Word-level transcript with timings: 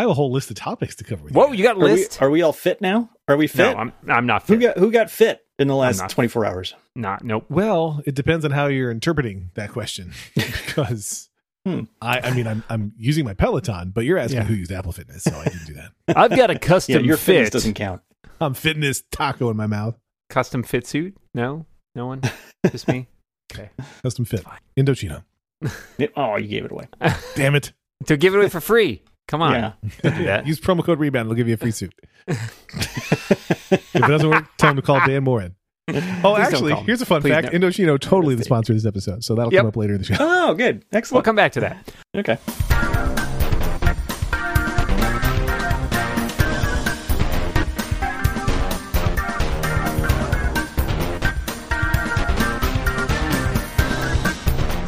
I 0.00 0.04
have 0.04 0.10
a 0.10 0.14
whole 0.14 0.32
list 0.32 0.48
of 0.50 0.56
topics 0.56 0.94
to 0.96 1.04
cover 1.04 1.24
with 1.24 1.34
Whoa, 1.34 1.48
you. 1.48 1.58
you 1.58 1.62
got 1.62 1.76
a 1.76 1.80
Are 1.80 1.84
we, 1.84 1.90
list? 1.92 2.22
are 2.22 2.30
we 2.30 2.40
all 2.40 2.54
fit 2.54 2.80
now? 2.80 3.10
Are 3.28 3.36
we 3.36 3.46
fit? 3.46 3.58
no, 3.72 3.76
I'm 3.78 3.92
I'm 4.08 4.24
not 4.24 4.42
who 4.46 4.54
fit. 4.54 4.60
got 4.62 4.78
who 4.78 4.90
got 4.90 5.10
fit 5.10 5.40
in 5.58 5.68
the 5.68 5.76
last 5.76 5.98
not. 6.00 6.08
24 6.08 6.46
hours? 6.46 6.74
not 6.96 7.22
nope. 7.22 7.44
Well, 7.50 8.00
it 8.06 8.14
depends 8.14 8.46
on 8.46 8.50
how 8.50 8.66
you're 8.68 8.90
interpreting 8.90 9.50
that 9.56 9.70
question, 9.72 10.12
because 10.34 11.28
Hmm. 11.66 11.82
I, 12.00 12.20
I 12.20 12.30
mean, 12.34 12.46
I'm 12.46 12.64
I'm 12.70 12.92
using 12.96 13.26
my 13.26 13.34
Peloton, 13.34 13.90
but 13.94 14.06
you're 14.06 14.16
asking 14.16 14.38
Yeah. 14.38 14.44
who 14.44 14.54
used 14.54 14.72
Apple 14.72 14.92
Fitness, 14.92 15.24
so 15.24 15.36
I 15.36 15.44
didn't 15.44 15.66
do 15.66 15.74
that. 15.74 15.92
I've 16.16 16.30
got 16.34 16.48
a 16.48 16.54
Yeah, 16.54 16.58
custom 16.58 17.04
your 17.04 17.18
fitness 17.18 17.48
fit. 17.48 17.52
doesn't 17.52 17.74
count. 17.74 18.00
I'm 18.40 18.54
fitness 18.54 19.02
taco 19.12 19.50
in 19.50 19.58
my 19.58 19.66
mouth. 19.66 19.96
Custom 20.30 20.62
fit 20.62 20.86
suit? 20.86 21.14
No, 21.34 21.66
no 21.94 22.06
one. 22.06 22.22
Just 22.70 22.88
me. 22.88 23.08
Okay. 23.52 23.68
Custom 24.02 24.24
fit. 24.24 24.40
Fine. 24.40 24.60
Indochino. 24.78 25.22
Oh, 26.16 26.36
you 26.36 26.48
gave 26.48 26.64
it 26.64 26.72
away. 26.72 26.88
Damn 27.36 27.54
it. 27.54 27.72
To 28.06 28.16
give 28.16 28.32
it 28.34 28.38
away 28.38 28.48
for 28.48 28.62
free. 28.62 29.02
Come 29.30 29.42
on. 29.42 29.52
Yeah. 29.52 29.72
Don't 30.02 30.24
that. 30.24 30.46
Use 30.48 30.58
promo 30.60 30.84
code 30.84 30.98
rebound. 30.98 31.26
It'll 31.26 31.36
give 31.36 31.46
you 31.46 31.54
a 31.54 31.56
free 31.56 31.70
suit. 31.70 31.94
if 32.26 33.94
it 33.94 34.00
doesn't 34.00 34.28
work, 34.28 34.44
tell 34.58 34.70
him 34.70 34.76
to 34.76 34.82
call 34.82 34.98
Dan 35.06 35.22
Moren. 35.24 35.54
Oh, 35.92 36.36
don't 36.36 36.40
actually, 36.40 36.72
call 36.72 36.84
here's 36.84 37.02
a 37.02 37.06
fun 37.06 37.20
Please 37.20 37.30
fact. 37.30 37.52
no. 37.52 37.58
Indochino 37.58 37.98
totally 37.98 38.36
the 38.36 38.44
sponsor 38.44 38.72
of 38.72 38.76
this 38.76 38.86
episode, 38.86 39.24
so 39.24 39.34
that'll 39.34 39.52
Yep. 39.52 39.60
come 39.60 39.66
up 39.68 39.76
later 39.76 39.94
in 39.94 39.98
the 40.00 40.04
show. 40.04 40.14
Oh, 40.20 40.54
good. 40.54 40.84
Excellent. 40.92 40.92
We'll 40.92 40.98
Excellent. 40.98 41.24
come 41.24 41.36
back 41.36 41.52
to 41.52 41.60
that. 41.60 41.92
Okay. 42.16 42.38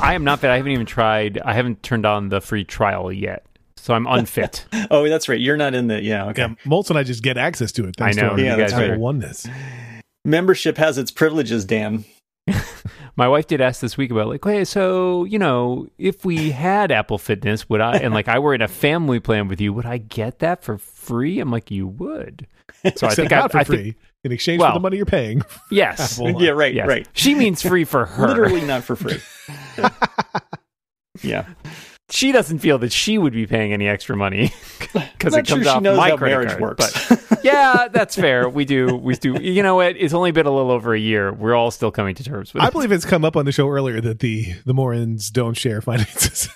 I 0.05 0.15
am 0.15 0.25
not. 0.25 0.43
I 0.45 0.57
haven't 0.57 0.73
even 0.73 0.85
tried. 0.87 1.39
I 1.39 1.53
haven't 1.55 1.83
turned 1.85 2.05
on 2.05 2.29
the 2.29 2.41
free 2.41 2.65
trial 2.65 3.13
yet, 3.13 3.47
so 3.83 3.95
I'm 3.95 4.07
unfit. 4.07 4.65
Oh, 4.91 5.09
that's 5.09 5.29
right. 5.29 5.41
You're 5.41 5.57
not 5.57 5.75
in 5.75 5.87
the 5.89 6.03
yeah. 6.03 6.27
Okay. 6.29 6.43
Yeah, 6.43 6.55
Moltz 6.67 6.91
and 6.91 6.99
I 6.99 7.03
just 7.03 7.23
get 7.23 7.37
access 7.39 7.73
to 7.73 7.87
it. 7.87 7.97
Thanks 7.97 8.17
I 8.17 8.21
know, 8.23 8.37
To 8.37 8.49
our 8.49 8.57
you 8.57 8.57
guys 8.63 8.73
Apple 8.73 8.93
are- 8.93 8.99
oneness. 8.99 9.47
Membership 10.25 10.77
has 10.77 10.99
its 10.99 11.11
privileges, 11.11 11.65
Dan. 11.65 12.05
My 13.17 13.29
wife 13.29 13.47
did 13.47 13.61
ask 13.61 13.81
this 13.81 13.97
week 13.97 14.11
about 14.11 14.29
like, 14.29 14.45
hey, 14.45 14.65
so 14.65 15.25
you 15.25 15.39
know, 15.39 15.87
if 15.99 16.25
we 16.25 16.51
had 16.51 16.91
Apple 16.93 17.19
Fitness, 17.19 17.69
would 17.69 17.81
I? 17.81 17.97
And 17.99 18.13
like, 18.15 18.29
I 18.29 18.39
were 18.39 18.55
in 18.55 18.63
a 18.63 18.69
family 18.69 19.21
plan 19.21 19.49
with 19.49 19.61
you, 19.61 19.73
would 19.73 19.87
I 19.87 19.99
get 19.99 20.39
that 20.41 20.63
for 20.63 20.79
free? 20.79 21.41
I'm 21.41 21.51
like, 21.51 21.71
you 21.71 21.87
would. 21.87 22.47
So 22.97 23.07
I 23.07 23.15
think 23.15 23.31
not 23.31 23.45
I, 23.45 23.49
for 23.49 23.59
I 23.59 23.65
free 23.65 23.77
think 23.83 23.97
in 24.25 24.33
exchange 24.33 24.61
Well, 24.61 24.71
for 24.73 24.79
the 24.79 24.81
money 24.83 24.97
you're 24.97 25.07
paying. 25.07 25.43
yes, 25.71 26.19
Apple. 26.21 26.43
yeah, 26.43 26.51
right, 26.51 26.75
yes. 26.75 26.87
right. 26.89 27.07
She 27.15 27.35
means 27.35 27.63
free 27.63 27.85
for 27.85 28.07
her. 28.07 28.29
Literally 28.29 28.63
not 28.63 28.83
for 28.85 28.97
free. 28.97 29.19
yeah. 31.23 31.47
She 32.13 32.31
doesn't 32.31 32.59
feel 32.59 32.79
that 32.79 32.93
she 32.93 33.17
would 33.17 33.33
be 33.33 33.47
paying 33.47 33.73
any 33.73 33.89
extra 33.89 34.15
money 34.17 34.53
because 34.79 35.33
Not 35.33 35.41
it 35.41 35.47
sure 35.49 35.57
comes 35.57 35.63
she 35.65 35.69
off 35.71 35.83
knows 35.83 35.97
my 35.97 36.11
how 36.11 36.17
credit 36.19 36.35
marriage 36.35 36.49
card. 36.51 36.61
works. 36.61 37.09
But 37.29 37.41
yeah, 37.45 37.89
that's 37.91 38.15
fair. 38.15 38.49
We 38.51 38.65
do. 38.67 38.95
We 38.95 39.15
do. 39.15 39.41
You 39.41 39.63
know 39.63 39.77
what? 39.77 39.97
It's 39.97 40.13
only 40.13 40.31
been 40.31 40.45
a 40.47 40.51
little 40.51 40.71
over 40.71 40.95
a 40.95 40.99
year. 41.01 41.33
We're 41.33 41.55
all 41.55 41.71
still 41.71 41.91
coming 41.91 42.15
to 42.17 42.23
terms 42.23 42.53
with 42.53 42.63
I 42.63 42.67
it. 42.67 42.73
believe 42.73 42.93
it's 42.93 43.07
come 43.07 43.25
up 43.25 43.35
on 43.37 43.47
the 43.47 43.53
show 43.53 43.69
earlier 43.69 44.01
that 44.03 44.19
the 44.19 44.53
the 44.67 44.75
Morens 44.75 45.31
don't 45.33 45.55
share 45.57 45.81
finances. 45.81 46.49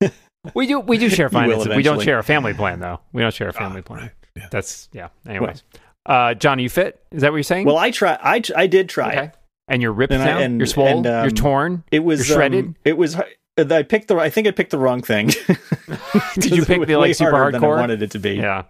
We 0.54 0.66
do. 0.66 0.78
We 0.80 0.98
do 0.98 1.08
share 1.08 1.30
finances. 1.30 1.74
We 1.74 1.82
don't 1.82 2.02
share 2.02 2.18
a 2.18 2.22
family 2.22 2.52
plan, 2.52 2.78
though. 2.78 3.00
We 3.14 3.22
don't 3.22 3.32
share 3.32 3.48
a 3.48 3.52
family 3.54 3.80
Ah, 3.80 3.86
plan. 3.86 4.00
right. 4.02 4.10
Yeah. 4.36 4.48
That's 4.50 4.90
yeah. 4.92 5.08
Anyways, 5.26 5.62
uh, 6.04 6.34
John, 6.34 6.58
are 6.58 6.62
you 6.62 6.68
fit? 6.68 7.00
Is 7.12 7.22
that 7.22 7.30
what 7.32 7.36
you're 7.38 7.42
saying? 7.44 7.66
well, 7.66 7.78
I 7.78 7.90
try. 7.90 8.18
I 8.22 8.42
I 8.54 8.66
did 8.66 8.90
try. 8.90 9.08
okay. 9.12 9.30
And 9.68 9.80
you're 9.80 9.92
ripped 9.94 10.12
And 10.12 10.22
I- 10.22 10.26
now. 10.26 10.38
and- 10.40 10.58
you're 10.58 10.66
swollen. 10.66 10.98
and, 10.98 11.06
um, 11.06 11.24
you're 11.24 11.30
torn. 11.30 11.82
It 11.90 12.00
was 12.00 12.28
You're 12.28 12.36
shredded? 12.36 12.64
um, 12.66 12.76
it 12.84 12.98
was. 12.98 13.16
I 13.56 13.82
picked 13.82 14.08
the. 14.08 14.16
I 14.16 14.30
think 14.30 14.46
I 14.46 14.50
picked 14.50 14.70
the 14.70 14.78
wrong 14.78 15.02
thing. 15.02 15.28
Did 16.34 16.56
you 16.56 16.64
pick 16.64 16.86
the 16.86 16.96
like 16.96 17.14
super 17.14 17.32
harder 17.32 17.58
than 17.58 17.64
I 17.64 17.68
wanted 17.68 18.02
it 18.02 18.10
to 18.12 18.18
be. 18.18 18.34
Yeah. 18.34 18.64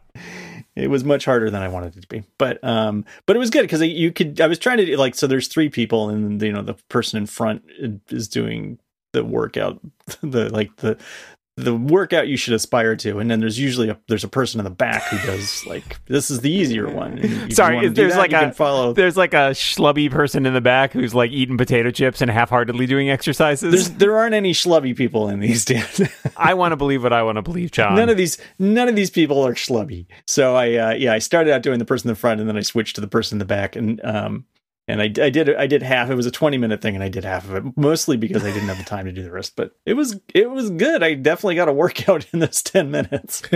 it 0.77 0.91
was 0.91 1.05
much 1.05 1.25
harder 1.25 1.51
than 1.51 1.63
I 1.63 1.69
wanted 1.69 1.97
it 1.97 2.03
to 2.03 2.09
be. 2.09 2.25
But 2.39 2.63
um, 2.63 3.05
but 3.27 3.37
it 3.37 3.39
was 3.39 3.51
good 3.51 3.63
because 3.63 3.83
you 3.83 4.13
could. 4.13 4.41
I 4.41 4.47
was 4.47 4.59
trying 4.59 4.79
to 4.79 4.97
like. 4.99 5.15
So 5.15 5.27
there's 5.27 5.49
three 5.49 5.69
people, 5.69 6.11
and 6.11 6.41
you 6.43 6.53
know 6.53 6.63
the 6.63 6.75
person 6.89 7.19
in 7.19 7.27
front 7.27 7.65
is 8.09 8.29
doing 8.29 8.79
the 9.13 9.25
workout, 9.25 9.81
the 10.21 10.51
like 10.51 10.77
the 10.77 10.99
the 11.57 11.75
workout 11.75 12.27
you 12.27 12.37
should 12.37 12.53
aspire 12.55 12.97
to, 12.97 13.21
and 13.21 13.31
then 13.31 13.39
there's 13.39 13.59
usually 13.59 13.89
a 13.89 13.99
there's 14.09 14.25
a 14.25 14.29
person 14.29 14.59
in 14.59 14.65
the 14.65 14.71
back 14.71 15.03
who 15.05 15.25
does 15.25 15.65
like 15.69 16.05
this 16.07 16.31
is 16.31 16.41
the 16.41 16.51
easier 16.51 16.89
one. 16.91 17.13
And 17.13 17.25
if 17.25 17.49
you 17.49 17.55
Sorry, 17.55 17.89
there's 17.89 18.15
that, 18.15 18.19
like 18.19 18.33
a- 18.33 18.53
follow. 18.53 18.93
There's 18.93 19.17
like 19.17 19.35
a 19.35 19.51
schlubby 19.51 20.11
person 20.11 20.47
in 20.47 20.55
the 20.55 20.61
back 20.61 20.93
who's 20.93 21.15
like 21.15 21.31
eating 21.31 21.57
potato 21.57 21.93
chips 21.93 22.21
and 22.21 22.31
half-heartedly 22.31 22.87
doing 22.87 23.09
exercises. 23.09 23.71
There's 23.71 23.91
there 23.91 24.17
aren't 24.17 24.35
any 24.35 24.53
schlubby 24.53 24.97
people 24.97 25.29
in 25.29 25.39
these 25.39 25.65
days. 25.65 26.01
I 26.37 26.55
want 26.55 26.73
to 26.73 26.77
believe 26.77 27.05
what 27.05 27.13
I 27.13 27.23
want 27.23 27.37
to 27.37 27.43
believe, 27.43 27.71
John. 27.71 27.95
none 27.95 28.09
of 28.09 28.17
these 28.17 28.37
none 28.59 28.89
of 28.89 28.97
these 28.97 29.11
people 29.11 29.47
are 29.47 29.55
schlubby. 29.55 30.07
So 30.27 30.57
I 30.57 30.75
uh, 30.75 30.95
yeah 30.95 31.13
I 31.13 31.21
started 31.21 31.53
out 31.53 31.63
doing 31.63 31.79
the 31.79 31.85
person 31.85 32.09
in 32.09 32.15
the 32.15 32.21
front 32.21 32.41
and 32.41 32.49
then 32.49 32.57
I 32.57 32.63
switched 32.63 32.97
to 32.97 33.01
the 33.01 33.07
person 33.09 33.37
in 33.37 33.39
the 33.39 33.45
back 33.45 33.77
and 33.77 34.05
um 34.05 34.45
and 34.89 35.01
I, 35.01 35.05
I 35.05 35.31
did 35.31 35.55
I 35.55 35.67
did 35.67 35.83
half. 35.83 36.11
It 36.11 36.15
was 36.15 36.27
a 36.27 36.31
twenty 36.31 36.59
minute 36.59 36.81
thing 36.83 36.95
and 36.95 37.03
I 37.05 37.09
did 37.09 37.25
half 37.25 37.49
of 37.49 37.55
it 37.55 37.77
mostly 37.77 38.17
because 38.17 38.45
I 38.45 38.53
didn't 38.53 38.69
have 38.69 38.79
the 38.79 38.85
time 38.85 39.07
to 39.07 39.13
do 39.13 39.23
the 39.23 39.31
rest. 39.33 39.57
But 39.57 39.73
it 39.87 39.95
was 39.95 40.21
it 40.35 40.51
was 40.51 40.71
good. 40.71 41.03
I 41.03 41.15
definitely 41.15 41.55
got 41.57 41.69
a 41.69 41.73
workout 41.73 42.27
in 42.33 42.39
those 42.41 42.63
ten 42.63 42.91
minutes. 42.91 43.43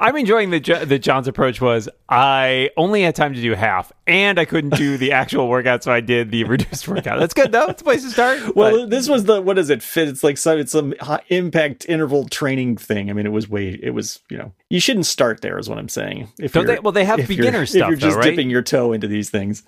I'm 0.00 0.14
enjoying 0.14 0.50
the 0.50 0.60
that 0.60 1.00
John's 1.00 1.26
approach 1.26 1.60
was 1.60 1.88
I 2.08 2.70
only 2.76 3.02
had 3.02 3.16
time 3.16 3.34
to 3.34 3.40
do 3.42 3.54
half, 3.54 3.90
and 4.06 4.38
I 4.38 4.44
couldn't 4.44 4.76
do 4.76 4.96
the 4.96 5.10
actual 5.10 5.48
workout, 5.48 5.82
so 5.82 5.90
I 5.90 6.00
did 6.00 6.30
the 6.30 6.44
reduced 6.44 6.86
workout. 6.86 7.18
That's 7.18 7.34
good 7.34 7.50
though. 7.50 7.66
It's 7.66 7.82
a 7.82 7.84
place 7.84 8.04
to 8.04 8.10
start. 8.10 8.38
Well, 8.54 8.82
but- 8.82 8.90
this 8.90 9.08
was 9.08 9.24
the 9.24 9.40
what 9.42 9.58
is 9.58 9.70
it? 9.70 9.82
Fit. 9.82 10.06
It's 10.06 10.22
like 10.22 10.38
some 10.38 10.58
it's 10.60 10.70
some 10.70 10.94
high 11.00 11.22
impact 11.30 11.84
interval 11.88 12.28
training 12.28 12.76
thing. 12.76 13.10
I 13.10 13.12
mean, 13.12 13.26
it 13.26 13.32
was 13.32 13.48
way. 13.48 13.76
It 13.82 13.90
was 13.90 14.20
you 14.30 14.38
know 14.38 14.52
you 14.70 14.78
shouldn't 14.78 15.06
start 15.06 15.40
there 15.40 15.58
is 15.58 15.68
what 15.68 15.78
I'm 15.78 15.88
saying. 15.88 16.28
If 16.38 16.52
Don't 16.52 16.66
they- 16.66 16.78
well, 16.78 16.92
they 16.92 17.04
have 17.04 17.18
if 17.18 17.28
you're- 17.28 17.48
If 17.48 17.74
you're 17.74 17.96
just 17.96 18.14
though, 18.14 18.20
right? 18.20 18.30
dipping 18.30 18.50
your 18.50 18.62
toe 18.62 18.92
into 18.92 19.08
these 19.08 19.30
things. 19.30 19.64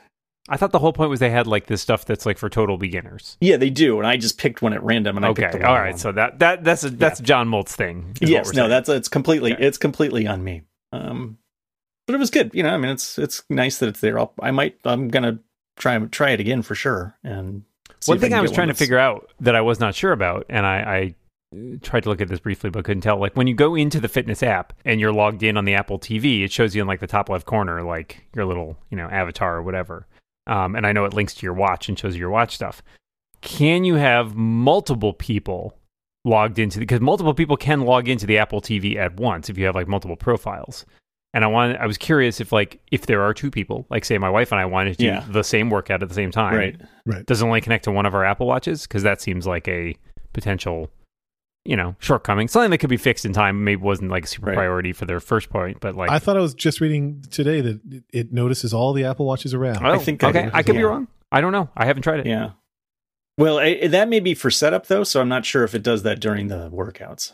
I 0.51 0.57
thought 0.57 0.73
the 0.73 0.79
whole 0.81 0.93
point 0.93 1.09
was 1.11 1.21
they 1.21 1.31
had 1.31 1.47
like 1.47 1.67
this 1.67 1.81
stuff 1.81 2.05
that's 2.05 2.27
like 2.27 2.37
for 2.37 2.49
total 2.51 2.77
beginners. 2.77 3.37
Yeah, 3.41 3.57
they 3.57 3.71
do, 3.71 3.99
and 3.99 4.07
I 4.07 4.17
just 4.17 4.37
picked 4.37 4.61
one 4.61 4.73
at 4.73 4.83
random, 4.83 5.17
and 5.17 5.25
I 5.25 5.31
Okay, 5.31 5.43
picked 5.45 5.55
the 5.61 5.67
all 5.69 5.75
right. 5.77 5.91
one. 5.93 5.99
So 5.99 6.13
that 6.13 6.41
that 6.41 6.65
that's 6.65 6.85
a, 6.85 6.91
that's 6.91 7.21
John 7.21 7.49
Moltz 7.49 7.69
thing. 7.71 8.17
yes, 8.21 8.49
no, 8.49 8.53
saying. 8.63 8.69
that's 8.71 8.89
it's 8.89 9.09
completely 9.09 9.53
Okay. 9.55 9.65
it's 9.65 9.79
completely 9.79 10.27
on 10.27 10.43
me. 10.45 10.63
Um, 10.93 11.39
but 12.07 12.15
it 12.15 12.19
was 12.19 12.31
good. 12.31 12.51
You 12.53 12.65
know, 12.65 12.71
I 12.75 12.77
mean, 12.79 12.91
it's 12.91 13.19
it's 13.19 13.43
nice 13.49 13.79
that 13.79 13.89
it's 13.89 14.01
there. 14.01 14.19
I'll, 14.19 14.33
I 14.41 14.51
might 14.51 14.77
I'm 14.85 15.09
gonna 15.09 15.39
try 15.77 15.97
try 16.07 16.31
it 16.31 16.41
again 16.41 16.63
for 16.63 16.75
sure. 16.75 17.17
And 17.23 17.63
one 18.07 18.19
thing 18.19 18.31
can 18.31 18.39
I 18.39 18.43
was 18.43 18.51
trying 18.53 18.69
to 18.69 18.75
figure 18.75 18.99
out 18.99 19.31
that 19.41 19.55
I 19.55 19.61
was 19.61 19.79
not 19.79 19.95
sure 19.95 20.11
about, 20.13 20.47
and 20.49 20.67
I, 20.67 20.81
I 20.81 21.15
uh, 21.57 21.77
tried 21.83 22.03
to 22.05 22.09
look 22.09 22.21
at 22.21 22.29
this 22.29 22.41
briefly 22.41 22.71
but 22.71 22.85
couldn't 22.85 23.03
tell. 23.03 23.19
Like 23.19 23.37
when 23.37 23.47
you 23.47 23.55
go 23.55 23.77
into 23.77 24.01
the 24.01 24.09
fitness 24.09 24.43
app 24.43 24.73
and 24.85 25.01
you're 25.01 25.13
logged 25.13 25.43
in 25.45 25.57
on 25.57 25.65
the 25.65 25.75
Apple 25.75 25.99
TV, 26.01 26.43
it 26.45 26.51
shows 26.51 26.75
you 26.75 26.83
in 26.83 26.89
like 26.89 27.01
the 27.01 27.07
top 27.07 27.29
left 27.29 27.47
corner, 27.47 27.83
like 27.83 28.25
your 28.35 28.47
little 28.47 28.77
you 28.91 28.97
know 28.97 29.07
avatar 29.09 29.57
or 29.57 29.63
whatever. 29.63 30.07
Um, 30.51 30.75
and 30.75 30.87
I 30.87 30.93
know 30.93 31.05
it 31.05 31.15
links 31.15 31.33
to 31.35 31.47
your 31.47 31.55
watch 31.55 31.89
and 31.89 31.99
shows 31.99 32.15
you 32.15 32.21
your 32.21 32.31
watch 32.31 32.55
stuff. 32.55 32.83
Can 33.41 33.85
you 33.85 33.95
have 33.95 34.35
multiple 34.35 35.15
people 35.15 35.79
logged 36.25 36.59
into 36.59 36.79
because 36.79 37.01
multiple 37.01 37.35
people 37.35 37.57
can 37.57 37.81
log 37.83 38.09
into 38.09 38.27
the 38.27 38.39
Apple 38.39 38.61
TV 38.61 38.97
at 38.97 39.17
once 39.19 39.49
if 39.49 39.57
you 39.57 39.65
have 39.67 39.75
like 39.75 39.89
multiple 39.89 40.17
profiles. 40.17 40.85
And 41.33 41.45
I 41.45 41.47
wanted, 41.47 41.77
I 41.77 41.87
was 41.87 41.97
curious 41.97 42.41
if 42.41 42.51
like 42.53 42.81
if 42.91 43.07
there 43.07 43.23
are 43.23 43.33
two 43.33 43.51
people, 43.51 43.87
like 43.89 44.05
say 44.05 44.19
my 44.19 44.29
wife 44.29 44.51
and 44.51 44.61
I 44.61 44.67
wanted 44.67 44.99
to 44.99 45.05
do 45.27 45.33
the 45.33 45.45
same 45.45 45.71
workout 45.71 46.03
at 46.03 46.09
the 46.09 46.15
same 46.15 46.31
time, 46.33 46.57
Right. 46.57 46.81
Right. 47.07 47.25
does 47.25 47.41
it 47.41 47.45
only 47.45 47.61
connect 47.61 47.85
to 47.85 47.93
one 47.93 48.05
of 48.05 48.15
our 48.15 48.25
Apple 48.25 48.47
Watches? 48.47 48.83
Because 48.83 49.05
that 49.05 49.21
seems 49.21 49.47
like 49.47 49.69
a 49.69 49.95
potential, 50.33 50.91
you 51.65 51.77
know, 51.77 51.95
shortcoming. 51.99 52.49
Something 52.49 52.71
that 52.71 52.79
could 52.79 52.91
be 52.91 52.97
fixed 52.97 53.25
in 53.25 53.33
time. 53.33 53.65
Maybe 53.65 53.81
wasn't 53.83 54.11
like 54.11 54.25
a 54.25 54.27
super 54.27 54.47
Right. 54.47 54.55
priority 54.57 54.93
for 54.93 55.05
their 55.05 55.21
first 55.21 55.51
point, 55.51 55.79
but 55.81 55.95
like 55.95 56.11
I 56.11 56.19
thought 56.19 56.37
I 56.37 56.41
was 56.41 56.55
just 56.55 56.81
reading 56.81 57.23
today 57.31 57.61
that 57.61 57.81
it- 57.91 58.05
it 58.13 58.33
notices 58.33 58.73
all 58.73 58.93
the 58.93 59.05
Apple 59.05 59.27
Watches 59.27 59.53
around. 59.55 59.85
oh, 59.85 59.91
I 59.91 59.99
think 59.99 60.23
okay, 60.25 60.47
it 60.47 60.51
I 60.55 60.63
could 60.63 60.77
be 60.77 60.83
wrong. 60.83 61.09
I 61.33 61.41
don't 61.41 61.53
know. 61.53 61.69
I 61.77 61.85
haven't 61.87 62.03
tried 62.03 62.21
it. 62.21 62.27
Yeah. 62.27 62.51
Well, 63.39 63.59
I, 63.59 63.87
that 63.87 64.09
may 64.09 64.21
be 64.21 64.35
for 64.35 64.51
setup 64.51 64.87
though, 64.87 65.05
so 65.05 65.21
I'm 65.21 65.29
not 65.29 65.45
sure 65.47 65.65
if 65.65 65.75
it 65.75 65.83
does 65.83 66.03
that 66.03 66.21
during 66.21 66.49
the 66.49 66.69
workouts. 66.71 67.33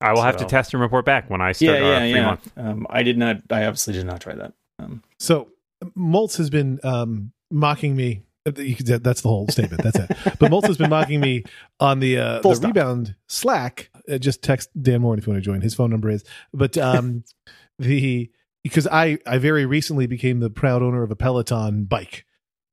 I 0.00 0.12
will 0.12 0.22
have 0.22 0.36
to 0.38 0.44
test 0.44 0.72
and 0.74 0.80
report 0.80 1.04
back 1.04 1.30
when 1.30 1.40
I 1.40 1.52
start 1.52 1.78
yeah, 1.80 1.86
yeah, 1.86 1.98
free 2.00 2.10
yeah. 2.14 2.24
month. 2.26 2.52
Um, 2.56 2.86
I 2.90 3.02
did 3.04 3.16
not. 3.18 3.42
I 3.50 3.66
obviously 3.66 3.92
did 3.94 4.04
not 4.06 4.20
try 4.20 4.34
that. 4.34 4.52
Um, 4.80 5.02
So 5.18 5.48
Moltz 5.96 6.38
has 6.38 6.50
been 6.50 6.80
um, 6.82 7.32
mocking 7.52 7.94
me. 7.94 8.22
That's 8.44 9.20
the 9.20 9.28
whole 9.28 9.48
statement. 9.48 9.82
That's 9.82 9.98
it. 9.98 10.08
But 10.38 10.50
Moltz 10.50 10.66
has 10.66 10.76
been 10.76 10.90
mocking 10.90 11.20
me 11.20 11.44
on 11.80 12.00
the 12.00 12.18
uh, 12.18 12.40
Full 12.42 12.50
the 12.52 12.56
stop. 12.56 12.68
rebound 12.68 13.14
Slack. 13.28 13.90
Uh, 14.08 14.18
just 14.18 14.42
text 14.42 14.70
Dan 14.80 15.02
Moren 15.02 15.18
if 15.18 15.26
you 15.26 15.32
want 15.32 15.42
to 15.42 15.48
join. 15.48 15.60
His 15.60 15.74
phone 15.74 15.90
number 15.90 16.10
is. 16.10 16.24
But 16.52 16.76
um, 16.76 17.24
the 17.78 18.30
because 18.64 18.86
I 18.86 19.18
I 19.26 19.38
very 19.38 19.66
recently 19.66 20.06
became 20.06 20.40
the 20.40 20.50
proud 20.50 20.82
owner 20.82 21.02
of 21.02 21.10
a 21.10 21.16
Peloton 21.16 21.84
bike, 21.84 22.24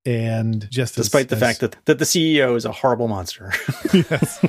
and 0.05 0.69
just 0.71 0.97
as- 0.97 1.05
despite 1.05 1.29
the 1.29 1.35
as- 1.35 1.41
fact 1.41 1.59
that 1.59 1.75
that 1.85 1.99
the 1.99 2.05
CEO 2.05 2.55
is 2.55 2.65
a 2.65 2.71
horrible 2.71 3.07
monster. 3.07 3.51
yes. 3.93 4.39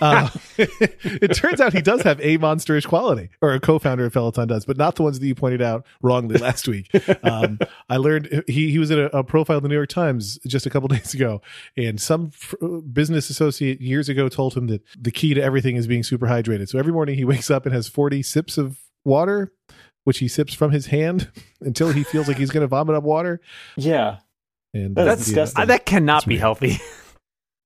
Uh, 0.00 0.28
it 0.58 1.34
turns 1.34 1.60
out 1.60 1.72
he 1.72 1.82
does 1.82 2.02
have 2.02 2.20
a 2.20 2.38
monsterish 2.38 2.86
quality, 2.86 3.28
or 3.40 3.52
a 3.52 3.60
co-founder 3.60 4.04
of 4.06 4.12
Peloton 4.12 4.48
does, 4.48 4.64
but 4.64 4.76
not 4.76 4.94
the 4.96 5.02
ones 5.02 5.18
that 5.18 5.26
you 5.26 5.34
pointed 5.34 5.60
out 5.62 5.84
wrongly 6.02 6.38
last 6.38 6.66
week. 6.68 6.88
Um, 7.24 7.58
I 7.88 7.96
learned 7.96 8.44
he 8.46 8.70
he 8.70 8.78
was 8.78 8.90
in 8.90 8.98
a, 8.98 9.06
a 9.06 9.24
profile 9.24 9.56
in 9.58 9.62
the 9.62 9.68
New 9.68 9.74
York 9.74 9.88
Times 9.88 10.38
just 10.46 10.66
a 10.66 10.70
couple 10.70 10.88
days 10.96 11.14
ago, 11.14 11.42
and 11.76 12.00
some 12.00 12.30
f- 12.34 12.54
business 12.92 13.28
associate 13.30 13.80
years 13.80 14.08
ago 14.08 14.28
told 14.28 14.54
him 14.54 14.66
that 14.68 14.82
the 14.98 15.10
key 15.10 15.34
to 15.34 15.42
everything 15.42 15.76
is 15.76 15.86
being 15.86 16.02
super 16.02 16.26
hydrated. 16.26 16.68
So 16.68 16.78
every 16.78 16.92
morning 16.92 17.16
he 17.16 17.24
wakes 17.24 17.50
up 17.50 17.66
and 17.66 17.74
has 17.74 17.88
forty 17.88 18.22
sips 18.22 18.56
of 18.58 18.78
water, 19.04 19.52
which 20.04 20.18
he 20.18 20.28
sips 20.28 20.54
from 20.54 20.70
his 20.70 20.86
hand 20.86 21.30
until 21.60 21.92
he 21.92 22.04
feels 22.04 22.28
like 22.28 22.36
he's 22.36 22.50
going 22.50 22.62
to 22.62 22.68
vomit 22.68 22.94
up 22.94 23.02
water. 23.04 23.40
Yeah. 23.76 24.18
And 24.74 24.96
That's 24.96 25.22
uh, 25.22 25.24
disgusting. 25.24 25.62
Uh, 25.62 25.66
that 25.66 25.86
cannot 25.86 26.26
be 26.26 26.38
healthy. 26.38 26.78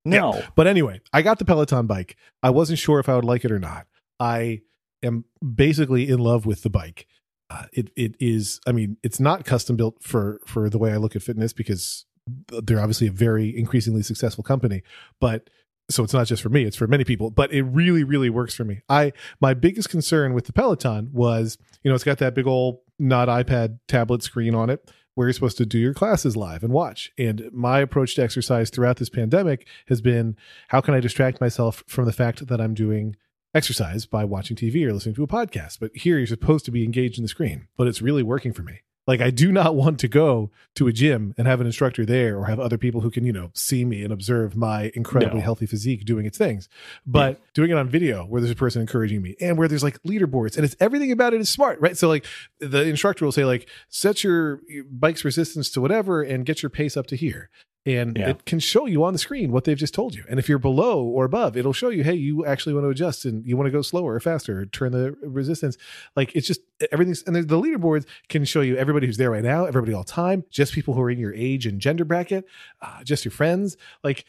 No. 0.07 0.41
But 0.55 0.67
anyway, 0.67 1.01
I 1.11 1.21
got 1.21 1.39
the 1.39 1.45
Peloton 1.45 1.85
bike. 1.85 2.15
I 2.41 2.49
wasn't 2.49 2.79
sure 2.79 2.99
if 2.99 3.09
I 3.09 3.15
would 3.15 3.25
like 3.25 3.43
it 3.43 3.51
or 3.51 3.59
not. 3.59 3.87
I 4.19 4.61
am 5.03 5.25
basically 5.55 6.09
in 6.09 6.19
love 6.19 6.45
with 6.45 6.63
the 6.63 6.69
bike. 6.69 7.07
Uh, 7.49 7.65
it 7.73 7.89
it 7.95 8.15
is. 8.19 8.59
I 8.65 8.71
mean, 8.71 8.97
it's 9.03 9.19
not 9.19 9.45
custom 9.45 9.75
built 9.75 10.01
for 10.01 10.39
for 10.45 10.69
the 10.69 10.77
way 10.77 10.91
I 10.91 10.97
look 10.97 11.15
at 11.15 11.23
fitness 11.23 11.53
because 11.53 12.05
they're 12.49 12.79
obviously 12.79 13.07
a 13.07 13.11
very 13.11 13.57
increasingly 13.57 14.03
successful 14.03 14.43
company. 14.43 14.83
But 15.21 15.49
so 15.89 16.03
it's 16.03 16.13
not 16.13 16.27
just 16.27 16.41
for 16.41 16.49
me; 16.49 16.63
it's 16.63 16.75
for 16.75 16.87
many 16.87 17.03
people. 17.03 17.29
But 17.29 17.53
it 17.53 17.63
really, 17.63 18.03
really 18.03 18.29
works 18.29 18.53
for 18.53 18.65
me. 18.65 18.81
I 18.89 19.13
my 19.39 19.53
biggest 19.53 19.89
concern 19.89 20.33
with 20.33 20.45
the 20.45 20.53
Peloton 20.53 21.09
was, 21.13 21.57
you 21.83 21.91
know, 21.91 21.95
it's 21.95 22.03
got 22.03 22.17
that 22.17 22.33
big 22.33 22.47
old 22.47 22.79
not 22.99 23.27
iPad 23.29 23.79
tablet 23.87 24.23
screen 24.23 24.55
on 24.55 24.69
it 24.69 24.89
where 25.17 25.25
you're 25.25 25.33
supposed 25.33 25.57
to 25.57 25.65
do 25.65 25.79
your 25.79 25.95
classes 25.95 26.37
live 26.37 26.63
and 26.63 26.71
watch. 26.71 27.11
And 27.17 27.49
my 27.51 27.79
approach 27.79 28.13
to 28.15 28.23
exercise 28.23 28.69
throughout 28.69 28.97
this 28.97 29.09
pandemic 29.09 29.67
has 29.87 29.99
been 29.99 30.37
how 30.67 30.79
can 30.79 30.93
I 30.93 30.99
distract 30.99 31.41
myself 31.41 31.83
from 31.87 32.05
the 32.05 32.13
fact 32.13 32.45
that 32.45 32.61
I'm 32.61 32.75
doing 32.75 33.15
exercise 33.51 34.05
by 34.05 34.23
watching 34.25 34.55
TV 34.55 34.85
or 34.85 34.93
listening 34.93 35.15
to 35.15 35.23
a 35.23 35.27
podcast? 35.27 35.79
But 35.79 35.89
here 35.95 36.19
you're 36.19 36.27
supposed 36.27 36.65
to 36.65 36.71
be 36.71 36.83
engaged 36.83 37.17
in 37.17 37.23
the 37.23 37.29
screen, 37.29 37.67
but 37.75 37.87
it's 37.87 37.99
really 37.99 38.21
working 38.21 38.53
for 38.53 38.61
me. 38.61 38.81
Like 39.07 39.21
I 39.21 39.29
do 39.29 39.51
not 39.51 39.73
want 39.75 39.99
to 40.01 40.07
go 40.07 40.51
to 40.75 40.87
a 40.87 40.93
gym 40.93 41.33
and 41.37 41.47
have 41.47 41.61
an 41.61 41.65
instructor 41.65 42.05
there 42.05 42.37
or 42.37 42.45
have 42.45 42.59
other 42.59 42.77
people 42.77 43.01
who 43.01 43.09
can, 43.09 43.25
you 43.25 43.31
know, 43.31 43.51
see 43.53 43.85
me 43.85 44.03
and 44.03 44.11
observe 44.11 44.55
my 44.55 44.91
incredibly 44.93 45.39
No. 45.39 45.43
healthy 45.45 45.65
physique 45.65 46.03
doing 46.05 46.25
its 46.25 46.37
things. 46.37 46.67
But 47.05 47.41
doing 47.53 47.71
it 47.71 47.77
on 47.77 47.87
video 47.87 48.25
where 48.25 48.41
there's 48.41 48.51
a 48.51 48.55
person 48.55 48.81
encouraging 48.81 49.21
me 49.21 49.35
and 49.39 49.57
where 49.57 49.67
there's 49.67 49.83
like 49.83 50.01
leaderboards 50.03 50.57
and 50.57 50.65
it's 50.65 50.75
everything 50.79 51.11
about 51.11 51.33
it 51.33 51.41
is 51.41 51.49
smart, 51.49 51.79
right? 51.79 51.97
So 51.97 52.07
like 52.07 52.25
the 52.59 52.83
instructor 52.83 53.25
will 53.25 53.31
say 53.31 53.45
like 53.45 53.67
set 53.87 54.23
your 54.23 54.59
bike's 54.91 55.23
resistance 55.23 55.69
to 55.71 55.81
whatever 55.81 56.21
and 56.21 56.45
get 56.45 56.61
your 56.61 56.69
pace 56.69 56.97
up 56.97 57.07
to 57.07 57.15
here. 57.15 57.49
And 57.87 58.17
Yeah. 58.17 58.31
it 58.31 58.45
can 58.45 58.59
show 58.59 58.85
you 58.85 59.03
on 59.05 59.13
the 59.13 59.19
screen 59.19 59.51
what 59.51 59.63
they've 59.63 59.77
just 59.77 59.93
told 59.93 60.13
you. 60.13 60.23
And 60.29 60.39
if 60.39 60.49
you're 60.49 60.59
below 60.59 61.03
or 61.03 61.23
above, 61.23 61.55
it'll 61.55 61.71
show 61.73 61.87
you, 61.89 62.03
hey, 62.03 62.15
you 62.15 62.45
actually 62.45 62.73
want 62.73 62.83
to 62.83 62.89
adjust 62.89 63.23
and 63.25 63.45
you 63.47 63.55
want 63.55 63.67
to 63.67 63.71
go 63.71 63.81
slower 63.81 64.13
or 64.15 64.19
faster, 64.19 64.59
or 64.59 64.65
turn 64.65 64.91
the 64.91 65.15
resistance. 65.23 65.77
Like 66.15 66.35
it's 66.35 66.45
just 66.45 66.61
everything's 66.91 67.23
and 67.23 67.35
the 67.35 67.41
the 67.43 67.57
leaderboards 67.59 68.05
can 68.27 68.43
show 68.45 68.61
you 68.61 68.75
everybody 68.75 69.07
who's 69.07 69.17
there 69.17 69.31
right 69.31 69.43
now, 69.43 69.65
everybody 69.65 69.93
all 69.93 70.03
time, 70.03 70.43
just 70.49 70.73
people 70.73 70.93
who 70.93 71.01
are 71.01 71.09
in 71.09 71.17
your 71.17 71.33
age 71.33 71.65
and 71.65 71.79
gender 71.79 72.03
bracket, 72.05 72.45
uh, 72.81 73.03
just 73.03 73.23
your 73.23 73.31
friends. 73.31 73.77
Like 74.03 74.25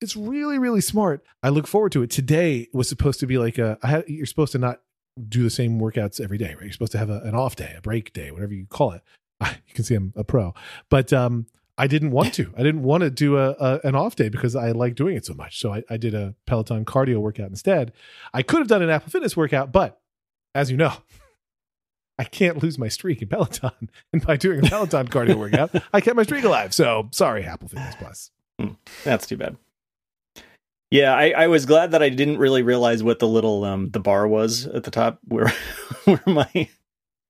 it's 0.00 0.16
really, 0.16 0.58
really 0.58 0.80
smart. 0.80 1.22
I 1.42 1.50
look 1.50 1.66
forward 1.66 1.92
to 1.92 2.02
it. 2.02 2.10
Today 2.10 2.68
was 2.72 2.88
supposed 2.88 3.20
to 3.20 3.26
be 3.26 3.36
like 3.38 3.58
a 3.58 3.78
I 3.82 3.88
had 3.88 4.04
you're 4.08 4.26
supposed 4.26 4.52
to 4.52 4.58
not 4.58 4.80
do 5.28 5.42
the 5.42 5.50
same 5.50 5.78
workouts 5.78 6.18
every 6.18 6.38
day, 6.38 6.54
right? 6.54 6.62
You're 6.62 6.72
supposed 6.72 6.92
to 6.92 6.98
have 6.98 7.10
a, 7.10 7.20
an 7.20 7.34
off 7.34 7.56
day, 7.56 7.74
a 7.76 7.82
break 7.82 8.14
day, 8.14 8.30
whatever 8.30 8.54
you 8.54 8.64
call 8.66 8.92
it. 8.92 9.02
You 9.68 9.74
can 9.74 9.84
see 9.84 9.94
I'm 9.94 10.12
a 10.16 10.24
pro, 10.24 10.54
but 10.88 11.12
um, 11.12 11.46
I 11.78 11.86
didn't 11.86 12.10
want 12.10 12.34
to. 12.34 12.52
I 12.56 12.62
didn't 12.62 12.82
want 12.82 13.02
to 13.02 13.10
do 13.10 13.38
a, 13.38 13.50
a 13.50 13.80
an 13.84 13.94
off 13.94 14.16
day 14.16 14.28
because 14.28 14.54
I 14.56 14.72
like 14.72 14.94
doing 14.94 15.16
it 15.16 15.24
so 15.24 15.34
much. 15.34 15.58
So 15.60 15.72
I, 15.74 15.82
I 15.90 15.96
did 15.96 16.14
a 16.14 16.34
Peloton 16.46 16.84
cardio 16.84 17.18
workout 17.18 17.48
instead. 17.50 17.92
I 18.32 18.42
could 18.42 18.58
have 18.58 18.68
done 18.68 18.82
an 18.82 18.90
Apple 18.90 19.10
Fitness 19.10 19.36
workout, 19.36 19.72
but 19.72 20.00
as 20.54 20.70
you 20.70 20.76
know, 20.76 20.92
I 22.18 22.24
can't 22.24 22.62
lose 22.62 22.78
my 22.78 22.88
streak 22.88 23.22
in 23.22 23.28
Peloton. 23.28 23.70
And 24.12 24.24
by 24.24 24.36
doing 24.36 24.64
a 24.64 24.68
Peloton 24.68 25.08
cardio 25.08 25.36
workout, 25.36 25.74
I 25.92 26.00
kept 26.00 26.16
my 26.16 26.22
streak 26.22 26.44
alive. 26.44 26.74
So 26.74 27.08
sorry, 27.12 27.44
Apple 27.44 27.68
Fitness 27.68 27.96
Plus. 27.96 28.30
That's 29.04 29.26
too 29.26 29.36
bad. 29.36 29.56
Yeah, 30.90 31.14
I, 31.14 31.30
I 31.30 31.46
was 31.46 31.64
glad 31.64 31.92
that 31.92 32.02
I 32.02 32.10
didn't 32.10 32.36
really 32.36 32.60
realize 32.62 33.02
what 33.02 33.18
the 33.18 33.26
little 33.26 33.64
um 33.64 33.88
the 33.90 33.98
bar 33.98 34.28
was 34.28 34.66
at 34.66 34.84
the 34.84 34.90
top 34.90 35.18
where 35.26 35.50
where 36.04 36.22
my 36.26 36.68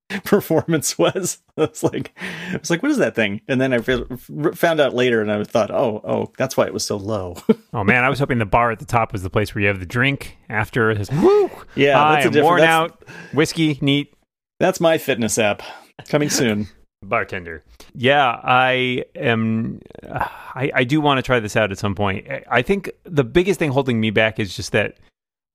performance 0.23 0.97
was. 0.97 1.39
I 1.57 1.61
was 1.61 1.83
like, 1.83 2.17
I 2.51 2.57
was 2.57 2.69
like, 2.69 2.81
what 2.81 2.91
is 2.91 2.97
that 2.97 3.15
thing? 3.15 3.41
And 3.47 3.61
then 3.61 3.73
I 3.73 3.79
found 3.79 4.79
out 4.79 4.93
later, 4.93 5.21
and 5.21 5.31
I 5.31 5.43
thought, 5.43 5.71
oh, 5.71 6.01
oh, 6.03 6.31
that's 6.37 6.57
why 6.57 6.65
it 6.65 6.73
was 6.73 6.85
so 6.85 6.97
low. 6.97 7.35
Oh 7.75 7.83
man, 7.83 8.03
I 8.03 8.09
was 8.09 8.19
hoping 8.19 8.37
the 8.37 8.45
bar 8.45 8.69
at 8.69 8.77
the 8.77 8.85
top 8.85 9.11
was 9.13 9.23
the 9.23 9.31
place 9.31 9.55
where 9.55 9.63
you 9.63 9.67
have 9.67 9.79
the 9.79 9.85
drink 9.87 10.37
after 10.47 10.93
this. 10.93 11.09
Woo! 11.09 11.49
yeah, 11.75 11.99
I 11.99 12.21
that's 12.21 12.35
a 12.35 12.39
am 12.39 12.45
worn 12.45 12.59
That's, 12.59 12.69
out. 12.69 13.03
Whiskey, 13.33 13.79
neat, 13.81 14.13
that's 14.59 14.79
my 14.79 14.99
fitness 14.99 15.39
app 15.39 15.63
coming 16.07 16.29
soon. 16.29 16.67
bartender. 17.01 17.63
Yeah, 17.95 18.39
I 18.43 19.05
am. 19.15 19.81
Uh, 20.07 20.27
I 20.53 20.71
I 20.75 20.83
do 20.83 21.01
want 21.01 21.17
to 21.17 21.23
try 21.23 21.39
this 21.39 21.55
out 21.55 21.71
at 21.71 21.79
some 21.79 21.95
point. 21.95 22.27
I 22.47 22.61
think 22.61 22.91
the 23.05 23.23
biggest 23.23 23.57
thing 23.57 23.71
holding 23.71 23.99
me 23.99 24.11
back 24.11 24.39
is 24.39 24.55
just 24.55 24.71
that 24.73 24.97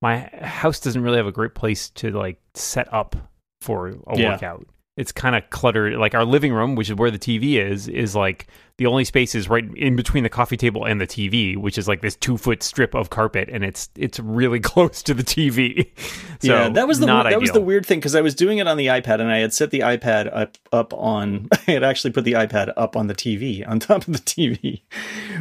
my 0.01 0.29
house 0.41 0.81
doesn't 0.81 1.01
really 1.01 1.17
have 1.17 1.27
a 1.27 1.31
great 1.31 1.55
place 1.55 1.89
to 1.91 2.11
like 2.11 2.37
set 2.53 2.93
up 2.93 3.15
for 3.61 3.89
a 4.07 4.17
Yeah. 4.17 4.31
workout. 4.31 4.65
It's 4.97 5.13
kind 5.13 5.33
of 5.33 5.49
cluttered. 5.49 5.93
Like 5.97 6.13
our 6.13 6.25
living 6.25 6.51
room, 6.51 6.75
which 6.75 6.89
is 6.89 6.95
where 6.95 7.09
the 7.09 7.17
TV 7.19 7.53
is, 7.55 7.87
is 7.87 8.17
like 8.17 8.47
the 8.77 8.85
only 8.85 9.05
space 9.05 9.33
is 9.33 9.47
right 9.47 9.63
in 9.77 9.95
between 9.95 10.23
the 10.23 10.29
coffee 10.29 10.57
table 10.57 10.83
and 10.83 10.99
the 10.99 11.07
TV, 11.07 11.55
which 11.55 11.77
is 11.77 11.87
like 11.87 12.01
this 12.01 12.17
two 12.17 12.35
foot 12.37 12.61
strip 12.61 12.93
of 12.93 13.09
carpet, 13.09 13.47
and 13.49 13.63
it's 13.63 13.89
it's 13.95 14.19
really 14.19 14.59
close 14.71 15.01
to 15.03 15.13
the 15.13 15.23
TV. 15.23 15.87
so 16.41 16.53
yeah, 16.53 16.67
that 16.67 16.85
was 16.85 16.99
the 16.99 17.05
that 17.05 17.39
was 17.39 17.51
the 17.51 17.61
weird 17.61 17.85
thing 17.85 17.99
because 17.99 18.13
I 18.13 18.19
was 18.19 18.35
doing 18.35 18.57
it 18.57 18.67
on 18.67 18.75
the 18.75 18.87
iPad 18.87 19.21
and 19.21 19.31
I 19.31 19.37
had 19.37 19.53
set 19.53 19.71
the 19.71 19.79
iPad 19.81 20.29
up 20.35 20.57
up 20.73 20.93
on 20.93 21.47
I 21.67 21.71
had 21.71 21.83
actually 21.83 22.11
put 22.11 22.25
the 22.25 22.33
iPad 22.33 22.73
up 22.75 22.97
on 22.97 23.07
the 23.07 23.15
TV 23.15 23.65
on 23.65 23.79
top 23.79 24.05
of 24.05 24.11
the 24.13 24.19
TV, 24.19 24.81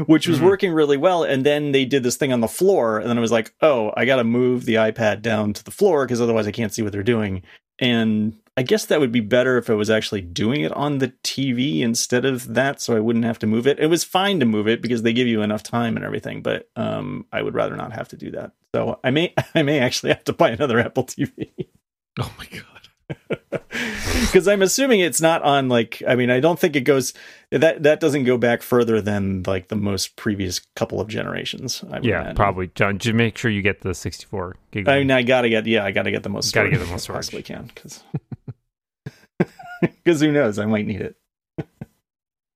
which 0.06 0.28
was 0.28 0.38
Mhm. 0.38 0.42
working 0.44 0.72
really 0.72 0.96
well. 0.96 1.24
And 1.24 1.44
then 1.44 1.72
they 1.72 1.84
did 1.84 2.04
this 2.04 2.14
thing 2.16 2.32
on 2.32 2.40
the 2.42 2.48
floor, 2.48 3.00
and 3.00 3.10
then 3.10 3.18
I 3.18 3.20
was 3.20 3.32
like, 3.32 3.52
oh, 3.60 3.92
I 3.96 4.04
got 4.04 4.16
to 4.16 4.24
move 4.24 4.66
the 4.66 4.74
iPad 4.74 5.20
down 5.20 5.52
to 5.54 5.64
the 5.64 5.72
floor 5.72 6.04
because 6.06 6.20
otherwise 6.20 6.46
I 6.46 6.52
can't 6.52 6.72
see 6.72 6.82
what 6.82 6.92
they're 6.92 7.02
doing. 7.02 7.42
And 7.78 8.38
I 8.56 8.62
guess 8.62 8.86
that 8.86 8.98
would 8.98 9.12
be 9.12 9.20
better 9.20 9.56
if 9.56 9.70
I 9.70 9.74
was 9.74 9.88
actually 9.88 10.20
doing 10.20 10.62
it 10.62 10.72
on 10.72 10.98
the 10.98 11.08
TV 11.22 11.80
instead 11.80 12.24
of 12.24 12.54
that, 12.54 12.80
so 12.80 12.96
I 12.96 13.00
wouldn't 13.00 13.24
have 13.24 13.38
to 13.40 13.46
move 13.46 13.66
it. 13.66 13.78
It 13.78 13.86
was 13.86 14.02
fine 14.02 14.40
to 14.40 14.46
move 14.46 14.66
it 14.66 14.82
because 14.82 15.02
they 15.02 15.12
give 15.12 15.28
you 15.28 15.42
enough 15.42 15.62
time 15.62 15.96
and 15.96 16.04
everything, 16.04 16.42
but 16.42 16.68
um, 16.74 17.26
I 17.32 17.40
would 17.40 17.54
rather 17.54 17.76
not 17.76 17.92
have 17.92 18.08
to 18.08 18.16
do 18.16 18.32
that. 18.32 18.52
So 18.74 18.98
I 19.04 19.10
may 19.10 19.32
I 19.54 19.62
may 19.62 19.78
actually 19.78 20.10
have 20.10 20.24
to 20.24 20.32
buy 20.32 20.50
another 20.50 20.80
Apple 20.80 21.04
TV 21.04 21.50
Oh 22.20 22.34
my 22.36 22.46
God. 22.46 22.87
because 24.20 24.46
I'm 24.46 24.60
assuming 24.62 25.00
it's 25.00 25.20
not 25.20 25.42
on 25.42 25.68
like 25.68 26.02
I 26.06 26.14
mean 26.14 26.30
I 26.30 26.40
don't 26.40 26.58
think 26.58 26.76
it 26.76 26.82
goes 26.82 27.14
that 27.50 27.82
that 27.82 28.00
doesn't 28.00 28.24
go 28.24 28.36
back 28.36 28.60
further 28.62 29.00
than 29.00 29.42
like 29.46 29.68
the 29.68 29.76
most 29.76 30.16
previous 30.16 30.60
couple 30.76 31.00
of 31.00 31.08
generations. 31.08 31.82
I 31.90 31.94
would 31.96 32.04
Yeah, 32.04 32.20
imagine. 32.20 32.36
probably. 32.36 32.70
John, 32.74 32.98
just 32.98 33.14
make 33.14 33.38
sure 33.38 33.50
you 33.50 33.62
get 33.62 33.80
the 33.80 33.94
64 33.94 34.56
gig. 34.72 34.88
I 34.88 34.98
mean, 34.98 35.10
I 35.10 35.22
gotta 35.22 35.48
get 35.48 35.66
yeah, 35.66 35.84
I 35.84 35.90
gotta 35.90 36.10
get 36.10 36.22
the 36.22 36.28
most. 36.28 36.52
Gotta 36.54 36.70
get 36.70 36.80
the 36.80 36.86
most 36.86 37.02
I 37.02 37.04
storage. 37.04 37.16
possibly 37.18 37.42
can 37.42 37.70
because 37.74 38.02
because 39.80 40.20
who 40.20 40.32
knows? 40.32 40.58
I 40.58 40.66
might 40.66 40.86
need 40.86 41.00
it. 41.00 41.16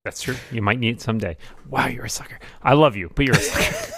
That's 0.05 0.21
true. 0.21 0.35
You 0.51 0.63
might 0.63 0.81
need 0.81 0.97
it 0.97 1.01
someday. 1.01 1.37
Wow, 1.71 1.87
you're 1.87 2.07
a 2.07 2.11
sucker. 2.11 2.41
I 2.63 2.75
love 2.75 2.97
you, 2.97 3.11
but 3.15 3.25
you're 3.25 3.37
a 3.37 3.39
sucker. 3.41 3.93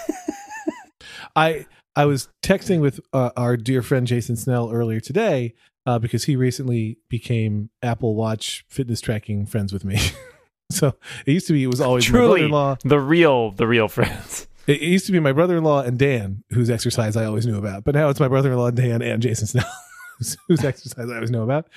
I 1.35 1.65
I 1.95 2.05
was 2.05 2.29
texting 2.43 2.79
with 2.81 2.99
uh, 3.11 3.31
our 3.35 3.57
dear 3.57 3.81
friend 3.81 4.05
Jason 4.05 4.35
Snell 4.35 4.71
earlier 4.71 4.99
today 4.99 5.55
uh, 5.85 5.99
because 5.99 6.25
he 6.25 6.35
recently 6.35 6.97
became 7.09 7.69
Apple 7.81 8.15
Watch 8.15 8.65
fitness 8.67 9.01
tracking 9.01 9.45
friends 9.45 9.71
with 9.71 9.85
me. 9.85 9.99
so 10.71 10.95
it 11.25 11.31
used 11.31 11.47
to 11.47 11.53
be 11.53 11.63
it 11.63 11.67
was 11.67 11.81
always 11.81 12.09
my 12.09 12.17
Truly, 12.17 12.77
the 12.83 12.99
real, 12.99 13.51
the 13.51 13.67
real 13.67 13.87
friends. 13.87 14.47
It, 14.67 14.81
it 14.81 14.87
used 14.87 15.05
to 15.05 15.11
be 15.11 15.19
my 15.19 15.31
brother-in-law 15.31 15.83
and 15.83 15.99
Dan, 15.99 16.43
whose 16.49 16.71
exercise 16.71 17.15
I 17.15 17.25
always 17.25 17.45
knew 17.45 17.59
about. 17.59 17.83
But 17.83 17.93
now 17.93 18.09
it's 18.09 18.19
my 18.19 18.27
brother-in-law 18.27 18.71
Dan 18.71 19.03
and 19.03 19.21
Jason 19.21 19.45
Snell, 19.45 19.71
whose, 20.17 20.37
whose 20.47 20.63
exercise 20.63 21.07
I 21.07 21.13
always 21.13 21.29
know 21.29 21.43
about. 21.43 21.67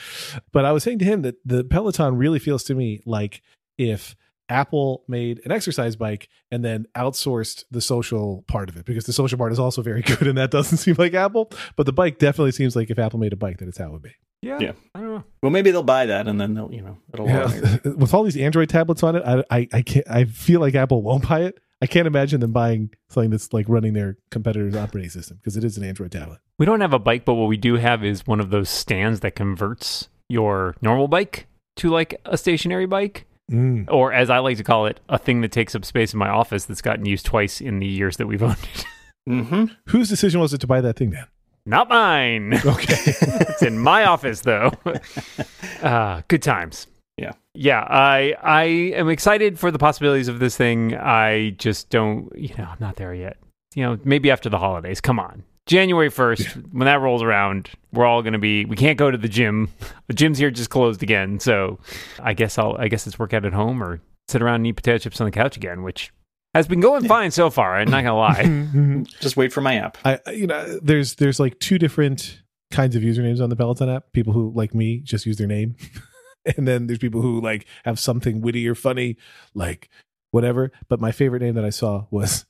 But 0.52 0.64
I 0.64 0.72
was 0.72 0.84
saying 0.84 1.00
to 1.00 1.04
him 1.04 1.20
that 1.20 1.34
the 1.44 1.64
Peloton 1.64 2.16
really 2.16 2.38
feels 2.38 2.64
to 2.64 2.74
me 2.74 3.02
like 3.04 3.42
if 3.76 4.16
Apple 4.48 5.04
made 5.08 5.40
an 5.44 5.52
exercise 5.52 5.96
bike 5.96 6.28
and 6.50 6.64
then 6.64 6.86
outsourced 6.96 7.64
the 7.70 7.80
social 7.80 8.44
part 8.48 8.68
of 8.68 8.76
it 8.76 8.84
because 8.84 9.04
the 9.04 9.12
social 9.12 9.38
part 9.38 9.52
is 9.52 9.58
also 9.58 9.82
very 9.82 10.02
good 10.02 10.26
and 10.26 10.38
that 10.38 10.50
doesn't 10.50 10.78
seem 10.78 10.96
like 10.98 11.14
Apple. 11.14 11.50
But 11.76 11.86
the 11.86 11.92
bike 11.92 12.18
definitely 12.18 12.52
seems 12.52 12.74
like 12.76 12.90
if 12.90 12.98
Apple 12.98 13.18
made 13.18 13.32
a 13.32 13.36
bike, 13.36 13.58
that 13.58 13.68
it's 13.68 13.78
how 13.78 13.86
it 13.86 13.92
would 13.92 14.02
be. 14.02 14.14
Yeah, 14.40 14.58
Yeah. 14.60 14.72
I 14.94 15.00
don't 15.00 15.14
know. 15.14 15.24
Well, 15.42 15.50
maybe 15.50 15.70
they'll 15.70 15.82
buy 15.82 16.06
that 16.06 16.28
and 16.28 16.40
then 16.40 16.54
they'll 16.54 16.72
you 16.72 16.82
know 16.82 16.98
it'll. 17.12 17.26
Yeah. 17.26 17.78
With 17.96 18.14
all 18.14 18.22
these 18.22 18.36
Android 18.36 18.68
tablets 18.68 19.02
on 19.02 19.16
it, 19.16 19.22
I, 19.26 19.42
I 19.50 19.68
I 19.72 19.82
can't. 19.82 20.08
I 20.08 20.24
feel 20.24 20.60
like 20.60 20.74
Apple 20.74 21.02
won't 21.02 21.28
buy 21.28 21.40
it. 21.40 21.58
I 21.80 21.86
can't 21.86 22.06
imagine 22.06 22.40
them 22.40 22.52
buying 22.52 22.90
something 23.08 23.30
that's 23.30 23.52
like 23.52 23.66
running 23.68 23.92
their 23.92 24.16
competitor's 24.30 24.74
operating 24.74 25.10
system 25.10 25.36
because 25.36 25.56
it 25.56 25.62
is 25.64 25.76
an 25.76 25.84
Android 25.84 26.10
tablet. 26.12 26.38
We 26.58 26.66
don't 26.66 26.80
have 26.80 26.92
a 26.92 26.98
bike, 26.98 27.24
but 27.24 27.34
what 27.34 27.46
we 27.46 27.56
do 27.56 27.74
have 27.74 28.04
is 28.04 28.26
one 28.26 28.40
of 28.40 28.50
those 28.50 28.68
stands 28.68 29.20
that 29.20 29.36
converts 29.36 30.08
your 30.28 30.74
normal 30.82 31.06
bike 31.08 31.46
to 31.76 31.88
like 31.90 32.20
a 32.24 32.36
stationary 32.36 32.86
bike, 32.86 33.26
Mm. 33.50 33.86
or 33.90 34.12
as 34.12 34.28
I 34.28 34.40
like 34.40 34.58
to 34.58 34.64
call 34.64 34.84
it, 34.84 35.00
a 35.08 35.16
thing 35.18 35.40
that 35.40 35.52
takes 35.52 35.74
up 35.74 35.84
space 35.84 36.12
in 36.12 36.18
my 36.18 36.28
office 36.28 36.66
that's 36.66 36.82
gotten 36.82 37.06
used 37.06 37.24
twice 37.24 37.62
in 37.62 37.78
the 37.78 37.86
years 37.86 38.18
that 38.18 38.26
we've 38.26 38.42
owned 38.50 38.58
it. 38.74 38.84
Mm-hmm. 39.28 39.64
Whose 39.86 40.08
decision 40.08 40.40
was 40.40 40.52
it 40.52 40.58
to 40.58 40.66
buy 40.66 40.80
that 40.82 40.96
thing 40.96 41.10
then? 41.10 41.26
Not 41.64 41.88
mine. 41.88 42.54
Okay. 42.54 42.94
it's 43.20 43.62
in 43.62 43.78
my 43.78 44.04
office 44.04 44.40
though. 44.40 44.72
uh, 45.82 46.22
good 46.28 46.42
times. 46.42 46.86
Yeah. 47.18 47.32
Yeah, 47.54 47.80
I 47.80 48.34
I 48.42 48.64
am 48.64 49.08
excited 49.08 49.58
for 49.58 49.70
the 49.70 49.78
possibilities 49.78 50.28
of 50.28 50.38
this 50.38 50.56
thing. 50.56 50.94
I 50.94 51.50
just 51.58 51.90
don't, 51.90 52.30
you 52.38 52.54
know, 52.56 52.64
I'm 52.64 52.78
not 52.80 52.96
there 52.96 53.12
yet. 53.12 53.36
You 53.74 53.82
know, 53.82 53.98
maybe 54.04 54.30
after 54.30 54.48
the 54.48 54.58
holidays. 54.58 55.00
Come 55.00 55.18
on. 55.18 55.44
January 55.68 56.10
1st, 56.10 56.72
when 56.72 56.86
that 56.86 57.00
rolls 57.00 57.22
around, 57.22 57.68
we're 57.92 58.06
all 58.06 58.22
going 58.22 58.32
to 58.32 58.38
be, 58.38 58.64
we 58.64 58.74
can't 58.74 58.98
go 58.98 59.10
to 59.10 59.18
the 59.18 59.28
gym. 59.28 59.70
The 60.08 60.14
gym's 60.14 60.38
here 60.38 60.50
just 60.50 60.70
closed 60.70 61.02
again. 61.02 61.38
So 61.40 61.78
I 62.20 62.32
guess 62.32 62.56
I'll, 62.56 62.74
I 62.78 62.88
guess 62.88 63.06
it's 63.06 63.18
work 63.18 63.34
out 63.34 63.44
at 63.44 63.52
home 63.52 63.82
or 63.82 64.00
sit 64.28 64.40
around 64.40 64.56
and 64.56 64.66
eat 64.66 64.72
potato 64.72 64.98
chips 64.98 65.20
on 65.20 65.26
the 65.26 65.30
couch 65.30 65.58
again, 65.58 65.82
which 65.82 66.10
has 66.54 66.66
been 66.66 66.80
going 66.80 67.06
fine 67.06 67.30
so 67.30 67.50
far. 67.50 67.76
I'm 67.76 67.90
not 67.90 68.02
going 68.02 68.06
to 68.06 68.14
lie. 68.14 69.04
Just 69.20 69.36
wait 69.36 69.52
for 69.52 69.60
my 69.60 69.74
app. 69.76 69.98
I 70.04 70.18
you 70.32 70.46
know 70.46 70.78
there's 70.82 71.16
there's 71.16 71.38
like 71.38 71.58
two 71.58 71.78
different 71.78 72.42
kinds 72.70 72.96
of 72.96 73.02
usernames 73.02 73.42
on 73.42 73.50
the 73.50 73.56
Peloton 73.56 73.90
app. 73.90 74.12
People 74.12 74.32
who 74.32 74.50
like 74.54 74.74
me 74.74 74.98
just 74.98 75.26
use 75.26 75.36
their 75.36 75.46
name, 75.46 75.76
and 76.56 76.66
then 76.66 76.86
there's 76.86 76.98
people 76.98 77.20
who 77.20 77.40
like 77.40 77.66
have 77.84 77.98
something 77.98 78.40
witty 78.40 78.66
or 78.68 78.74
funny, 78.74 79.16
like 79.54 79.88
whatever. 80.30 80.72
But 80.88 81.00
my 81.00 81.12
favorite 81.12 81.42
name 81.42 81.54
that 81.54 81.64
I 81.64 81.70
saw 81.70 82.06
was 82.10 82.46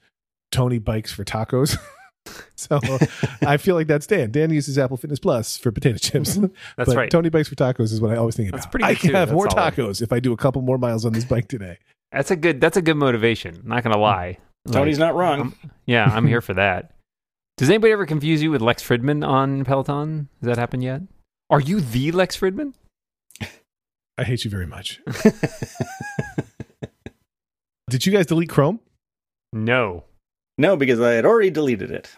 Tony 0.52 0.78
Bikes 0.78 1.12
for 1.12 1.24
Tacos. 1.24 1.76
so 2.56 2.80
I 3.46 3.56
feel 3.56 3.74
like 3.74 3.86
that's 3.86 4.06
Dan. 4.06 4.30
Dan 4.30 4.50
uses 4.50 4.78
Apple 4.78 4.96
Fitness 4.96 5.18
Plus 5.18 5.56
for 5.56 5.72
potato 5.72 5.98
chips. 5.98 6.36
Mm-hmm. 6.36 6.46
That's 6.76 6.88
but 6.88 6.96
right. 6.96 7.10
Tony 7.10 7.28
Bikes 7.28 7.48
for 7.48 7.54
Tacos 7.54 7.92
is 7.92 8.00
what 8.00 8.10
I 8.10 8.16
always 8.16 8.36
think 8.36 8.48
about. 8.48 8.58
That's 8.58 8.70
pretty 8.70 8.84
I 8.84 8.94
good 8.94 9.00
can 9.00 9.10
too. 9.10 9.16
have 9.16 9.28
That's 9.28 9.36
more 9.36 9.50
solid. 9.50 9.74
tacos 9.74 10.02
if 10.02 10.12
I 10.12 10.20
do 10.20 10.32
a 10.32 10.36
couple 10.36 10.62
more 10.62 10.78
miles 10.78 11.04
on 11.04 11.12
this 11.12 11.24
bike 11.24 11.48
today. 11.48 11.78
That's 12.12 12.30
a 12.30 12.36
good, 12.36 12.60
that's 12.60 12.76
a 12.76 12.82
good 12.82 12.96
motivation. 12.96 13.62
Not 13.64 13.82
going 13.82 13.92
to 13.92 13.98
mm. 13.98 14.02
lie. 14.02 14.38
Tony's 14.70 14.98
Like, 14.98 15.08
not 15.08 15.14
wrong. 15.14 15.38
I'm- 15.40 15.54
yeah, 15.86 16.04
I'm 16.04 16.26
here 16.26 16.40
for 16.40 16.54
that. 16.54 16.92
Does 17.56 17.68
anybody 17.68 17.92
ever 17.92 18.06
confuse 18.06 18.42
you 18.42 18.50
with 18.50 18.62
Lex 18.62 18.82
Fridman 18.82 19.26
on 19.26 19.64
Peloton? 19.64 20.28
Has 20.40 20.46
that 20.46 20.58
happened 20.58 20.84
yet? 20.84 21.02
Are 21.50 21.60
you 21.60 21.80
the 21.80 22.12
Lex 22.12 22.38
Fridman? 22.38 22.74
I 24.16 24.24
hate 24.24 24.44
you 24.44 24.50
very 24.50 24.66
much. 24.66 25.00
Did 27.90 28.04
you 28.04 28.12
guys 28.12 28.26
delete 28.26 28.50
Chrome? 28.50 28.80
No. 29.52 30.04
No, 30.58 30.76
because 30.76 31.00
I 31.00 31.12
had 31.12 31.24
already 31.24 31.50
deleted 31.50 31.90
it. 31.90 32.10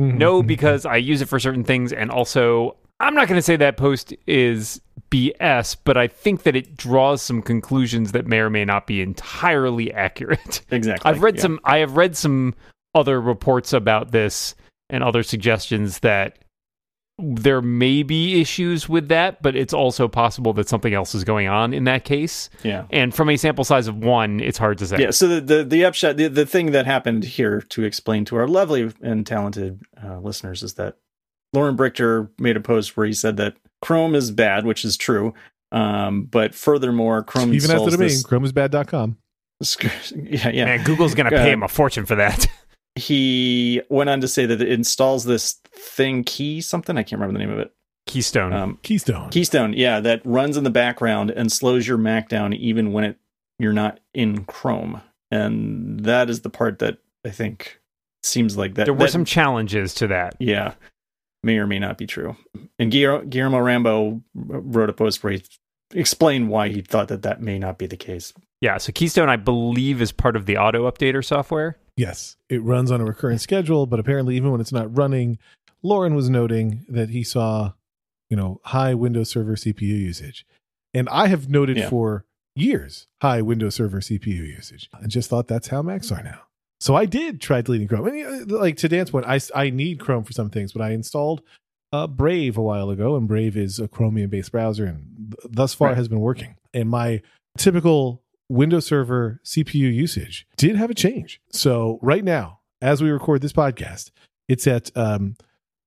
Mm-hmm. 0.00 0.18
No, 0.18 0.38
mm-hmm. 0.38 0.48
because 0.48 0.84
I 0.84 0.96
use 0.96 1.22
it 1.22 1.28
for 1.28 1.38
certain 1.38 1.64
things. 1.64 1.92
And 1.92 2.10
also, 2.10 2.76
I'm 3.00 3.14
not 3.14 3.28
going 3.28 3.38
to 3.38 3.42
say 3.42 3.56
that 3.56 3.76
post 3.76 4.12
is 4.26 4.80
BS, 5.10 5.76
but 5.84 5.96
I 5.96 6.08
think 6.08 6.42
that 6.42 6.56
it 6.56 6.76
draws 6.76 7.22
some 7.22 7.40
conclusions 7.40 8.12
that 8.12 8.26
may 8.26 8.38
or 8.38 8.50
may 8.50 8.64
not 8.64 8.86
be 8.86 9.00
entirely 9.00 9.92
accurate. 9.94 10.62
Exactly. 10.70 11.08
I've 11.08 11.22
read 11.22 11.36
yeah. 11.36 11.42
some, 11.42 11.60
I 11.64 11.78
have 11.78 11.96
read 11.96 12.16
some 12.16 12.54
other 12.94 13.20
reports 13.20 13.72
about 13.72 14.10
this 14.10 14.54
and 14.90 15.04
other 15.04 15.22
suggestions 15.22 16.00
that 16.00 16.38
there 17.18 17.62
may 17.62 18.02
be 18.02 18.40
issues 18.40 18.88
with 18.88 19.08
that, 19.08 19.40
but 19.40 19.54
it's 19.54 19.72
also 19.72 20.08
possible 20.08 20.52
that 20.54 20.68
something 20.68 20.94
else 20.94 21.14
is 21.14 21.22
going 21.22 21.46
on 21.46 21.72
in 21.72 21.84
that 21.84 22.04
case. 22.04 22.50
Yeah. 22.64 22.86
And 22.90 23.14
from 23.14 23.30
a 23.30 23.36
sample 23.36 23.64
size 23.64 23.86
of 23.86 23.96
one, 23.96 24.40
it's 24.40 24.58
hard 24.58 24.78
to 24.78 24.86
say. 24.86 24.98
Yeah, 24.98 25.10
so 25.10 25.28
the, 25.28 25.40
the, 25.40 25.64
the 25.64 25.84
upshot, 25.84 26.16
the, 26.16 26.26
the 26.28 26.44
thing 26.46 26.72
that 26.72 26.86
happened 26.86 27.24
here 27.24 27.60
to 27.60 27.84
explain 27.84 28.24
to 28.26 28.36
our 28.36 28.48
lovely 28.48 28.92
and 29.00 29.24
talented 29.26 29.80
uh, 30.02 30.18
listeners 30.18 30.62
is 30.64 30.74
that 30.74 30.96
Loren 31.52 31.76
Brichter 31.76 32.30
made 32.38 32.56
a 32.56 32.60
post 32.60 32.96
where 32.96 33.06
he 33.06 33.12
said 33.12 33.36
that 33.36 33.54
Chrome 33.80 34.16
is 34.16 34.32
bad, 34.32 34.66
which 34.66 34.84
is 34.84 34.96
true. 34.96 35.34
Um, 35.70 36.24
but 36.24 36.54
furthermore, 36.54 37.22
Chrome 37.22 37.52
Even 37.54 37.70
after 37.70 37.84
installs 37.84 37.92
the 37.92 37.98
main, 37.98 38.08
this, 38.08 38.24
chromesbad.com. 38.24 39.18
yeah, 40.16 40.48
yeah. 40.48 40.64
Man, 40.64 40.84
Google's 40.84 41.14
going 41.14 41.30
to 41.30 41.36
Uh, 41.36 41.42
pay 41.44 41.52
him 41.52 41.62
a 41.62 41.68
fortune 41.68 42.06
for 42.06 42.16
that. 42.16 42.46
He 42.96 43.82
went 43.88 44.08
on 44.10 44.20
to 44.20 44.28
say 44.28 44.46
that 44.46 44.60
it 44.60 44.70
installs 44.70 45.24
this 45.24 45.54
thing 45.74 46.22
key 46.24 46.60
something 46.60 46.96
I 46.96 47.02
can't 47.02 47.20
remember 47.20 47.38
the 47.38 47.44
name 47.44 47.52
of 47.52 47.58
it. 47.58 47.72
Keystone. 48.06 48.52
Um, 48.52 48.78
Keystone. 48.82 49.30
Keystone, 49.30 49.72
yeah, 49.72 49.98
that 50.00 50.20
runs 50.24 50.56
in 50.56 50.64
the 50.64 50.70
background 50.70 51.30
and 51.30 51.50
slows 51.50 51.88
your 51.88 51.96
Mac 51.98 52.28
down 52.28 52.52
even 52.52 52.92
when 52.92 53.04
it 53.04 53.18
you're 53.58 53.72
not 53.72 54.00
in 54.12 54.44
Chrome. 54.44 55.00
And 55.30 56.00
that 56.00 56.28
is 56.28 56.42
the 56.42 56.50
part 56.50 56.78
that 56.80 56.98
I 57.24 57.30
think 57.30 57.80
seems 58.22 58.56
like 58.56 58.74
that. 58.74 58.84
there 58.84 58.94
were 58.94 59.00
that- 59.00 59.10
some 59.12 59.24
challenges 59.24 59.94
to 59.94 60.06
that. 60.08 60.36
yeah, 60.38 60.74
may 61.42 61.58
or 61.58 61.66
may 61.66 61.78
not 61.78 61.98
be 61.98 62.06
true. 62.06 62.36
And 62.78 62.92
Guilherme, 62.92 63.28
Guilherme 63.30 63.64
Rambo 63.64 64.22
wrote 64.34 64.90
a 64.90 64.92
post 64.92 65.24
where 65.24 65.32
he 65.34 65.42
explained 65.94 66.48
why 66.50 66.68
he 66.68 66.80
thought 66.82 67.08
that 67.08 67.22
that 67.22 67.40
may 67.40 67.58
not 67.58 67.78
be 67.78 67.86
the 67.86 67.96
case. 67.96 68.32
Yeah, 68.60 68.78
so 68.78 68.92
Keystone, 68.92 69.28
I 69.28 69.36
believe, 69.36 70.00
is 70.02 70.12
part 70.12 70.36
of 70.36 70.46
the 70.46 70.56
auto 70.58 70.90
updater 70.90 71.24
software. 71.24 71.76
Yes, 71.96 72.36
it 72.48 72.62
runs 72.62 72.90
on 72.90 73.00
a 73.00 73.04
recurrent 73.04 73.40
schedule, 73.40 73.86
but 73.86 74.00
apparently, 74.00 74.36
even 74.36 74.50
when 74.50 74.60
it's 74.60 74.72
not 74.72 74.96
running, 74.96 75.38
Loren 75.82 76.14
was 76.14 76.28
noting 76.28 76.84
that 76.88 77.10
he 77.10 77.22
saw, 77.22 77.72
you 78.30 78.36
know, 78.36 78.60
high 78.64 78.94
WindowServer 78.94 79.56
CPU 79.58 79.80
usage, 79.98 80.44
and 80.92 81.08
I 81.08 81.28
have 81.28 81.48
noted 81.48 81.76
Yeah. 81.76 81.90
for 81.90 82.24
years 82.56 83.06
high 83.22 83.40
WindowServer 83.42 84.02
CPU 84.02 84.42
usage, 84.44 84.88
and 85.00 85.10
just 85.10 85.30
thought 85.30 85.46
that's 85.48 85.68
how 85.68 85.82
Macs 85.82 86.10
are 86.10 86.22
now. 86.22 86.40
So 86.80 86.94
I 86.96 87.06
did 87.06 87.40
try 87.40 87.60
deleting 87.62 87.86
Chrome. 87.88 88.06
And, 88.08 88.50
uh, 88.52 88.58
like 88.58 88.76
to 88.78 88.88
Dan's 88.88 89.10
point, 89.10 89.26
I 89.26 89.38
I 89.54 89.70
need 89.70 90.00
Chrome 90.00 90.24
for 90.24 90.32
some 90.32 90.50
things, 90.50 90.72
but 90.72 90.82
I 90.82 90.90
installed 90.90 91.42
uh, 91.92 92.08
Brave 92.08 92.58
a 92.58 92.62
while 92.62 92.90
ago, 92.90 93.14
and 93.14 93.28
Brave 93.28 93.56
is 93.56 93.78
a 93.78 93.86
Chromium-based 93.86 94.50
browser, 94.50 94.84
and 94.84 95.36
th- 95.40 95.52
thus 95.54 95.74
far 95.74 95.88
Right. 95.90 95.96
has 95.96 96.08
been 96.08 96.18
working. 96.18 96.56
And 96.74 96.90
my 96.90 97.22
typical 97.56 98.20
WindowServer 98.50 99.38
CPU 99.44 99.92
usage 99.92 100.46
did 100.56 100.76
have 100.76 100.90
a 100.90 100.94
change. 100.94 101.40
So 101.50 101.98
right 102.02 102.24
now, 102.24 102.60
as 102.82 103.02
we 103.02 103.10
record 103.10 103.40
this 103.40 103.52
podcast, 103.52 104.10
it's 104.48 104.66
at 104.66 104.90
um, 104.96 105.36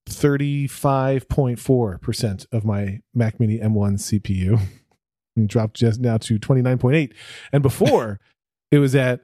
35.4% 0.09 2.45
of 2.51 2.65
my 2.65 3.01
Mac 3.13 3.39
Mini 3.39 3.59
M1 3.59 3.99
CPU 3.99 4.59
and 5.35 5.47
dropped 5.47 5.75
just 5.75 5.99
now 5.99 6.17
to 6.17 6.39
29.8. 6.39 7.13
And 7.51 7.61
before 7.61 8.19
it 8.71 8.79
was 8.79 8.95
at 8.95 9.21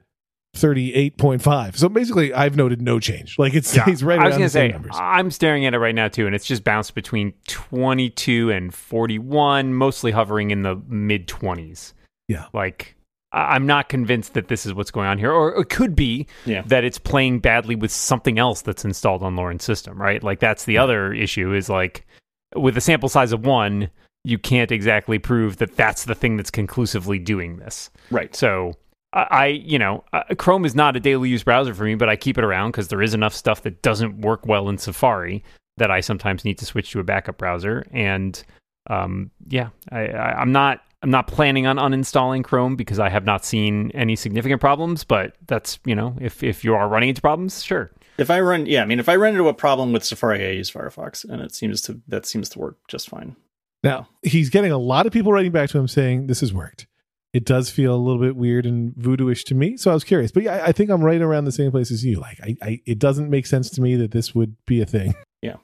38.5. 0.56 1.76
So 1.76 1.88
basically, 1.88 2.32
I've 2.32 2.54
noted 2.56 2.80
no 2.80 3.00
change. 3.00 3.36
Like 3.38 3.54
it 3.54 3.66
stays 3.66 4.04
right 4.04 4.20
I 4.20 4.26
was 4.26 4.34
around 4.34 4.38
going 4.38 4.40
the 4.40 4.46
to 4.46 4.50
say, 4.50 4.60
same 4.60 4.70
numbers. 4.72 4.92
I'm 4.94 5.32
staring 5.32 5.66
at 5.66 5.74
it 5.74 5.78
right 5.78 5.94
now 5.94 6.08
too, 6.08 6.26
and 6.26 6.34
it's 6.34 6.46
just 6.46 6.64
bounced 6.64 6.94
between 6.94 7.34
22 7.48 8.50
and 8.50 8.72
41, 8.72 9.74
mostly 9.74 10.12
hovering 10.12 10.52
in 10.52 10.62
the 10.62 10.80
mid 10.86 11.26
20s. 11.26 11.92
Yeah. 12.28 12.46
Like, 12.52 12.94
I'm 13.34 13.66
not 13.66 13.88
convinced 13.88 14.34
that 14.34 14.48
this 14.48 14.64
is 14.64 14.72
what's 14.74 14.90
going 14.90 15.08
on 15.08 15.18
here, 15.18 15.32
or 15.32 15.60
it 15.60 15.68
could 15.68 15.94
be 15.96 16.26
Yeah. 16.46 16.62
that 16.66 16.84
it's 16.84 16.98
playing 16.98 17.40
badly 17.40 17.74
with 17.74 17.90
something 17.90 18.38
else 18.38 18.62
that's 18.62 18.84
installed 18.84 19.22
on 19.22 19.36
Loren's 19.36 19.64
system, 19.64 20.00
right? 20.00 20.22
Like, 20.22 20.40
that's 20.40 20.64
the 20.64 20.78
other 20.78 21.12
issue 21.12 21.52
is 21.52 21.68
like, 21.68 22.06
with 22.54 22.76
a 22.76 22.80
sample 22.80 23.08
size 23.08 23.32
of 23.32 23.44
one, 23.44 23.90
you 24.22 24.38
can't 24.38 24.70
exactly 24.70 25.18
prove 25.18 25.56
that 25.58 25.76
that's 25.76 26.04
the 26.04 26.14
thing 26.14 26.36
that's 26.36 26.50
conclusively 26.50 27.18
doing 27.18 27.56
this. 27.58 27.90
Right. 28.10 28.34
So 28.34 28.74
I, 29.12 29.46
you 29.46 29.78
know, 29.78 30.02
uh, 30.12 30.22
Chrome 30.38 30.64
is 30.64 30.74
not 30.74 30.96
a 30.96 31.00
daily 31.00 31.28
use 31.28 31.44
browser 31.44 31.74
for 31.74 31.84
me, 31.84 31.94
but 31.94 32.08
I 32.08 32.16
keep 32.16 32.38
it 32.38 32.44
around 32.44 32.70
because 32.72 32.88
there 32.88 33.02
is 33.02 33.14
enough 33.14 33.34
stuff 33.34 33.62
that 33.62 33.82
doesn't 33.82 34.20
work 34.22 34.46
well 34.46 34.68
in 34.68 34.78
Safari 34.78 35.44
that 35.76 35.90
I 35.90 36.00
sometimes 36.00 36.44
need 36.44 36.58
to 36.58 36.66
switch 36.66 36.90
to 36.92 37.00
a 37.00 37.04
backup 37.04 37.38
browser. 37.38 37.84
And 37.92 38.42
um, 38.88 39.30
yeah, 39.48 39.68
I, 39.92 40.06
I, 40.08 40.40
I'm 40.40 40.52
not. 40.52 40.80
I'm 41.04 41.10
not 41.10 41.26
planning 41.26 41.66
on 41.66 41.76
uninstalling 41.76 42.44
Chrome 42.44 42.76
because 42.76 42.98
I 42.98 43.10
have 43.10 43.26
not 43.26 43.44
seen 43.44 43.90
any 43.92 44.16
significant 44.16 44.62
problems. 44.62 45.04
But 45.04 45.36
that's 45.46 45.78
you 45.84 45.94
know, 45.94 46.16
if 46.18 46.42
if 46.42 46.64
you 46.64 46.74
are 46.74 46.88
running 46.88 47.10
into 47.10 47.20
problems, 47.20 47.62
sure. 47.62 47.90
If 48.16 48.30
I 48.30 48.40
run, 48.40 48.64
yeah, 48.64 48.80
I 48.80 48.86
mean, 48.86 48.98
if 48.98 49.08
I 49.10 49.16
run 49.16 49.34
into 49.34 49.48
a 49.48 49.54
problem 49.54 49.92
with 49.92 50.02
Safari, 50.02 50.46
I 50.46 50.52
use 50.52 50.70
Firefox, 50.70 51.28
and 51.28 51.42
it 51.42 51.54
seems 51.54 51.82
to 51.82 52.00
that 52.08 52.24
seems 52.24 52.48
to 52.50 52.58
work 52.58 52.78
just 52.88 53.10
fine. 53.10 53.36
Now, 53.82 54.08
he's 54.22 54.48
getting 54.48 54.72
a 54.72 54.78
lot 54.78 55.04
of 55.04 55.12
people 55.12 55.30
writing 55.30 55.52
back 55.52 55.68
to 55.70 55.78
him 55.78 55.88
saying 55.88 56.26
this 56.26 56.40
has 56.40 56.54
worked. 56.54 56.86
It 57.34 57.44
does 57.44 57.68
feel 57.68 57.94
a 57.94 58.00
little 58.00 58.22
bit 58.22 58.34
weird 58.34 58.64
and 58.64 58.94
voodooish 58.94 59.44
to 59.46 59.54
me. 59.54 59.76
So 59.76 59.90
I 59.90 59.94
was 59.94 60.04
curious. 60.04 60.32
But 60.32 60.44
yeah, 60.44 60.54
I, 60.54 60.68
I 60.68 60.72
think 60.72 60.88
I'm 60.88 61.04
right 61.04 61.20
around 61.20 61.44
the 61.44 61.52
same 61.52 61.70
place 61.70 61.90
as 61.90 62.02
you. 62.02 62.18
Like, 62.18 62.40
I, 62.42 62.56
I, 62.62 62.80
it 62.86 62.98
doesn't 62.98 63.28
make 63.28 63.44
sense 63.44 63.68
to 63.70 63.82
me 63.82 63.96
that 63.96 64.12
this 64.12 64.34
would 64.34 64.56
be 64.64 64.80
a 64.80 64.86
thing. 64.86 65.14
Yeah. 65.42 65.56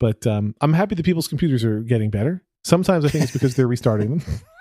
But 0.00 0.26
um, 0.26 0.56
I'm 0.60 0.72
happy 0.72 0.96
that 0.96 1.04
people's 1.04 1.28
computers 1.28 1.62
are 1.62 1.80
getting 1.80 2.10
better. 2.10 2.42
Sometimes 2.64 3.04
I 3.04 3.08
think 3.08 3.22
it's 3.22 3.32
because 3.32 3.54
they're 3.54 3.68
restarting 3.68 4.18
them. 4.18 4.40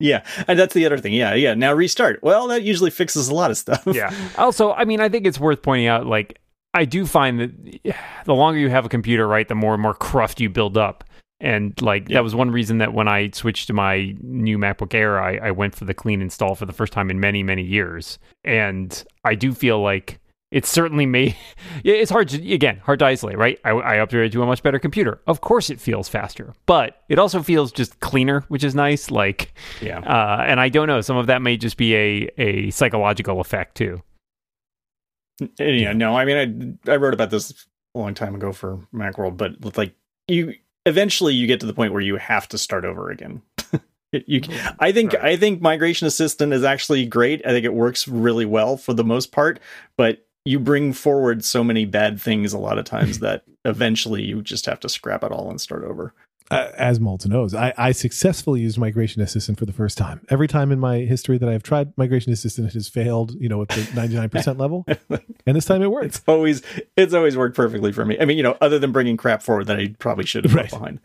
Yeah, 0.00 0.24
and 0.48 0.58
that's 0.58 0.74
the 0.74 0.84
other 0.84 0.98
thing. 0.98 1.12
Yeah, 1.12 1.34
yeah. 1.34 1.54
Now 1.54 1.72
restart. 1.72 2.20
Well, 2.24 2.48
that 2.48 2.62
usually 2.62 2.90
fixes 2.90 3.28
a 3.28 3.34
lot 3.34 3.52
of 3.52 3.56
stuff. 3.58 3.84
yeah. 3.86 4.12
Also, 4.38 4.72
I 4.72 4.84
mean, 4.84 5.00
I 5.00 5.08
think 5.08 5.26
it's 5.26 5.38
worth 5.38 5.62
pointing 5.62 5.86
out, 5.86 6.06
like, 6.06 6.40
I 6.74 6.84
do 6.86 7.06
find 7.06 7.38
that 7.38 7.94
the 8.24 8.34
longer 8.34 8.58
you 8.58 8.68
have 8.68 8.84
a 8.84 8.88
computer, 8.88 9.28
right, 9.28 9.46
the 9.46 9.54
more 9.54 9.74
and 9.74 9.82
more 9.82 9.94
cruft 9.94 10.40
you 10.40 10.48
build 10.50 10.76
up. 10.76 11.04
And 11.38 11.80
like 11.82 12.08
Yeah. 12.08 12.14
that 12.18 12.22
was 12.24 12.34
one 12.34 12.50
reason 12.50 12.78
that 12.78 12.94
when 12.94 13.06
I 13.08 13.30
switched 13.32 13.66
to 13.68 13.72
my 13.72 14.14
new 14.22 14.58
MacBook 14.58 14.94
Air, 14.94 15.20
I, 15.20 15.36
I 15.38 15.50
went 15.52 15.74
for 15.74 15.84
the 15.84 15.94
clean 15.94 16.20
install 16.22 16.54
for 16.54 16.66
the 16.66 16.72
first 16.72 16.92
time 16.92 17.10
in 17.10 17.18
many, 17.20 17.42
many 17.42 17.62
years. 17.62 18.18
And 18.44 19.04
I 19.24 19.34
do 19.34 19.52
feel 19.52 19.80
like 19.80 20.18
it 20.52 20.64
certainly 20.66 21.06
may. 21.06 21.36
It's 21.84 22.10
hard 22.10 22.28
to 22.28 22.52
again 22.52 22.76
hard 22.84 23.00
to 23.00 23.06
isolate, 23.06 23.38
right? 23.38 23.58
I, 23.64 23.70
I 23.70 23.94
upgraded 23.96 24.30
to 24.32 24.42
a 24.42 24.46
much 24.46 24.62
better 24.62 24.78
computer. 24.78 25.20
Of 25.26 25.40
course, 25.40 25.68
it 25.70 25.80
feels 25.80 26.08
faster, 26.08 26.54
but 26.66 27.02
it 27.08 27.18
also 27.18 27.42
feels 27.42 27.72
just 27.72 27.98
cleaner, 28.00 28.44
which 28.48 28.62
is 28.62 28.74
nice. 28.74 29.10
Like, 29.10 29.52
Yeah. 29.80 29.98
uh, 30.00 30.44
and 30.46 30.60
I 30.60 30.68
don't 30.68 30.86
know, 30.86 31.00
some 31.00 31.16
of 31.16 31.26
that 31.26 31.42
may 31.42 31.56
just 31.56 31.76
be 31.76 31.96
a 31.96 32.28
a 32.38 32.70
psychological 32.70 33.40
effect 33.40 33.76
too. 33.76 34.02
Yeah, 35.58 35.92
no, 35.92 36.16
I 36.16 36.24
mean, 36.24 36.78
I 36.86 36.92
I 36.92 36.96
wrote 36.96 37.14
about 37.14 37.30
this 37.30 37.66
a 37.94 37.98
long 37.98 38.14
time 38.14 38.34
ago 38.34 38.52
for 38.52 38.78
Macworld, 38.94 39.36
but 39.36 39.60
with, 39.60 39.76
like 39.76 39.94
you, 40.28 40.54
eventually 40.86 41.34
you 41.34 41.46
get 41.46 41.60
to 41.60 41.66
the 41.66 41.74
point 41.74 41.92
where 41.92 42.02
you 42.02 42.16
have 42.16 42.48
to 42.48 42.58
start 42.58 42.84
over 42.84 43.10
again. 43.10 43.42
You, 44.26 44.42
I 44.78 44.92
think, 44.92 45.14
Right. 45.14 45.24
I 45.24 45.36
think 45.38 45.62
Migration 45.62 46.06
Assistant 46.06 46.52
is 46.52 46.64
actually 46.64 47.06
great. 47.06 47.40
I 47.46 47.48
think 47.48 47.64
it 47.64 47.72
works 47.72 48.06
really 48.06 48.44
well 48.44 48.76
for 48.76 48.92
the 48.92 49.04
most 49.04 49.32
part, 49.32 49.58
but 49.96 50.26
you 50.44 50.58
bring 50.58 50.92
forward 50.92 51.44
so 51.44 51.62
many 51.62 51.84
bad 51.84 52.20
things 52.20 52.52
a 52.52 52.58
lot 52.58 52.78
of 52.78 52.84
times 52.84 53.20
that 53.20 53.44
eventually 53.64 54.22
you 54.22 54.42
just 54.42 54.66
have 54.66 54.80
to 54.80 54.88
scrap 54.88 55.22
it 55.22 55.30
all 55.32 55.48
and 55.50 55.60
start 55.60 55.84
over. 55.84 56.12
Uh, 56.50 56.70
as 56.76 56.98
Moltz 56.98 57.26
knows, 57.26 57.54
I, 57.54 57.72
I 57.78 57.92
successfully 57.92 58.60
used 58.60 58.76
Migration 58.76 59.22
Assistant 59.22 59.58
for 59.58 59.64
the 59.64 59.72
first 59.72 59.96
time. 59.96 60.20
Every 60.28 60.46
time 60.48 60.70
in 60.70 60.78
my 60.78 60.98
history 60.98 61.38
that 61.38 61.48
I've 61.48 61.62
tried 61.62 61.96
Migration 61.96 62.30
Assistant, 62.30 62.68
it 62.68 62.74
has 62.74 62.88
failed, 62.88 63.32
you 63.40 63.48
know, 63.48 63.62
at 63.62 63.68
the 63.68 63.80
99% 63.82 64.58
level. 64.58 64.84
And 65.46 65.56
this 65.56 65.64
time 65.64 65.82
it 65.82 65.90
worked. 65.90 66.06
It's 66.06 66.22
always 66.28 66.62
it's 66.96 67.12
always 67.14 67.36
worked 67.36 67.56
perfectly 67.56 67.90
for 67.90 68.04
me. 68.04 68.16
I 68.20 68.26
mean, 68.26 68.36
you 68.36 68.44
know, 68.44 68.56
other 68.60 68.78
than 68.78 68.92
bringing 68.92 69.16
crap 69.16 69.42
forward 69.42 69.66
that 69.66 69.78
I 69.78 69.94
probably 69.98 70.24
should 70.24 70.44
have 70.44 70.54
Right. 70.54 70.64
left 70.64 70.74
behind. 70.74 71.00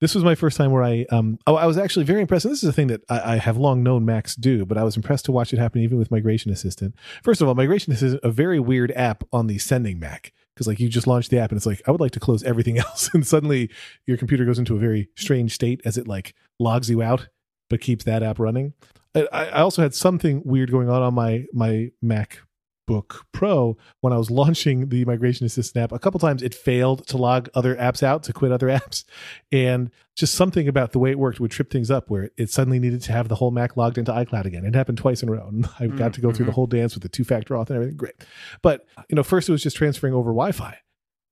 This 0.00 0.14
was 0.14 0.24
my 0.24 0.34
first 0.34 0.56
time 0.56 0.72
where 0.72 0.82
I, 0.82 1.04
um, 1.10 1.38
oh, 1.46 1.56
I 1.56 1.66
was 1.66 1.76
actually 1.76 2.06
very 2.06 2.22
impressed. 2.22 2.46
And 2.46 2.52
this 2.52 2.62
is 2.62 2.68
a 2.68 2.72
thing 2.72 2.86
that 2.86 3.02
I, 3.10 3.34
I 3.34 3.36
have 3.36 3.58
long 3.58 3.82
known 3.82 4.06
Macs 4.06 4.34
do, 4.34 4.64
but 4.64 4.78
I 4.78 4.84
was 4.84 4.96
impressed 4.96 5.26
to 5.26 5.32
watch 5.32 5.52
it 5.52 5.58
happen 5.58 5.82
even 5.82 5.98
with 5.98 6.10
Migration 6.10 6.50
Assistant. 6.50 6.94
First 7.22 7.42
of 7.42 7.48
all, 7.48 7.54
Migration 7.54 7.92
Assistant, 7.92 8.22
is 8.22 8.28
a 8.28 8.32
very 8.32 8.58
weird 8.58 8.92
app 8.92 9.24
on 9.32 9.46
the 9.46 9.58
sending 9.58 9.98
Mac. 9.98 10.32
Because 10.54 10.66
like 10.66 10.80
you 10.80 10.88
just 10.88 11.06
launch 11.06 11.28
the 11.28 11.38
app 11.38 11.50
and 11.50 11.56
it's 11.56 11.66
like, 11.66 11.82
I 11.86 11.90
would 11.90 12.00
like 12.00 12.12
to 12.12 12.20
close 12.20 12.42
everything 12.42 12.78
else. 12.86 13.10
And 13.12 13.26
suddenly 13.26 13.70
your 14.06 14.16
computer 14.16 14.44
goes 14.44 14.58
into 14.58 14.74
a 14.74 14.78
very 14.78 15.08
strange 15.16 15.54
state 15.54 15.82
as 15.84 15.98
it 15.98 16.08
like 16.08 16.34
logs 16.58 16.88
you 16.88 17.02
out, 17.02 17.28
but 17.68 17.80
keeps 17.80 18.04
that 18.04 18.22
app 18.22 18.38
running. 18.38 18.72
I, 19.14 19.26
I 19.32 19.60
also 19.60 19.82
had 19.82 19.94
something 19.94 20.42
weird 20.44 20.70
going 20.70 20.88
on 20.88 21.02
on 21.02 21.14
my, 21.14 21.44
my 21.52 21.90
MacBook 22.90 23.22
Pro 23.32 23.76
when 24.00 24.12
I 24.12 24.18
was 24.18 24.30
launching 24.40 24.88
the 24.88 25.04
Migration 25.04 25.46
Assistant 25.46 25.82
app. 25.84 25.92
A 25.92 25.98
couple 25.98 26.20
times 26.20 26.42
it 26.42 26.54
failed 26.54 27.06
to 27.08 27.16
log 27.16 27.48
other 27.54 27.76
apps 27.76 28.02
out, 28.02 28.22
to 28.24 28.32
quit 28.32 28.52
other 28.52 28.66
apps. 28.80 29.04
And 29.52 29.90
just 30.16 30.34
something 30.34 30.68
about 30.68 30.92
the 30.92 30.98
way 30.98 31.10
it 31.10 31.18
worked 31.18 31.40
would 31.40 31.50
trip 31.50 31.70
things 31.70 31.90
up 31.90 32.10
where 32.10 32.30
it 32.36 32.50
suddenly 32.50 32.78
needed 32.78 33.02
to 33.02 33.12
have 33.12 33.28
the 33.28 33.36
whole 33.36 33.50
Mac 33.50 33.76
logged 33.76 33.98
into 33.98 34.12
iCloud 34.12 34.44
again. 34.44 34.64
It 34.64 34.74
happened 34.74 34.98
twice 34.98 35.22
in 35.22 35.28
a 35.28 35.32
row. 35.32 35.46
And 35.48 35.68
I 35.80 35.86
got 35.86 36.12
to 36.14 36.20
go 36.20 36.32
through 36.32 36.46
the 36.46 36.52
Mhm. 36.52 36.56
whole 36.56 36.66
dance 36.66 36.94
with 36.94 37.02
the 37.02 37.08
two 37.08 37.24
factor 37.24 37.54
auth 37.54 37.68
and 37.68 37.76
everything. 37.76 37.96
Great. 37.96 38.14
But, 38.62 38.86
you 39.08 39.16
know, 39.16 39.22
first 39.22 39.48
it 39.48 39.52
was 39.52 39.62
just 39.62 39.76
transferring 39.76 40.14
over 40.14 40.30
Wi 40.30 40.52
Fi. 40.52 40.76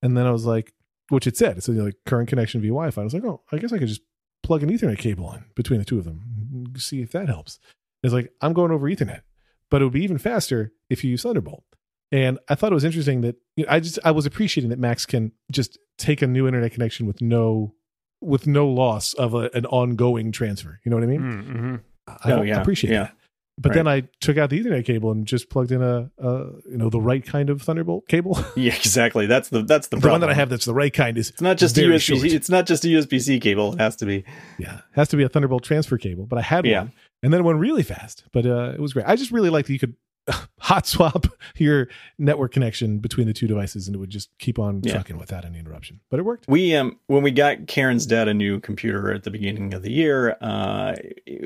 And 0.03 0.17
then 0.17 0.27
I 0.27 0.31
was 0.31 0.45
like, 0.47 0.73
which 1.11 1.27
it 1.27 1.37
said, 1.37 1.57
it 1.59 1.65
said, 1.65 1.73
you 1.73 1.79
know, 1.79 1.85
like 1.87 1.97
current 2.07 2.29
connection 2.29 2.61
via 2.61 2.71
Wi 2.71 2.91
Fi. 2.91 3.01
I 3.01 3.05
was 3.05 3.15
like, 3.15 3.25
oh, 3.25 3.43
I 3.51 3.59
guess 3.59 3.73
I 3.73 3.79
could 3.79 3.89
just 3.89 4.03
plug 4.43 4.63
an 4.63 4.71
Ethernet 4.71 4.99
cable 4.99 5.33
in 5.33 5.45
between 5.57 5.79
the 5.81 5.85
two 5.85 5.99
of 5.99 6.05
them, 6.05 6.65
see 6.77 7.01
if 7.03 7.13
that 7.13 7.29
helps. 7.29 7.59
It's 8.03 8.15
like, 8.15 8.33
I'm 8.41 8.53
going 8.53 8.71
over 8.71 8.87
Ethernet, 8.89 9.23
but 9.71 9.81
it 9.83 9.85
would 9.85 9.93
be 9.95 10.03
even 10.05 10.19
faster 10.19 10.73
if 10.91 11.05
you 11.05 11.11
use 11.11 11.23
Thunderbolt. 11.23 11.65
And 12.11 12.39
I 12.49 12.55
thought 12.55 12.73
it 12.73 12.75
was 12.75 12.85
interesting 12.85 13.21
that 13.21 13.37
you 13.57 13.65
know, 13.67 13.73
I 13.73 13.81
just 13.81 13.99
I 14.05 14.11
was 14.13 14.25
appreciating 14.27 14.71
that 14.71 14.79
Macs 14.79 15.05
can 15.07 15.33
just 15.53 15.79
take 15.99 16.23
a 16.23 16.27
new 16.27 16.47
internet 16.47 16.73
connection 16.73 17.07
with 17.07 17.21
no 17.21 17.75
with 18.21 18.47
no 18.47 18.67
loss 18.67 19.13
of 19.15 19.35
a, 19.35 19.51
an 19.55 19.67
ongoing 19.67 20.33
transfer. 20.33 20.81
You 20.85 20.91
know 20.91 20.97
what 20.97 21.05
I 21.05 21.07
mean? 21.07 21.21
Mm-hmm. 21.21 21.77
I 22.09 22.33
Oh, 22.33 22.43
yeah. 22.43 22.61
appreciate 22.61 22.91
Yeah. 22.93 23.03
that. 23.05 23.15
But 23.61 23.73
then 23.75 23.89
I 23.89 24.03
took 24.21 24.39
out 24.39 24.51
the 24.51 24.63
Ethernet 24.63 24.85
cable 24.85 25.11
and 25.11 25.27
just 25.27 25.51
plugged 25.51 25.73
in 25.73 25.83
a, 25.83 26.09
a 26.19 26.29
you 26.71 26.77
know 26.79 26.89
the 26.91 27.01
right 27.01 27.27
kind 27.27 27.51
of 27.51 27.61
Thunderbolt 27.61 28.07
cable. 28.09 28.39
Yeah, 28.57 28.73
exactly. 28.75 29.27
That's 29.27 29.49
the 29.49 29.63
that's 29.65 29.89
the, 29.89 29.97
the 29.97 30.09
one 30.09 30.21
that 30.21 30.31
I 30.31 30.35
have 30.35 30.49
that's 30.49 30.65
the 30.65 30.73
right 30.75 30.93
kind 30.95 31.19
is 31.19 31.31
It's 31.31 31.41
not 31.43 31.59
just 31.59 31.77
a 31.77 31.81
USB. 31.81 32.01
short. 32.21 32.25
It's 32.33 32.49
not 32.49 32.67
just 32.67 32.85
a 32.85 32.89
USB 32.89 33.21
C 33.21 33.41
cable. 33.41 33.75
It 33.75 33.81
has 33.81 33.97
to 33.97 34.07
be. 34.07 34.25
yeah 34.59 34.81
has 34.93 35.09
to 35.09 35.17
be 35.17 35.25
a 35.25 35.29
Thunderbolt 35.29 35.65
transfer 35.65 35.99
cable. 35.99 36.25
But 36.25 36.39
I 36.39 36.43
had 36.43 36.65
Yeah. 36.67 36.83
one 36.85 36.93
and 37.23 37.33
then 37.33 37.41
it 37.41 37.45
went 37.45 37.59
really 37.59 37.83
fast. 37.83 38.25
But 38.33 38.47
uh, 38.47 38.73
it 38.75 38.81
was 38.81 38.93
great. 38.93 39.07
I 39.07 39.17
just 39.17 39.31
really 39.33 39.51
liked 39.51 39.67
that 39.69 39.73
you 39.73 39.79
could 39.79 39.95
hot 40.61 40.87
swap 40.87 41.27
your 41.57 41.89
network 42.19 42.53
connection 42.53 42.99
between 42.99 43.27
the 43.27 43.33
two 43.33 43.47
devices 43.47 43.87
and 43.87 43.97
it 43.97 43.99
would 43.99 44.11
just 44.11 44.29
keep 44.39 44.59
on 44.59 44.83
Yeah. 44.85 44.93
trucking 44.95 45.17
without 45.19 45.45
any 45.47 45.59
interruption. 45.59 46.01
But 46.11 46.21
it 46.21 46.25
worked. 46.25 46.47
We 46.49 46.75
um 46.77 46.99
when 47.07 47.23
we 47.23 47.31
got 47.31 47.67
Karen's 47.67 48.05
dad 48.07 48.29
a 48.29 48.35
new 48.35 48.61
computer 48.61 49.13
at 49.13 49.23
the 49.25 49.31
beginning 49.31 49.73
of 49.75 49.83
the 49.83 49.91
year, 49.91 50.37
uh, 50.43 50.95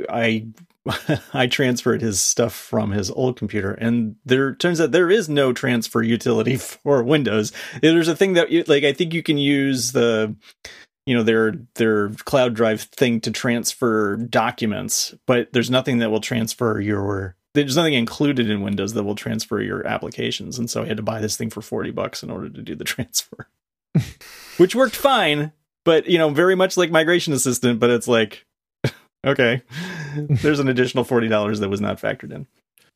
I 0.09 0.47
I 1.33 1.47
transferred 1.47 2.02
his 2.02 2.21
stuff 2.21 2.52
from 2.52 2.91
his 2.91 3.09
old 3.09 3.37
computer, 3.37 3.71
and 3.71 4.17
there 4.25 4.52
turns 4.57 4.81
out 4.81 4.91
there 4.91 5.12
is 5.12 5.29
no 5.29 5.52
transfer 5.52 6.02
utility 6.02 6.57
for 6.57 7.05
Windows. 7.05 7.52
There's 7.81 8.09
a 8.09 8.17
thing 8.17 8.33
that 8.33 8.50
you, 8.50 8.64
like 8.67 8.83
I 8.83 8.93
think 8.93 9.14
you 9.14 9.23
can 9.23 9.38
use 9.38 9.93
the 9.93 10.35
you 11.06 11.14
know 11.14 11.23
their 11.23 11.54
their 11.75 12.11
cloud 12.11 12.54
drive 12.54 12.82
thing 12.82 13.21
to 13.23 13.30
transfer 13.30 14.16
documents, 14.16 15.14
but 15.26 15.52
there's 15.52 15.71
nothing 15.71 15.99
that 15.99 16.11
will 16.11 16.21
transfer 16.21 16.80
your 16.80 17.37
there's 17.54 17.76
nothing 17.76 17.94
included 17.94 18.49
in 18.49 18.62
Windows 18.62 18.95
that 18.95 19.04
will 19.04 19.15
transfer 19.15 19.60
your 19.60 19.86
applications, 19.86 20.58
and 20.58 20.71
so 20.71 20.82
I 20.82 20.86
had 20.86 20.97
to 20.97 21.02
buy 21.02 21.21
this 21.21 21.36
thing 21.36 21.50
for 21.50 21.60
forty 21.60 21.91
bucks 21.91 22.23
in 22.23 22.30
order 22.30 22.49
to 22.49 22.62
do 22.62 22.75
the 22.75 22.84
transfer, 22.84 23.49
which 24.56 24.75
worked 24.75 24.97
fine. 24.97 25.52
But 25.84 26.06
you 26.06 26.19
know, 26.19 26.30
very 26.30 26.54
much 26.54 26.76
like 26.76 26.91
Migration 26.91 27.32
Assistant, 27.32 27.80
but 27.80 27.91
it's 27.91 28.06
like, 28.08 28.47
okay, 29.26 29.62
there's 30.17 30.60
an 30.60 30.69
additional 30.69 31.04
forty 31.04 31.28
dollars 31.28 31.60
that 31.60 31.69
was 31.69 31.80
not 31.80 32.00
factored 32.00 32.32
in. 32.32 32.47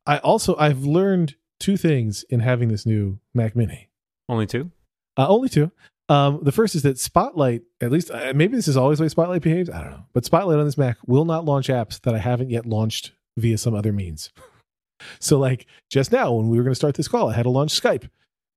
I 0.07 0.19
also 0.19 0.57
I've 0.57 0.85
learned 0.85 1.35
two 1.59 1.77
things 1.77 2.25
in 2.31 2.41
having 2.41 2.69
this 2.69 2.87
new 2.87 3.19
Mac 3.35 3.57
Mini. 3.57 3.89
Only 4.29 4.47
two. 4.47 4.71
Uh, 5.17 5.27
only 5.29 5.49
two. 5.49 5.73
Um, 6.09 6.39
the 6.43 6.53
first 6.53 6.75
is 6.77 6.83
that 6.83 6.99
Spotlight, 6.99 7.63
at 7.81 7.91
least 7.91 8.11
uh, 8.13 8.33
maybe 8.35 8.55
this 8.57 8.69
is 8.69 8.77
always 8.77 8.99
the 8.99 9.05
way 9.05 9.09
Spotlight 9.09 9.43
behaves. 9.43 9.69
I 9.71 9.83
don't 9.83 9.91
know, 9.91 10.05
but 10.13 10.25
Spotlight 10.25 10.59
on 10.59 10.65
this 10.65 10.79
Mac 10.79 10.99
will 11.07 11.25
not 11.25 11.45
launch 11.45 11.67
apps 11.69 12.01
that 12.03 12.15
I 12.15 12.19
haven't 12.19 12.51
yet 12.51 12.65
launched 12.67 13.13
via 13.37 13.59
some 13.59 13.75
other 13.75 13.93
means. 13.93 14.31
so, 15.19 15.39
like 15.39 15.67
just 15.91 16.13
now, 16.13 16.33
when 16.33 16.49
we 16.49 16.57
were 16.59 16.63
going 16.63 16.73
to 16.73 16.77
start 16.77 16.95
this 16.95 17.09
call, 17.09 17.31
I 17.31 17.35
had 17.35 17.43
to 17.43 17.51
launch 17.51 17.73
Skype, 17.81 18.09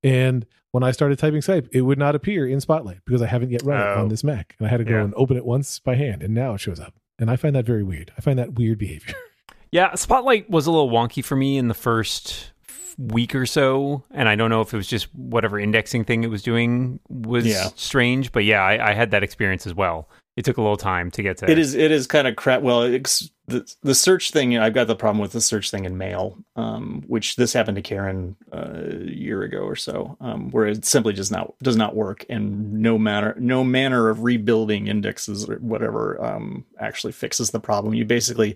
and 0.04 0.46
when 0.72 0.84
I 0.84 0.92
started 0.92 1.18
typing 1.18 1.42
Skype, 1.42 1.70
it 1.72 1.82
would 1.82 1.98
not 1.98 2.14
appear 2.14 2.48
in 2.48 2.62
Spotlight 2.62 3.00
because 3.06 3.22
I 3.24 3.26
haven't 3.28 3.50
yet 3.50 3.64
run 3.64 3.80
it 3.82 3.96
Oh. 3.98 4.02
on 4.04 4.10
this 4.10 4.24
Mac, 4.24 4.56
and 4.60 4.68
I 4.68 4.70
had 4.70 4.78
to 4.78 4.84
go 4.84 4.92
Yeah. 4.98 5.04
and 5.06 5.14
open 5.16 5.36
it 5.36 5.46
once 5.46 5.80
by 5.80 5.96
hand, 5.96 6.22
and 6.22 6.34
now 6.36 6.54
it 6.54 6.60
shows 6.60 6.80
up, 6.80 6.94
and 7.18 7.32
I 7.32 7.36
find 7.36 7.56
that 7.56 7.66
very 7.66 7.84
weird. 7.84 8.12
I 8.18 8.22
find 8.22 8.38
that 8.38 8.54
weird 8.54 8.78
behavior. 8.78 9.16
Yeah, 9.72 9.94
Spotlight 9.94 10.50
was 10.50 10.66
a 10.66 10.72
little 10.72 10.90
wonky 10.90 11.24
for 11.24 11.36
me 11.36 11.56
in 11.56 11.68
the 11.68 11.76
first 11.76 12.32
f- 12.32 12.59
week 13.00 13.34
or 13.34 13.46
so, 13.46 14.04
and 14.12 14.28
I 14.28 14.36
don't 14.36 14.50
know 14.50 14.62
if 14.62 14.74
it 14.74 14.78
was 14.78 14.88
just 14.88 15.14
whatever 15.16 15.58
indexing 15.60 16.04
thing 16.04 16.24
it 16.24 16.30
was 16.30 16.44
doing 16.44 17.00
was 17.10 17.48
Yeah. 17.48 17.70
strange, 17.76 18.32
but 18.32 18.44
yeah, 18.44 18.62
I, 18.62 18.92
I 18.92 18.94
had 18.94 19.12
that 19.12 19.24
experience 19.24 19.66
as 19.66 19.74
well. 19.74 20.10
It 20.36 20.46
took 20.46 20.58
a 20.58 20.62
little 20.62 20.78
time 20.78 21.10
to 21.12 21.24
get 21.24 21.38
to. 21.38 21.50
It 21.52 21.60
is 21.60 21.74
it 21.76 21.92
is 21.92 22.08
kind 22.08 22.26
of 22.28 22.36
crap. 22.38 22.62
Well, 22.62 22.84
it's, 22.84 23.30
the 23.48 23.70
the 23.82 23.96
search 23.96 24.32
thing. 24.32 24.58
I've 24.58 24.74
got 24.74 24.88
the 24.88 24.96
problem 24.96 25.20
with 25.20 25.34
the 25.34 25.42
search 25.42 25.70
thing 25.72 25.84
in 25.84 25.98
Mail, 25.98 26.38
um, 26.56 27.04
which 27.08 27.36
this 27.36 27.52
happened 27.52 27.76
to 27.76 27.82
Karen 27.82 28.38
uh, 28.54 28.70
a 28.74 29.12
year 29.12 29.44
ago 29.44 29.60
or 29.60 29.76
so, 29.76 30.16
um, 30.22 30.50
where 30.52 30.66
it 30.68 30.86
simply 30.86 31.12
does 31.14 31.30
not 31.32 31.54
does 31.62 31.76
not 31.76 31.94
work, 31.96 32.26
and 32.30 32.74
no 32.74 32.98
matter 32.98 33.36
no 33.38 33.64
manner 33.66 34.08
of 34.08 34.24
rebuilding 34.24 34.88
indexes 34.88 35.50
or 35.50 35.56
whatever 35.58 36.24
um, 36.24 36.64
actually 36.80 37.12
fixes 37.12 37.52
the 37.52 37.60
problem. 37.60 37.94
You 37.94 38.06
basically. 38.06 38.56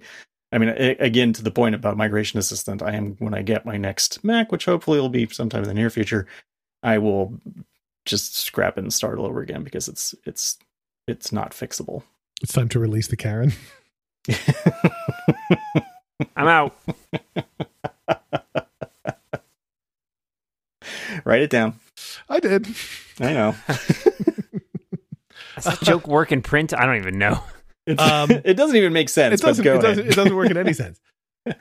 I 0.54 0.60
mean, 0.60 0.70
again, 0.70 1.34
to 1.34 1.42
the 1.42 1.50
point 1.50 1.74
about 1.74 1.98
Migration 1.98 2.38
Assistant, 2.38 2.84
I 2.84 2.94
am 2.94 3.16
when 3.18 3.34
I 3.34 3.42
get 3.42 3.66
my 3.66 3.76
next 3.76 4.24
Mac, 4.24 4.52
which 4.52 4.66
hopefully 4.66 5.00
will 5.00 5.10
be 5.10 5.28
sometime 5.28 5.64
in 5.64 5.68
the 5.68 5.74
near 5.74 5.90
future, 5.90 6.28
I 6.84 7.00
will 7.00 7.40
just 8.06 8.38
scrap 8.38 8.78
it 8.78 8.82
and 8.82 8.94
start 8.94 9.18
all 9.18 9.26
over 9.26 9.42
again 9.42 9.64
because 9.64 9.88
it's 9.88 10.14
it's 10.26 10.60
it's 11.08 11.32
not 11.32 11.54
fixable. 11.54 12.04
It's 12.44 12.54
time 12.54 12.70
to 12.70 12.78
release 12.80 13.08
the 13.08 13.16
Karen. 13.16 13.54
I'm 16.36 16.48
out. 16.48 16.78
Write 21.26 21.42
it 21.42 21.50
down. 21.50 21.80
I 22.30 22.40
did. 22.40 22.68
I 23.20 23.34
know. 23.34 23.56
Does 25.56 25.66
that 25.66 25.82
joke 25.82 26.08
work 26.08 26.32
in 26.32 26.44
print? 26.44 26.74
I 26.76 26.86
don't 26.86 26.98
even 26.98 27.18
know. 27.18 27.44
It's, 27.88 28.02
Um, 28.02 28.30
it 28.46 28.56
doesn't 28.56 28.76
even 28.76 28.94
make 28.94 29.10
sense. 29.10 29.42
it 29.42 29.46
doesn't. 29.46 29.64
But 29.64 29.70
go 29.72 29.80
It 29.80 29.82
doesn't, 29.82 30.08
it 30.08 30.16
doesn't 30.16 30.36
work 30.36 30.50
in 30.52 30.58
any 30.58 30.74
sense. 30.84 31.00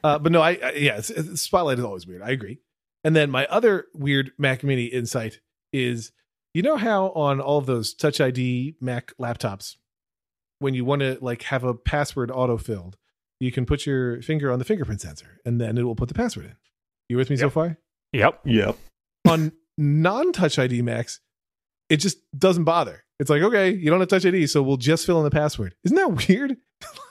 Uh, 0.04 0.18
but 0.18 0.30
no, 0.32 0.40
I, 0.40 0.50
I 0.62 0.72
yeah, 0.72 0.98
it's, 0.98 1.10
it's- 1.10 1.40
Spotlight 1.40 1.78
is 1.78 1.84
always 1.84 2.06
weird. 2.06 2.22
I 2.22 2.30
agree. 2.30 2.60
And 3.04 3.16
then 3.16 3.30
my 3.30 3.46
other 3.46 3.86
weird 3.94 4.30
Mac 4.38 4.62
Mini 4.62 4.84
insight 4.84 5.40
is, 5.72 6.12
you 6.54 6.62
know 6.62 6.76
how 6.76 7.06
on 7.10 7.40
all 7.40 7.58
of 7.58 7.66
those 7.66 7.94
Touch 7.94 8.20
ID 8.20 8.76
Mac 8.80 9.12
laptops, 9.20 9.76
when 10.60 10.74
you 10.74 10.84
want 10.84 11.00
to 11.00 11.18
like 11.20 11.42
have 11.44 11.64
a 11.64 11.74
password 11.74 12.30
autofilled, 12.30 12.94
you 13.40 13.50
can 13.50 13.66
put 13.66 13.84
your 13.86 14.22
finger 14.22 14.52
on 14.52 14.60
the 14.60 14.64
fingerprint 14.64 15.00
sensor, 15.00 15.40
and 15.44 15.60
then 15.60 15.76
it 15.76 15.82
will 15.82 15.96
put 15.96 16.06
the 16.08 16.14
password 16.14 16.44
in. 16.46 16.54
You 17.08 17.16
with 17.16 17.28
me 17.30 17.36
so 17.36 17.50
far? 17.50 17.78
Yep. 18.12 18.40
Yep. 18.44 18.76
on 19.26 19.50
non-touch 19.76 20.58
ID 20.60 20.82
Macs, 20.82 21.18
it 21.88 21.96
just 21.96 22.18
doesn't 22.38 22.64
bother. 22.64 23.04
It's 23.18 23.30
like, 23.30 23.42
okay, 23.42 23.70
you 23.70 23.90
don't 23.90 24.00
have 24.00 24.08
touch 24.08 24.26
ID, 24.26 24.46
so 24.46 24.62
we'll 24.62 24.76
just 24.76 25.06
fill 25.06 25.18
in 25.18 25.24
the 25.24 25.30
password. 25.30 25.74
Isn't 25.84 25.96
that 25.96 26.28
weird? 26.28 26.56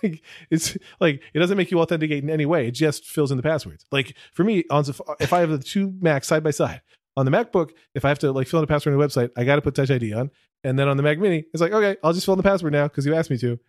like 0.04 0.22
it's 0.50 0.78
like 1.00 1.22
it 1.34 1.40
doesn't 1.40 1.58
make 1.58 1.72
you 1.72 1.80
authenticate 1.80 2.24
in 2.24 2.30
any 2.30 2.46
way. 2.46 2.68
It 2.68 2.72
just 2.72 3.06
fills 3.06 3.32
in 3.32 3.38
the 3.38 3.44
passwords. 3.44 3.86
Like 3.92 4.16
for 4.34 4.44
me, 4.44 4.66
on 4.70 4.84
if 5.20 5.34
I 5.34 5.40
have 5.40 5.50
the 5.50 5.60
two 5.60 5.94
Macs 6.02 6.28
side 6.28 6.44
by 6.44 6.52
side 6.52 6.82
on 7.16 7.26
the 7.26 7.32
MacBook, 7.32 7.72
if 7.96 8.04
I 8.06 8.10
have 8.10 8.20
to 8.20 8.32
like 8.32 8.48
fill 8.48 8.60
in 8.60 8.66
a 8.66 8.68
password 8.68 8.94
on 8.94 9.00
the 9.00 9.06
website, 9.06 9.32
I 9.38 9.44
got 9.44 9.56
to 9.56 9.62
put 9.62 9.76
Touch 9.76 9.92
ID 9.92 10.14
on. 10.14 10.32
And 10.64 10.78
then 10.78 10.88
on 10.88 10.98
the 10.98 11.04
Mac 11.04 11.18
Mini, 11.18 11.46
it's 11.54 11.62
like, 11.62 11.72
okay, 11.72 11.98
I'll 12.04 12.14
just 12.14 12.26
fill 12.26 12.34
in 12.34 12.38
the 12.38 12.44
password 12.44 12.74
now 12.74 12.88
because 12.88 13.06
you 13.06 13.16
asked 13.16 13.32
me 13.32 13.38
to. 13.40 13.60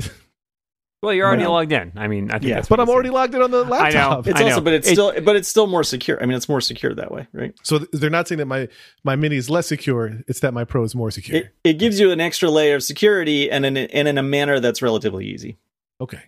Well, 1.02 1.12
you're 1.12 1.26
already 1.26 1.42
Well, 1.42 1.52
logged 1.52 1.72
in. 1.72 1.92
I 1.96 2.06
mean, 2.06 2.30
I 2.30 2.34
think 2.38 2.48
yeah, 2.50 2.54
that's 2.56 2.68
But 2.68 2.78
I'm 2.78 2.88
already 2.88 3.08
said. 3.08 3.14
logged 3.14 3.34
in 3.34 3.42
on 3.42 3.50
the 3.50 3.64
laptop. 3.64 3.80
I 3.86 3.90
know. 3.90 4.08
laptop. 4.16 4.26
It's 4.28 4.40
I 4.40 4.44
also, 4.44 4.56
know. 4.56 4.60
but 4.62 4.72
it's 4.72 4.88
It- 4.88 4.92
still, 4.92 5.20
but 5.22 5.34
it's 5.36 5.48
still 5.48 5.66
more 5.66 5.82
secure. 5.82 6.22
I 6.22 6.26
mean, 6.26 6.36
it's 6.36 6.48
more 6.48 6.60
secure 6.60 6.94
that 6.94 7.10
way, 7.10 7.26
right? 7.32 7.52
So 7.64 7.78
th- 7.78 7.90
they're 7.92 8.08
not 8.10 8.28
saying 8.28 8.38
that 8.38 8.46
my 8.46 8.68
my 9.02 9.16
Mini 9.16 9.34
is 9.36 9.50
less 9.50 9.66
secure. 9.66 10.20
It's 10.28 10.38
that 10.40 10.54
my 10.54 10.64
Pro 10.64 10.84
is 10.84 10.94
more 10.94 11.10
secure. 11.10 11.38
It, 11.38 11.54
it 11.64 11.72
gives 11.74 11.98
you 11.98 12.12
an 12.12 12.20
extra 12.20 12.50
layer 12.50 12.76
of 12.76 12.84
security 12.84 13.50
and 13.50 13.66
in, 13.66 13.76
and 13.76 14.06
in 14.06 14.16
a 14.16 14.22
manner 14.22 14.60
that's 14.60 14.80
relatively 14.80 15.26
easy. 15.26 15.58
Okay. 16.00 16.20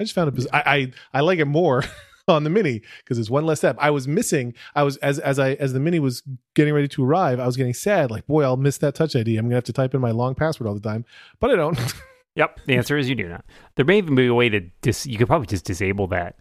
I 0.00 0.04
just 0.04 0.14
found 0.14 0.28
it. 0.28 0.34
Biz- 0.36 0.48
I, 0.52 0.62
I 1.12 1.18
I 1.18 1.20
like 1.20 1.38
it 1.40 1.46
more. 1.46 1.82
on 2.28 2.44
the 2.44 2.50
mini 2.50 2.80
because 2.98 3.18
it's 3.18 3.28
one 3.28 3.44
less 3.44 3.58
step. 3.58 3.76
I 3.80 3.90
was 3.90 4.06
missing. 4.06 4.54
I 4.76 4.84
was 4.84 4.96
as 4.98 5.18
as 5.18 5.40
I 5.40 5.54
as 5.54 5.72
the 5.72 5.80
mini 5.80 5.98
was 5.98 6.22
getting 6.54 6.72
ready 6.72 6.86
to 6.86 7.04
arrive. 7.04 7.40
I 7.40 7.46
was 7.46 7.56
getting 7.56 7.74
sad. 7.74 8.12
Like, 8.12 8.28
boy, 8.28 8.44
I'll 8.44 8.56
miss 8.56 8.78
that 8.78 8.94
Touch 8.94 9.16
ID. 9.16 9.36
I'm 9.36 9.46
gonna 9.46 9.56
have 9.56 9.64
to 9.64 9.72
type 9.72 9.92
in 9.92 10.00
my 10.00 10.12
long 10.12 10.36
password 10.36 10.68
all 10.68 10.74
the 10.74 10.80
time, 10.80 11.04
but 11.40 11.50
I 11.50 11.56
don't. 11.56 11.76
Yep. 12.36 12.60
The 12.66 12.76
answer 12.76 12.96
is 12.96 13.08
you 13.08 13.14
do 13.14 13.28
not. 13.28 13.44
There 13.76 13.84
may 13.84 13.98
even 13.98 14.14
be 14.14 14.26
a 14.26 14.34
way 14.34 14.48
to 14.48 14.60
dis. 14.80 15.06
You 15.06 15.18
could 15.18 15.26
probably 15.26 15.46
just 15.46 15.64
disable 15.64 16.06
that 16.08 16.36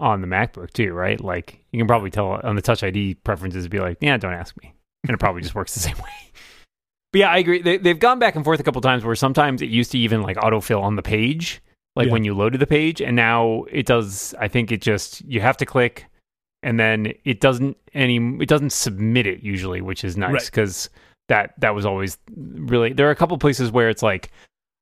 on 0.00 0.20
the 0.20 0.26
MacBook 0.26 0.72
too, 0.72 0.92
right? 0.92 1.20
Like 1.20 1.64
you 1.72 1.78
can 1.78 1.86
probably 1.86 2.10
tell 2.10 2.40
on 2.42 2.56
the 2.56 2.62
Touch 2.62 2.82
ID 2.82 3.14
preferences, 3.14 3.68
be 3.68 3.78
like, 3.80 3.98
yeah, 4.00 4.16
don't 4.16 4.32
ask 4.32 4.56
me, 4.62 4.74
and 5.04 5.14
it 5.14 5.18
probably 5.18 5.42
just 5.42 5.54
works 5.54 5.74
the 5.74 5.80
same 5.88 5.96
way. 5.96 6.32
But 7.12 7.18
yeah, 7.20 7.30
I 7.30 7.38
agree. 7.38 7.62
They, 7.62 7.78
they've 7.78 7.98
gone 7.98 8.18
back 8.18 8.36
and 8.36 8.44
forth 8.44 8.60
a 8.60 8.62
couple 8.62 8.80
times 8.80 9.04
where 9.04 9.14
sometimes 9.14 9.62
it 9.62 9.68
used 9.70 9.92
to 9.92 9.98
even 9.98 10.22
like 10.22 10.36
autofill 10.36 10.82
on 10.82 10.96
the 10.96 11.02
page, 11.02 11.62
like 11.96 12.06
Yeah. 12.08 12.12
when 12.12 12.24
you 12.24 12.34
loaded 12.34 12.60
the 12.60 12.66
page, 12.66 13.00
and 13.00 13.14
now 13.16 13.64
it 13.70 13.86
does. 13.86 14.34
I 14.38 14.48
think 14.48 14.72
it 14.72 14.82
just 14.82 15.22
you 15.24 15.40
have 15.40 15.56
to 15.58 15.66
click, 15.66 16.06
and 16.62 16.78
then 16.80 17.12
it 17.24 17.40
doesn't 17.40 17.76
any. 17.94 18.16
It 18.40 18.48
doesn't 18.48 18.72
submit 18.72 19.26
it 19.26 19.42
usually, 19.42 19.80
which 19.80 20.02
is 20.04 20.16
nice 20.16 20.32
Right. 20.32 20.44
because 20.46 20.90
that 21.28 21.54
that 21.60 21.74
was 21.74 21.86
always 21.86 22.18
really. 22.36 22.92
There 22.92 23.06
are 23.08 23.12
a 23.12 23.16
couple 23.16 23.38
places 23.38 23.70
where 23.70 23.88
it's 23.88 24.02
like. 24.02 24.30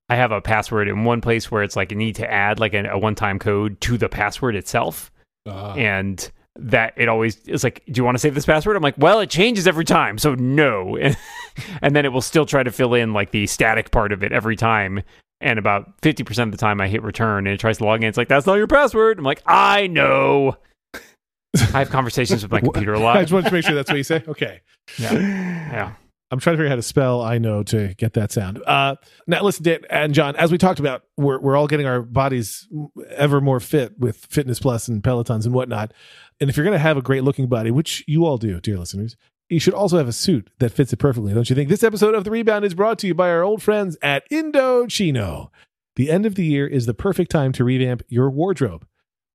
I 0.09 0.15
have 0.15 0.31
a 0.31 0.39
password 0.41 0.87
in 0.87 1.03
one 1.03 1.21
place 1.21 1.51
where 1.51 1.63
it's 1.63 1.75
like 1.75 1.91
you 1.91 1.97
need 1.97 2.15
to 2.15 2.31
add 2.31 2.59
like 2.59 2.73
a, 2.73 2.85
a 2.89 2.97
one-time 2.97 3.39
code 3.39 3.79
to 3.81 3.97
the 3.97 4.07
password 4.09 4.55
itself, 4.55 5.11
Uh, 5.45 5.73
and 5.73 6.31
that 6.59 6.93
it 6.97 7.07
always 7.07 7.37
is 7.47 7.63
like, 7.63 7.83
do 7.85 7.99
you 7.99 8.03
want 8.03 8.15
to 8.15 8.19
save 8.19 8.33
this 8.33 8.45
password? 8.45 8.75
I'm 8.75 8.81
like, 8.83 8.97
well, 8.97 9.19
it 9.19 9.29
changes 9.29 9.67
every 9.67 9.85
time, 9.85 10.17
so 10.17 10.33
no, 10.35 10.95
and, 10.97 11.15
and 11.81 11.95
then 11.95 12.03
it 12.05 12.09
will 12.11 12.21
still 12.21 12.45
try 12.45 12.63
to 12.63 12.71
fill 12.71 12.93
in 12.93 13.13
like 13.13 13.31
the 13.31 13.45
static 13.47 13.91
part 13.91 14.11
of 14.11 14.23
it 14.23 14.31
every 14.31 14.55
time. 14.55 15.03
And 15.39 15.59
about 15.59 16.01
50% 16.01 16.43
of 16.45 16.51
the 16.51 16.57
time 16.57 16.81
I 16.81 16.87
hit 16.87 17.03
return 17.03 17.45
and 17.45 17.53
it 17.53 17.59
tries 17.59 17.77
to 17.77 17.83
log 17.83 18.01
in. 18.01 18.09
It's 18.09 18.17
like, 18.17 18.27
that's 18.27 18.47
not 18.47 18.55
your 18.55 18.65
password. 18.65 19.19
I'm 19.19 19.23
like, 19.23 19.43
I 19.45 19.85
know. 19.85 20.57
I 20.95 21.77
have 21.77 21.91
conversations 21.91 22.41
with 22.41 22.51
my 22.51 22.59
computer 22.59 22.93
a 22.93 22.99
lot. 22.99 23.17
I 23.17 23.21
just 23.21 23.33
wanted 23.33 23.49
to 23.49 23.53
make 23.53 23.63
sure 23.63 23.75
that's 23.75 23.87
what 23.87 23.97
you 23.97 24.03
say. 24.03 24.23
Okay. 24.27 24.61
Yeah. 24.97 25.13
Yeah. 25.13 25.93
I'm 26.29 26.39
trying 26.39 26.55
to 26.55 26.57
figure 26.57 26.67
out 26.67 26.71
how 26.71 26.75
to 26.75 26.81
spell 26.81 27.21
I 27.21 27.37
know 27.37 27.63
to 27.63 27.93
get 27.95 28.13
that 28.13 28.31
sound. 28.31 28.61
Uh, 28.65 28.95
now, 29.27 29.43
listen, 29.43 29.63
Dan 29.63 29.79
and 29.89 30.13
John, 30.13 30.35
as 30.35 30.51
we 30.51 30.57
talked 30.57 30.79
about, 30.79 31.03
we're, 31.15 31.39
we're 31.39 31.55
all 31.55 31.67
getting 31.67 31.85
our 31.85 32.01
bodies 32.01 32.67
ever 33.11 33.39
more 33.39 33.59
fit 33.59 33.97
with 33.97 34.17
Fitness 34.29 34.59
Plus 34.59 34.87
and 34.89 35.01
Pelotons 35.01 35.45
and 35.45 35.53
whatnot. 35.53 35.93
And 36.41 36.49
if 36.49 36.57
you're 36.57 36.65
going 36.65 36.75
to 36.75 36.79
have 36.79 36.97
a 36.97 37.01
great 37.01 37.23
looking 37.23 37.47
body, 37.47 37.71
which 37.71 38.03
you 38.07 38.25
all 38.25 38.37
do, 38.37 38.59
dear 38.59 38.77
listeners, 38.77 39.15
you 39.49 39.59
should 39.59 39.73
also 39.73 39.97
have 39.97 40.09
a 40.09 40.13
suit 40.13 40.49
that 40.59 40.71
fits 40.73 40.91
it 40.91 40.97
perfectly, 40.97 41.33
don't 41.33 41.49
you 41.49 41.55
think? 41.55 41.69
This 41.69 41.83
episode 41.83 42.13
of 42.13 42.25
The 42.25 42.31
Rebound 42.31 42.65
is 42.65 42.73
brought 42.73 42.99
to 42.99 43.07
you 43.07 43.13
by 43.13 43.29
our 43.29 43.43
old 43.43 43.61
friends 43.61 43.97
at 44.01 44.29
Indochino. 44.29 45.49
The 45.95 46.11
end 46.11 46.25
of 46.25 46.35
the 46.35 46.45
year 46.45 46.67
is 46.67 46.85
the 46.85 46.93
perfect 46.93 47.31
time 47.31 47.53
to 47.53 47.63
revamp 47.63 48.03
your 48.09 48.29
wardrobe. 48.29 48.85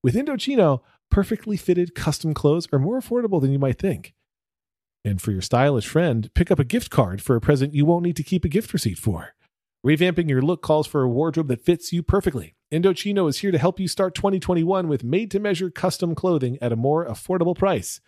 With 0.03 0.15
Indochino, 0.15 0.81
perfectly 1.11 1.57
fitted 1.57 1.95
custom 1.95 2.35
clothes 2.35 2.69
are 2.73 2.79
more 2.79 3.01
affordable 3.01 3.41
than 3.41 3.53
you 3.53 3.59
might 3.59 3.79
think. 3.79 4.15
And 5.05 5.21
for 5.21 5.33
your 5.33 5.43
stylish 5.43 5.87
friend, 5.87 6.31
pick 6.35 6.51
up 6.51 6.59
a 6.59 6.65
gift 6.65 6.91
card 6.91 7.21
for 7.21 7.35
a 7.35 7.41
present 7.41 7.75
you 7.75 7.85
won't 7.85 8.05
need 8.05 8.17
to 8.17 8.23
keep 8.23 8.45
a 8.45 8.49
gift 8.49 8.73
receipt 8.73 8.99
for. 8.99 9.35
Revamping 9.85 10.29
your 10.29 10.43
look 10.43 10.63
calls 10.63 10.87
for 10.87 11.03
a 11.03 11.09
wardrobe 11.09 11.49
that 11.49 11.65
fits 11.65 11.93
you 11.93 12.05
perfectly. 12.05 12.55
Indochino 12.73 13.29
is 13.29 13.39
here 13.39 13.51
to 13.51 13.59
help 13.59 13.81
you 13.81 13.89
start 13.89 14.15
2021 14.15 14.87
with 14.87 15.03
made 15.03 15.31
to 15.33 15.41
measure 15.41 15.71
custom 15.71 16.15
clothing 16.15 16.57
at 16.63 16.73
a 16.73 16.77
more 16.77 17.05
affordable 17.07 17.57
price. 17.57 18.01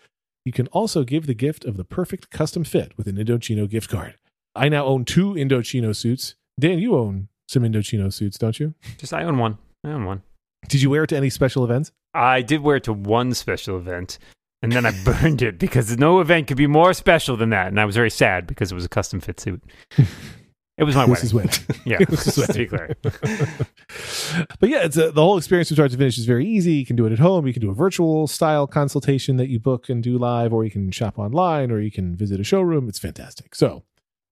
You 0.45 0.53
can 0.53 0.69
also 0.69 1.03
give 1.03 1.27
the 1.27 1.35
gift 1.35 1.65
of 1.65 1.77
the 1.77 1.85
perfect 1.85 2.31
custom 2.31 2.63
fit 2.63 2.97
with 2.97 3.09
an 3.09 3.17
Indochino 3.17 3.69
gift 3.69 3.91
card. 3.91 4.15
I 4.55 4.69
now 4.69 4.85
own 4.85 5.05
two 5.05 5.33
Indochino 5.33 5.97
suits. 5.97 6.37
Dan, 6.61 6.79
you 6.79 6.95
own 6.95 7.29
some 7.49 7.65
Indochino 7.65 8.13
suits, 8.13 8.39
don't 8.39 8.61
you? 8.61 8.75
Just 8.99 9.13
I 9.13 9.25
own 9.25 9.39
one. 9.39 9.59
I 9.83 9.89
own 9.89 10.05
one. 10.05 10.23
Did 10.69 10.81
you 10.81 10.91
wear 10.91 11.05
it 11.05 11.09
to 11.09 11.17
any 11.17 11.29
special 11.29 11.65
events? 11.65 11.91
I 12.15 12.43
did 12.43 12.61
wear 12.61 12.77
it 12.77 12.85
to 12.85 12.93
one 12.93 13.35
special 13.35 13.77
event, 13.77 14.19
and 14.65 14.73
then 14.73 14.87
I 14.87 14.93
burned 15.05 15.43
it 15.43 15.59
because 15.59 15.97
no 15.99 16.21
event 16.21 16.47
could 16.49 16.57
be 16.57 16.67
more 16.67 16.95
special 16.95 17.37
than 17.37 17.51
that. 17.51 17.69
And 17.69 17.79
I 17.79 17.85
was 17.85 17.95
very 17.95 18.11
sad 18.11 18.47
because 18.47 18.73
it 18.73 18.75
was 18.75 18.85
a 18.85 18.89
custom 18.89 19.21
fit 19.21 19.39
suit. 19.39 19.63
It 20.77 20.83
was 20.85 20.97
my 20.97 21.05
wedding. 21.05 21.25
is 21.25 21.35
wedding. 21.35 21.53
Yeah, 21.85 21.99
It 22.01 22.11
was 22.11 22.25
his 22.25 22.47
to 22.47 22.53
be 22.55 22.67
clear. 22.67 22.97
but 23.03 24.69
yeah, 24.69 24.85
it's 24.85 24.97
a, 24.97 25.13
the 25.13 25.23
whole 25.23 25.37
experience 25.37 25.69
from 25.69 25.77
start 25.77 25.91
to 25.93 25.99
finish 25.99 26.19
is 26.19 26.25
very 26.25 26.47
easy. 26.47 26.73
You 26.73 26.87
can 26.87 26.97
do 26.97 27.07
it 27.07 27.13
at 27.13 27.19
home. 27.19 27.47
You 27.47 27.53
can 27.53 27.63
do 27.63 27.71
a 27.71 27.75
virtual 27.75 28.27
style 28.27 28.67
consultation 28.67 29.37
that 29.37 29.49
you 29.49 29.61
book 29.61 29.89
and 29.89 30.03
do 30.03 30.19
live, 30.19 30.53
or 30.53 30.65
you 30.65 30.71
can 30.71 30.91
shop 30.91 31.19
online, 31.19 31.71
or 31.71 31.79
you 31.79 31.93
can 31.93 32.17
visit 32.17 32.41
a 32.41 32.45
showroom. 32.45 32.89
It's 32.89 32.99
fantastic. 32.99 33.55
So 33.55 33.85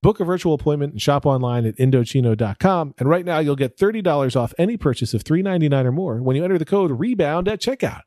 book 0.03 0.19
a 0.19 0.25
virtual 0.25 0.55
appointment 0.55 0.93
and 0.93 1.01
shop 1.03 1.27
online 1.27 1.65
at 1.65 1.77
Indochino.com. 1.77 2.95
And 2.99 3.09
right 3.09 3.25
now 3.25 3.39
you'll 3.39 3.55
get 3.55 3.77
$30 3.79 4.35
off 4.35 4.53
any 4.59 4.77
purchase 4.77 5.15
of 5.15 5.23
$3.99 5.23 5.85
or 5.85 5.93
more 5.93 6.23
when 6.23 6.35
you 6.35 6.43
enter 6.43 6.59
the 6.59 6.65
code 6.65 6.91
REBOUND 6.91 7.47
at 7.47 7.61
checkout. 7.61 8.03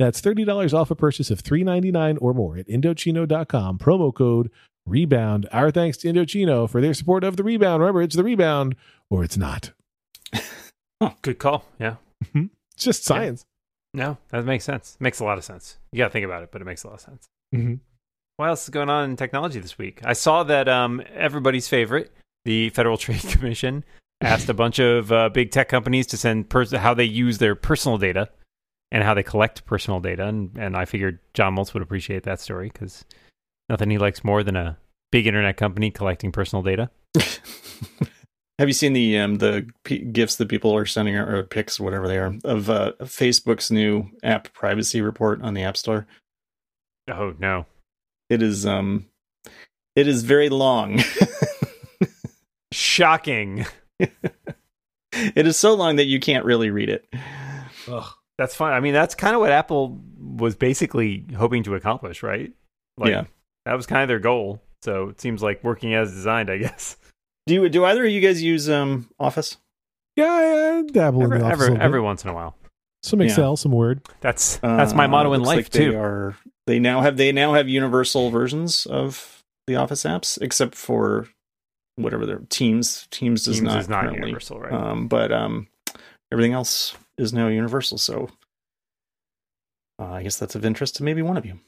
That's 0.00 0.22
$30 0.22 0.72
off 0.72 0.90
a 0.90 0.94
purchase 0.94 1.30
of 1.30 1.42
$3.99 1.42 2.16
or 2.22 2.32
more 2.32 2.56
at 2.56 2.66
Indochino.com. 2.68 3.76
Promo 3.76 4.14
code 4.14 4.50
REBOUND. 4.88 5.46
Our 5.52 5.70
thanks 5.70 5.98
to 5.98 6.08
Indochino 6.08 6.70
for 6.70 6.80
their 6.80 6.94
support 6.94 7.22
of 7.22 7.36
the 7.36 7.44
rebound. 7.44 7.82
Remember, 7.82 8.00
it's 8.00 8.16
the 8.16 8.24
rebound 8.24 8.76
or 9.10 9.22
it's 9.22 9.36
not. 9.36 9.72
Oh, 11.02 11.14
good 11.22 11.38
call. 11.38 11.64
Yeah. 11.78 11.94
It's 12.34 12.84
just 12.84 13.04
science. 13.04 13.46
No, 13.94 14.18
that 14.28 14.44
makes 14.44 14.64
sense. 14.64 14.98
Makes 15.00 15.20
a 15.20 15.24
lot 15.24 15.38
of 15.38 15.44
sense. 15.44 15.78
You 15.92 15.96
got 15.96 16.08
to 16.08 16.10
think 16.10 16.26
about 16.26 16.42
it, 16.42 16.50
but 16.52 16.60
it 16.60 16.66
makes 16.66 16.84
a 16.84 16.88
lot 16.88 16.96
of 16.96 17.00
sense. 17.00 17.26
Mm-hmm. 17.54 17.76
What 18.36 18.50
else 18.50 18.64
is 18.64 18.68
going 18.68 18.90
on 18.90 19.08
in 19.08 19.16
technology 19.16 19.60
this 19.60 19.78
week? 19.78 20.00
I 20.04 20.12
saw 20.12 20.42
that 20.42 20.68
um, 20.68 21.00
everybody's 21.14 21.68
favorite, 21.68 22.12
the 22.44 22.68
Federal 22.68 22.98
Trade 22.98 23.22
Commission, 23.22 23.82
asked 24.20 24.50
a 24.50 24.54
bunch 24.54 24.78
of 24.78 25.10
uh, 25.10 25.30
big 25.30 25.52
tech 25.52 25.70
companies 25.70 26.06
to 26.08 26.18
send 26.18 26.50
pers- 26.50 26.72
how 26.72 26.92
they 26.92 27.04
use 27.04 27.38
their 27.38 27.54
personal 27.54 27.96
data 27.96 28.28
and 28.92 29.04
how 29.04 29.14
they 29.14 29.22
collect 29.22 29.64
personal 29.66 30.00
data. 30.00 30.26
And, 30.26 30.56
and 30.58 30.76
I 30.76 30.84
figured 30.84 31.20
John 31.34 31.56
Moltz 31.56 31.74
would 31.74 31.82
appreciate 31.82 32.24
that 32.24 32.40
story 32.40 32.70
because 32.72 33.04
nothing 33.68 33.90
he 33.90 33.98
likes 33.98 34.24
more 34.24 34.42
than 34.42 34.56
a 34.56 34.78
big 35.12 35.26
internet 35.26 35.56
company 35.56 35.90
collecting 35.90 36.32
personal 36.32 36.62
data. 36.62 36.90
Have 38.58 38.68
you 38.68 38.74
seen 38.74 38.92
the 38.92 39.16
um 39.18 39.36
the 39.36 39.66
p- 39.84 40.04
gifs 40.04 40.36
that 40.36 40.50
people 40.50 40.76
are 40.76 40.84
sending 40.84 41.16
or, 41.16 41.38
or 41.38 41.42
pics, 41.44 41.80
whatever 41.80 42.06
they 42.06 42.18
are, 42.18 42.34
of 42.44 42.68
uh, 42.68 42.92
Facebook's 43.00 43.70
new 43.70 44.10
app 44.22 44.52
privacy 44.52 45.00
report 45.00 45.40
on 45.40 45.54
the 45.54 45.62
App 45.62 45.78
Store? 45.78 46.06
Oh, 47.08 47.34
no. 47.38 47.64
It 48.28 48.42
is 48.42 48.66
um, 48.66 49.06
it 49.96 50.06
is 50.06 50.24
very 50.24 50.50
long. 50.50 51.00
Shocking. 52.72 53.64
it 53.98 55.46
is 55.46 55.56
so 55.56 55.74
long 55.74 55.96
that 55.96 56.04
you 56.04 56.20
can't 56.20 56.44
really 56.44 56.70
read 56.70 56.90
it. 56.90 57.08
That's 58.40 58.54
fine. 58.54 58.72
I 58.72 58.80
mean, 58.80 58.94
that's 58.94 59.14
kind 59.14 59.34
of 59.34 59.40
what 59.42 59.52
Apple 59.52 60.00
was 60.18 60.56
basically 60.56 61.26
hoping 61.36 61.62
to 61.64 61.74
accomplish, 61.74 62.22
right? 62.22 62.50
Like, 62.96 63.10
yeah. 63.10 63.24
That 63.66 63.74
was 63.74 63.86
kind 63.86 64.00
of 64.00 64.08
their 64.08 64.18
goal. 64.18 64.62
So 64.80 65.10
it 65.10 65.20
seems 65.20 65.42
like 65.42 65.62
working 65.62 65.92
as 65.94 66.10
designed, 66.10 66.48
I 66.48 66.56
guess. 66.64 66.96
Do 67.46 67.52
you 67.52 67.68
do 67.68 67.84
either 67.84 68.04
of 68.06 68.10
you 68.10 68.22
guys 68.22 68.42
use 68.42 68.70
um 68.70 69.10
Office? 69.20 69.58
Yeah, 70.16 70.24
I, 70.32 70.78
I 70.78 70.82
dabble 70.90 71.22
Every, 71.22 71.36
in 71.36 71.42
the 71.42 71.46
office 71.46 71.52
every, 71.52 71.66
a 71.66 71.70
little 71.72 71.76
bit. 71.76 71.84
every 71.84 72.00
once 72.00 72.24
in 72.24 72.30
a 72.30 72.34
while. 72.34 72.56
some 73.02 73.20
Yeah. 73.20 73.26
Excel, 73.26 73.56
some 73.58 73.72
Word. 73.72 74.00
That's 74.22 74.56
that's 74.56 74.94
my 74.94 75.04
Uh, 75.04 75.08
motto 75.08 75.32
in 75.34 75.42
life 75.42 75.56
like 75.56 75.70
They 75.70 75.90
too. 75.90 75.98
are 75.98 76.34
they 76.66 76.78
now 76.78 77.02
have 77.02 77.18
they 77.18 77.32
now 77.32 77.52
have 77.52 77.68
universal 77.68 78.30
versions 78.30 78.86
of 78.86 79.42
the 79.66 79.76
Office 79.76 80.04
apps, 80.04 80.40
except 80.40 80.74
for 80.74 81.28
whatever 81.96 82.24
their 82.24 82.40
Teams. 82.48 83.06
Teams 83.10 83.44
does 83.44 83.56
Teams 83.56 83.66
not 83.66 83.80
is 83.80 83.88
not 83.90 84.00
currently. 84.04 84.20
universal, 84.28 84.60
right? 84.60 84.72
Um, 84.72 85.08
but 85.08 85.30
um, 85.30 85.68
everything 86.32 86.52
else 86.54 86.94
is 87.20 87.32
now 87.32 87.48
universal. 87.48 87.98
So 87.98 88.28
uh, 89.98 90.10
I 90.10 90.22
guess 90.22 90.36
that's 90.38 90.54
of 90.54 90.64
interest 90.64 90.96
to 90.96 91.02
maybe 91.04 91.22
one 91.22 91.36
of 91.36 91.44
you. 91.46 91.58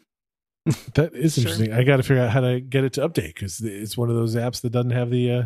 That 0.94 1.12
is 1.14 1.34
Sure. 1.34 1.42
interesting. 1.42 1.72
I 1.72 1.82
got 1.84 1.96
to 1.98 2.02
figure 2.02 2.22
out 2.22 2.30
how 2.30 2.40
to 2.40 2.60
get 2.60 2.84
it 2.84 2.92
to 2.94 3.08
update 3.08 3.34
because 3.34 3.60
it's 3.60 3.96
one 3.96 4.08
of 4.10 4.16
those 4.16 4.36
apps 4.36 4.60
that 4.62 4.70
doesn't 4.70 4.90
have 4.92 5.10
the 5.10 5.30
uh, 5.30 5.42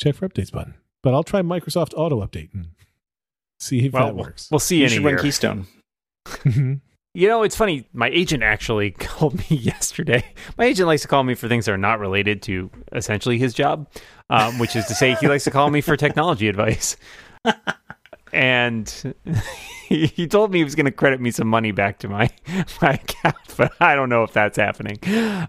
check 0.00 0.16
for 0.16 0.28
updates 0.28 0.50
button. 0.52 0.74
But 1.02 1.14
I'll 1.14 1.22
try 1.24 1.40
Microsoft 1.42 1.92
Auto 1.96 2.20
Update 2.26 2.52
and 2.52 2.68
see 3.60 3.86
if 3.86 3.92
well, 3.92 4.06
that 4.06 4.14
we'll- 4.16 4.24
works. 4.24 4.48
we'll 4.50 4.58
see 4.58 4.78
You 4.78 4.82
in 4.84 4.86
a 4.86 4.94
should 4.94 5.04
run 5.04 5.12
year. 5.14 5.18
Keystone. 5.22 5.66
Mhm. 6.26 6.80
You 7.14 7.28
know, 7.28 7.44
it's 7.44 7.56
funny. 7.56 7.86
My 7.94 8.08
agent 8.08 8.42
actually 8.42 8.90
called 8.98 9.38
me 9.38 9.56
yesterday. 9.56 10.22
My 10.58 10.64
agent 10.66 10.86
likes 10.88 11.02
to 11.02 11.08
call 11.08 11.22
me 11.22 11.34
for 11.34 11.48
things 11.48 11.64
that 11.66 11.72
are 11.72 11.78
not 11.78 11.98
related 12.00 12.42
to 12.42 12.68
essentially 12.92 13.38
his 13.38 13.54
job, 13.54 13.88
um, 14.28 14.58
which 14.58 14.74
is 14.76 14.84
to 14.86 14.94
say, 14.94 15.14
he 15.14 15.28
likes 15.28 15.44
to 15.44 15.50
call 15.50 15.70
me 15.70 15.80
for 15.80 15.96
technology 15.96 16.48
advice. 16.48 16.96
And 18.36 19.14
he, 19.88 20.26
told 20.26 20.52
me 20.52 20.58
he 20.58 20.64
was 20.64 20.74
going 20.74 20.84
to 20.84 20.92
credit 20.92 21.20
me 21.22 21.30
some 21.30 21.48
money 21.48 21.72
back 21.72 21.98
to 22.00 22.08
my 22.08 22.28
my 22.82 22.90
account, 22.90 23.36
but 23.56 23.72
I 23.80 23.94
don't 23.94 24.10
know 24.10 24.24
if 24.24 24.32
that's 24.32 24.58
happening. 24.58 24.98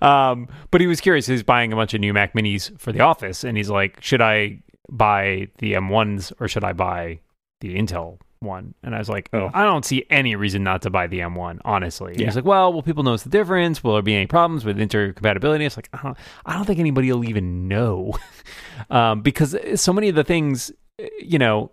Um, 0.01 0.47
but 0.71 0.79
he 0.79 0.87
was 0.87 1.01
curious. 1.01 1.27
He's 1.27 1.43
buying 1.43 1.73
a 1.73 1.75
bunch 1.75 1.93
of 1.93 1.99
new 1.99 2.13
Mac 2.13 2.33
Minis 2.33 2.79
for 2.79 2.93
the 2.93 3.01
office, 3.01 3.43
and 3.43 3.57
he's 3.57 3.69
like, 3.69 4.01
"Should 4.01 4.21
I 4.21 4.59
buy 4.89 5.49
the 5.57 5.73
M1s 5.73 6.31
or 6.39 6.47
should 6.47 6.63
I 6.63 6.71
buy 6.71 7.19
the 7.59 7.77
Intel 7.77 8.19
one?" 8.39 8.73
And 8.83 8.95
I 8.95 8.99
was 8.99 9.09
like, 9.09 9.29
Oh. 9.33 9.51
"I 9.53 9.65
don't 9.65 9.83
see 9.83 10.05
any 10.09 10.37
reason 10.37 10.63
not 10.63 10.83
to 10.83 10.89
buy 10.89 11.07
the 11.07 11.19
M1, 11.19 11.59
honestly." 11.65 12.15
Yeah. 12.17 12.27
He's 12.27 12.37
like, 12.37 12.45
"Well, 12.45 12.71
will 12.71 12.83
people 12.83 13.03
notice 13.03 13.23
the 13.23 13.29
difference? 13.29 13.83
Will 13.83 13.93
there 13.93 14.01
be 14.01 14.15
any 14.15 14.27
problems 14.27 14.63
with 14.63 14.77
intercompatibility?" 14.77 15.65
It's 15.65 15.75
like, 15.75 15.89
I 15.91 15.99
don't, 16.01 16.17
I 16.45 16.53
don't 16.53 16.65
think 16.65 16.79
anybody 16.79 17.11
will 17.11 17.25
even 17.25 17.67
know, 17.67 18.13
um, 18.89 19.23
because 19.23 19.57
so 19.75 19.91
many 19.91 20.07
of 20.07 20.15
the 20.15 20.23
things, 20.23 20.71
you 21.19 21.37
know, 21.37 21.71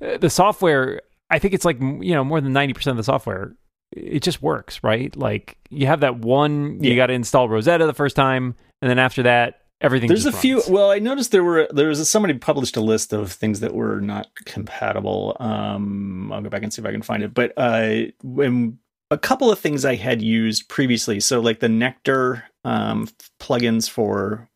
the 0.00 0.30
software. 0.30 1.02
I 1.30 1.38
think 1.38 1.54
it's 1.54 1.64
like 1.64 1.80
you 1.80 2.14
know 2.14 2.24
more 2.24 2.40
than 2.40 2.52
ninety 2.52 2.74
percent 2.74 2.92
of 2.92 2.96
the 2.96 3.04
software 3.04 3.54
it 3.92 4.22
just 4.22 4.42
works, 4.42 4.82
right? 4.82 5.14
Like 5.16 5.56
you 5.70 5.86
have 5.86 6.00
that 6.00 6.18
one, 6.18 6.82
you 6.82 6.94
got 6.96 7.06
to 7.06 7.14
install 7.14 7.48
Rosetta 7.48 7.86
the 7.86 7.94
first 7.94 8.16
time, 8.16 8.54
and 8.82 8.90
then 8.90 8.98
after 8.98 9.22
that, 9.24 9.62
everything. 9.80 10.08
There's 10.08 10.26
a 10.26 10.30
just 10.30 10.42
few. 10.42 10.62
Well, 10.68 10.90
I 10.90 10.98
noticed 10.98 11.32
there 11.32 11.44
were 11.44 11.68
there 11.70 11.88
was 11.88 12.00
a, 12.00 12.04
somebody 12.04 12.34
published 12.34 12.76
a 12.76 12.80
list 12.80 13.12
of 13.12 13.32
things 13.32 13.60
that 13.60 13.74
were 13.74 14.00
not 14.00 14.28
compatible. 14.44 15.36
Um, 15.40 16.32
I'll 16.32 16.42
go 16.42 16.48
back 16.50 16.62
and 16.62 16.72
see 16.72 16.82
if 16.82 16.86
I 16.86 16.92
can 16.92 17.02
find 17.02 17.22
it. 17.22 17.34
But 17.34 17.52
uh, 17.56 18.10
when 18.22 18.78
a 19.10 19.18
couple 19.18 19.50
of 19.50 19.58
things 19.58 19.84
I 19.84 19.94
had 19.94 20.20
used 20.20 20.68
previously, 20.68 21.20
so 21.20 21.40
like 21.40 21.60
the 21.60 21.68
Nectar 21.68 22.44
um, 22.64 23.08
plugins 23.40 23.88
for 23.88 24.48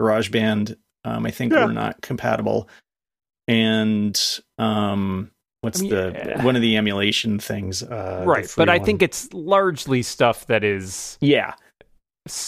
GarageBand, 0.00 0.76
um, 1.04 1.26
I 1.26 1.30
think 1.30 1.52
Yeah. 1.52 1.66
were 1.66 1.72
not 1.72 2.00
compatible, 2.00 2.68
and 3.48 4.40
um, 4.58 5.30
what's 5.60 5.80
I 5.80 5.82
mean, 5.82 5.90
the 5.90 6.12
yeah. 6.14 6.44
one 6.44 6.56
of 6.56 6.62
the 6.62 6.76
emulation 6.76 7.38
things? 7.38 7.82
Uh, 7.82 8.24
right, 8.26 8.52
but 8.56 8.68
I 8.68 8.78
one. 8.78 8.86
think 8.86 9.02
it's 9.02 9.32
largely 9.32 10.02
stuff 10.02 10.46
that 10.46 10.64
is 10.64 11.18
yeah, 11.20 11.54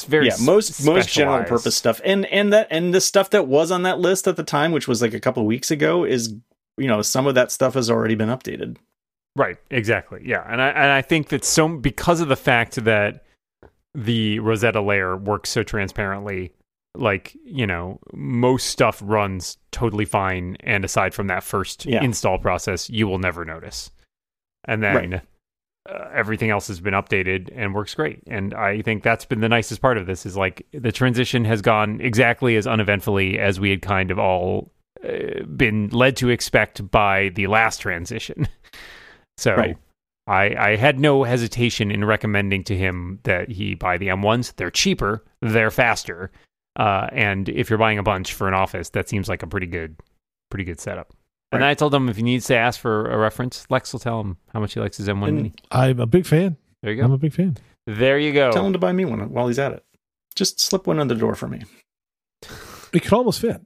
very 0.06 0.28
yeah 0.28 0.36
most 0.42 0.84
most 0.84 1.08
general 1.08 1.44
purpose 1.44 1.76
stuff 1.76 2.00
and 2.04 2.26
and 2.26 2.52
that 2.52 2.68
and 2.70 2.92
the 2.92 3.00
stuff 3.00 3.30
that 3.30 3.46
was 3.46 3.70
on 3.70 3.82
that 3.82 3.98
list 3.98 4.28
at 4.28 4.36
the 4.36 4.44
time 4.44 4.72
which 4.72 4.86
was 4.86 5.00
like 5.00 5.14
a 5.14 5.20
couple 5.20 5.44
weeks 5.46 5.70
ago 5.70 6.04
is 6.04 6.34
you 6.76 6.86
know 6.86 7.00
some 7.00 7.26
of 7.26 7.34
that 7.34 7.50
stuff 7.50 7.74
has 7.74 7.90
already 7.90 8.14
been 8.14 8.28
updated 8.28 8.76
Right, 9.36 9.58
exactly. 9.70 10.22
Yeah. 10.24 10.44
And 10.46 10.60
I 10.60 10.68
and 10.68 10.90
I 10.90 11.02
think 11.02 11.28
that 11.28 11.44
so 11.44 11.68
because 11.68 12.20
of 12.20 12.28
the 12.28 12.36
fact 12.36 12.84
that 12.84 13.24
the 13.94 14.38
Rosetta 14.40 14.80
layer 14.80 15.16
works 15.16 15.50
so 15.50 15.62
transparently, 15.62 16.52
like, 16.96 17.36
you 17.44 17.66
know, 17.66 17.98
most 18.12 18.66
stuff 18.66 19.00
runs 19.04 19.58
totally 19.70 20.04
fine 20.04 20.56
and 20.60 20.84
aside 20.84 21.14
from 21.14 21.28
that 21.28 21.42
first 21.44 21.86
Yeah. 21.86 22.02
install 22.02 22.38
process, 22.38 22.90
you 22.90 23.06
will 23.06 23.18
never 23.18 23.44
notice. 23.44 23.90
And 24.64 24.82
then 24.82 25.22
uh, 25.88 26.08
everything 26.12 26.50
else 26.50 26.68
has 26.68 26.80
been 26.80 26.92
updated 26.94 27.48
and 27.54 27.74
works 27.74 27.94
great. 27.94 28.20
And 28.26 28.52
I 28.54 28.82
think 28.82 29.02
that's 29.02 29.24
been 29.24 29.40
the 29.40 29.48
nicest 29.48 29.80
part 29.80 29.96
of 29.98 30.06
this 30.06 30.26
is 30.26 30.36
like 30.36 30.66
the 30.72 30.92
transition 30.92 31.44
has 31.46 31.62
gone 31.62 32.00
exactly 32.00 32.56
as 32.56 32.66
uneventfully 32.66 33.38
as 33.38 33.58
we 33.60 33.70
had 33.70 33.82
kind 33.82 34.10
of 34.10 34.18
all 34.18 34.72
uh, 35.02 35.42
been 35.56 35.88
led 35.88 36.16
to 36.18 36.28
expect 36.28 36.90
by 36.90 37.30
the 37.30 37.46
last 37.46 37.80
transition. 37.80 38.48
So 39.38 39.54
Right. 39.54 39.76
I, 40.26 40.54
I 40.72 40.76
had 40.76 41.00
no 41.00 41.24
hesitation 41.24 41.90
in 41.90 42.04
recommending 42.04 42.62
to 42.64 42.76
him 42.76 43.20
that 43.22 43.48
he 43.48 43.74
buy 43.74 43.96
the 43.96 44.08
M1s. 44.08 44.54
They're 44.56 44.70
cheaper, 44.70 45.24
they're 45.40 45.70
faster, 45.70 46.30
uh, 46.80 47.08
and 47.12 47.48
if 47.48 47.68
you're 47.70 47.78
buying 47.78 47.98
a 47.98 48.02
bunch 48.02 48.32
for 48.34 48.48
an 48.48 48.54
office, 48.54 48.90
that 48.90 49.08
seems 49.08 49.28
like 49.28 49.42
a 49.42 49.46
pretty 49.46 49.66
good, 49.66 49.96
pretty 50.50 50.64
good 50.64 50.80
setup. 50.80 51.12
And 51.52 51.62
Right. 51.62 51.70
I 51.70 51.74
told 51.74 51.92
him 51.94 52.08
if 52.08 52.16
he 52.16 52.22
needs 52.22 52.46
to 52.46 52.56
ask 52.56 52.78
for 52.80 53.10
a 53.10 53.18
reference, 53.18 53.66
Lex 53.70 53.92
will 53.92 54.00
tell 54.00 54.20
him 54.20 54.36
how 54.52 54.60
much 54.60 54.74
he 54.74 54.80
likes 54.80 54.96
his 54.96 55.08
M1 55.08 55.28
And- 55.28 55.36
Mini. 55.36 55.52
I'm 55.70 55.98
a 56.00 56.06
big 56.06 56.24
fan. 56.26 56.56
There 56.82 56.92
you 56.92 56.98
go. 57.00 57.04
I'm 57.06 57.12
a 57.12 57.18
big 57.18 57.32
fan. 57.34 57.56
There 57.86 58.18
you 58.18 58.32
go. 58.32 58.52
tell 58.52 58.64
him 58.66 58.72
to 58.72 58.78
buy 58.78 58.92
me 58.92 59.04
one 59.04 59.30
while 59.32 59.48
he's 59.48 59.58
at 59.58 59.72
it 59.72 59.84
just 60.36 60.60
slip 60.60 60.86
one 60.86 61.00
under 61.00 61.12
the 61.14 61.20
door 61.20 61.34
for 61.34 61.48
me 61.48 61.62
It 62.92 63.00
could 63.02 63.12
almost 63.12 63.40
fit. 63.40 63.60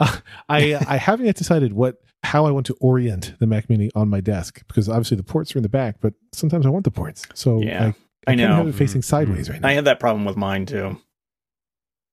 Uh, 0.00 0.18
I 0.48 0.74
I 0.88 0.96
haven't 0.96 1.26
yet 1.26 1.36
decided 1.36 1.72
what 1.72 1.96
how 2.22 2.46
I 2.46 2.50
want 2.50 2.66
to 2.66 2.76
orient 2.80 3.34
the 3.38 3.46
Mac 3.46 3.68
Mini 3.70 3.90
on 3.94 4.08
my 4.08 4.20
desk 4.20 4.62
because 4.66 4.88
obviously 4.88 5.16
the 5.16 5.22
ports 5.22 5.54
are 5.54 5.58
in 5.58 5.62
the 5.62 5.68
back, 5.68 5.96
but 6.00 6.14
sometimes 6.32 6.66
I 6.66 6.70
want 6.70 6.84
the 6.84 6.90
ports. 6.90 7.26
So 7.34 7.60
Yeah, 7.62 7.82
I, 7.82 7.86
I 7.86 7.94
I 8.26 8.30
kinda 8.32 8.48
know. 8.48 8.54
have 8.56 8.68
it 8.68 8.74
facing 8.74 9.00
Mhm. 9.02 9.04
sideways 9.04 9.48
right 9.50 9.60
now. 9.60 9.68
i 9.68 9.72
have 9.72 9.84
that 9.84 10.00
problem 10.00 10.24
with 10.24 10.36
mine 10.36 10.66
too 10.66 10.98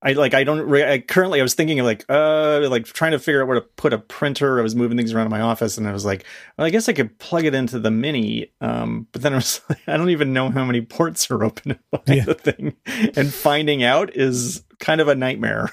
I 0.06 0.14
like 0.14 0.34
I 0.36 0.44
don't 0.44 0.62
re- 0.62 0.90
I 0.90 1.00
currently 1.00 1.40
I 1.40 1.44
was 1.44 1.56
thinking 1.56 1.80
of 1.80 1.86
like 1.86 2.06
uh 2.08 2.68
like 2.70 2.86
trying 2.86 3.12
to 3.12 3.20
figure 3.20 3.42
out 3.42 3.48
where 3.48 3.60
to 3.60 3.66
put 3.66 3.92
a 3.92 3.98
printer. 3.98 4.60
I 4.60 4.62
was 4.62 4.76
moving 4.76 4.96
things 4.98 5.12
around 5.14 5.26
in 5.26 5.32
my 5.32 5.42
office 5.42 5.78
and 5.78 5.88
I 5.88 5.92
was 5.92 6.06
like, 6.06 6.26
well, 6.58 6.68
I 6.68 6.70
guess 6.70 6.88
I 6.88 6.94
could 6.94 7.18
plug 7.18 7.46
it 7.46 7.56
into 7.56 7.80
the 7.80 7.90
mini. 7.92 8.52
Um, 8.62 9.08
but 9.12 9.24
then 9.24 9.34
I 9.34 9.38
was 9.38 9.62
like, 9.70 9.80
I 9.88 9.98
don't 9.98 10.12
even 10.12 10.32
know 10.32 10.50
how 10.52 10.64
many 10.64 10.82
ports 10.82 11.30
are 11.32 11.44
open 11.44 11.80
Yeah. 12.08 12.24
the 12.26 12.36
thing, 12.36 12.76
and 13.16 13.34
finding 13.34 13.84
out 13.84 14.16
is 14.16 14.64
kind 14.80 15.02
of 15.02 15.08
a 15.08 15.16
nightmare. 15.16 15.70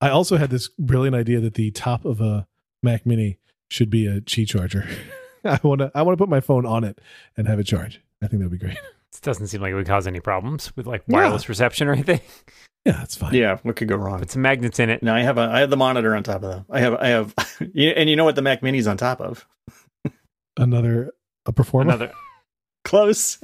I 0.00 0.08
also 0.08 0.36
had 0.38 0.50
this 0.50 0.68
brilliant 0.78 1.14
idea 1.14 1.40
that 1.40 1.54
the 1.54 1.70
top 1.70 2.04
of 2.04 2.20
a 2.20 2.46
Mac 2.82 3.04
Mini 3.06 3.38
should 3.68 3.90
be 3.90 4.06
a 4.06 4.20
Qi 4.22 4.48
charger. 4.48 4.86
I 5.44 5.60
want 5.62 5.80
to 5.80 5.90
I 5.94 6.02
want 6.02 6.16
to 6.16 6.22
put 6.22 6.28
my 6.30 6.40
phone 6.40 6.64
on 6.66 6.82
it 6.82 6.98
and 7.36 7.46
have 7.46 7.58
it 7.60 7.64
charge. 7.64 8.00
I 8.22 8.26
think 8.26 8.40
that 8.42 8.48
would 8.50 8.58
be 8.58 8.64
great. 8.66 8.78
This 9.16 9.20
doesn't 9.22 9.46
seem 9.46 9.62
like 9.62 9.72
it 9.72 9.74
would 9.76 9.86
cause 9.86 10.06
any 10.06 10.20
problems 10.20 10.76
with 10.76 10.86
like 10.86 11.02
Yeah. 11.08 11.16
wireless 11.16 11.48
reception 11.48 11.88
or 11.88 11.92
anything. 11.92 12.20
Yeah, 12.84 12.92
that's 12.98 13.16
fine. 13.16 13.34
yeah, 13.34 13.56
what 13.64 13.74
could 13.74 13.88
go 13.88 13.96
wrong? 13.96 14.20
Put 14.20 14.30
some 14.30 14.42
magnets 14.42 14.78
in 14.78 14.90
it. 14.90 15.02
No, 15.02 15.12
I 15.12 15.22
have 15.22 15.38
a 15.38 15.40
I 15.40 15.58
have 15.58 15.70
the 15.70 15.76
monitor 15.76 16.14
on 16.14 16.22
top 16.22 16.36
of 16.36 16.42
the 16.42 16.64
I 16.70 16.78
have 16.78 16.94
I 16.94 17.08
have 17.08 17.34
you- 17.74 17.90
and 17.90 18.08
you 18.08 18.14
know 18.14 18.24
what 18.24 18.36
the 18.36 18.42
Mac 18.42 18.62
Mini's 18.62 18.86
on 18.86 18.96
top 18.96 19.20
of? 19.20 19.44
Another 20.56 21.12
a 21.46 21.52
performer. 21.52 21.90
Another 21.90 22.12
Close. 22.84 23.38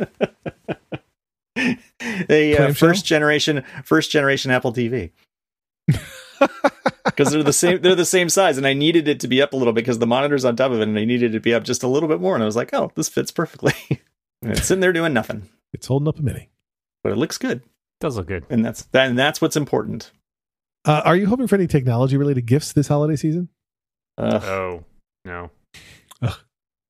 a 1.58 2.56
uh, 2.56 2.72
first 2.72 3.04
generation 3.04 3.64
first 3.85 4.12
generation 4.12 4.52
Apple 4.52 4.72
TV. 4.72 5.11
Because 7.04 7.32
they're 7.32 7.42
the 7.42 7.52
same 7.52 7.82
they're 7.82 7.94
the 7.96 8.04
same 8.04 8.28
size 8.28 8.58
and 8.58 8.66
I 8.66 8.74
needed 8.74 9.08
it 9.08 9.18
to 9.20 9.28
be 9.28 9.42
up 9.42 9.52
a 9.52 9.56
little 9.56 9.72
bit 9.72 9.82
because 9.82 9.98
the 9.98 10.06
monitor's 10.06 10.44
on 10.44 10.54
top 10.56 10.70
of 10.70 10.78
it 10.80 10.85
and 10.88 10.96
I 10.98 11.04
needed 11.04 11.32
it 11.32 11.38
to 11.38 11.40
be 11.40 11.52
up 11.52 11.64
just 11.64 11.82
a 11.82 11.88
little 11.88 12.08
bit 12.08 12.20
more 12.20 12.35
and 12.35 12.42
I 12.42 12.46
was 12.46 12.54
like, 12.56 12.72
"Oh, 12.72 12.90
this 12.94 13.08
fits 13.08 13.30
perfectly." 13.32 13.74
and 14.40 14.52
it's 14.52 14.66
sitting 14.66 14.80
there 14.80 14.92
doing 14.92 15.12
nothing, 15.12 15.48
It's 15.72 15.87
holding 15.87 16.08
up 16.08 16.18
a 16.18 16.22
mini. 16.22 16.50
but 17.02 17.12
it 17.12 17.16
looks 17.16 17.38
good. 17.38 17.62
does 18.00 18.16
look 18.16 18.26
good. 18.28 18.44
And 18.50 18.64
that's 18.64 18.82
that 18.92 19.08
and 19.08 19.18
that's 19.18 19.40
what's 19.40 19.56
important. 19.56 20.11
Uh, 20.85 21.02
are 21.04 21.16
you 21.16 21.26
hoping 21.26 21.46
for 21.46 21.54
any 21.54 21.66
technology 21.66 22.16
related 22.16 22.46
gifts 22.46 22.72
this 22.72 22.88
holiday 22.88 23.16
season? 23.16 23.48
Uh, 24.18 24.40
Oh 24.42 24.85
no. 25.24 25.50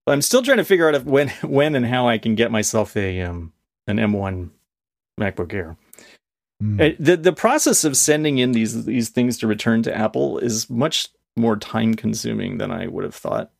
I'm 0.06 0.22
still 0.22 0.42
trying 0.42 0.56
to 0.56 0.64
figure 0.64 0.88
out 0.88 0.94
if 0.96 1.04
when 1.04 1.28
when 1.42 1.74
and 1.76 1.86
how 1.86 2.08
I 2.08 2.18
can 2.18 2.34
get 2.34 2.50
myself 2.50 2.96
a 2.96 3.22
um 3.22 3.52
an 3.86 3.98
M1 3.98 4.50
MacBook 5.20 5.52
Air. 5.52 5.76
Hmm. 6.60 6.80
Uh, 6.80 6.88
the 6.98 7.16
the 7.16 7.32
process 7.32 7.84
of 7.84 7.96
sending 7.96 8.38
in 8.38 8.52
these 8.52 8.84
these 8.84 9.10
things 9.10 9.38
to 9.38 9.46
return 9.46 9.82
to 9.84 9.96
Apple 9.96 10.38
is 10.38 10.68
much 10.68 11.08
more 11.36 11.56
time 11.56 11.94
consuming 11.94 12.58
than 12.58 12.70
I 12.72 12.86
would 12.88 13.04
have 13.04 13.14
thought. 13.14 13.50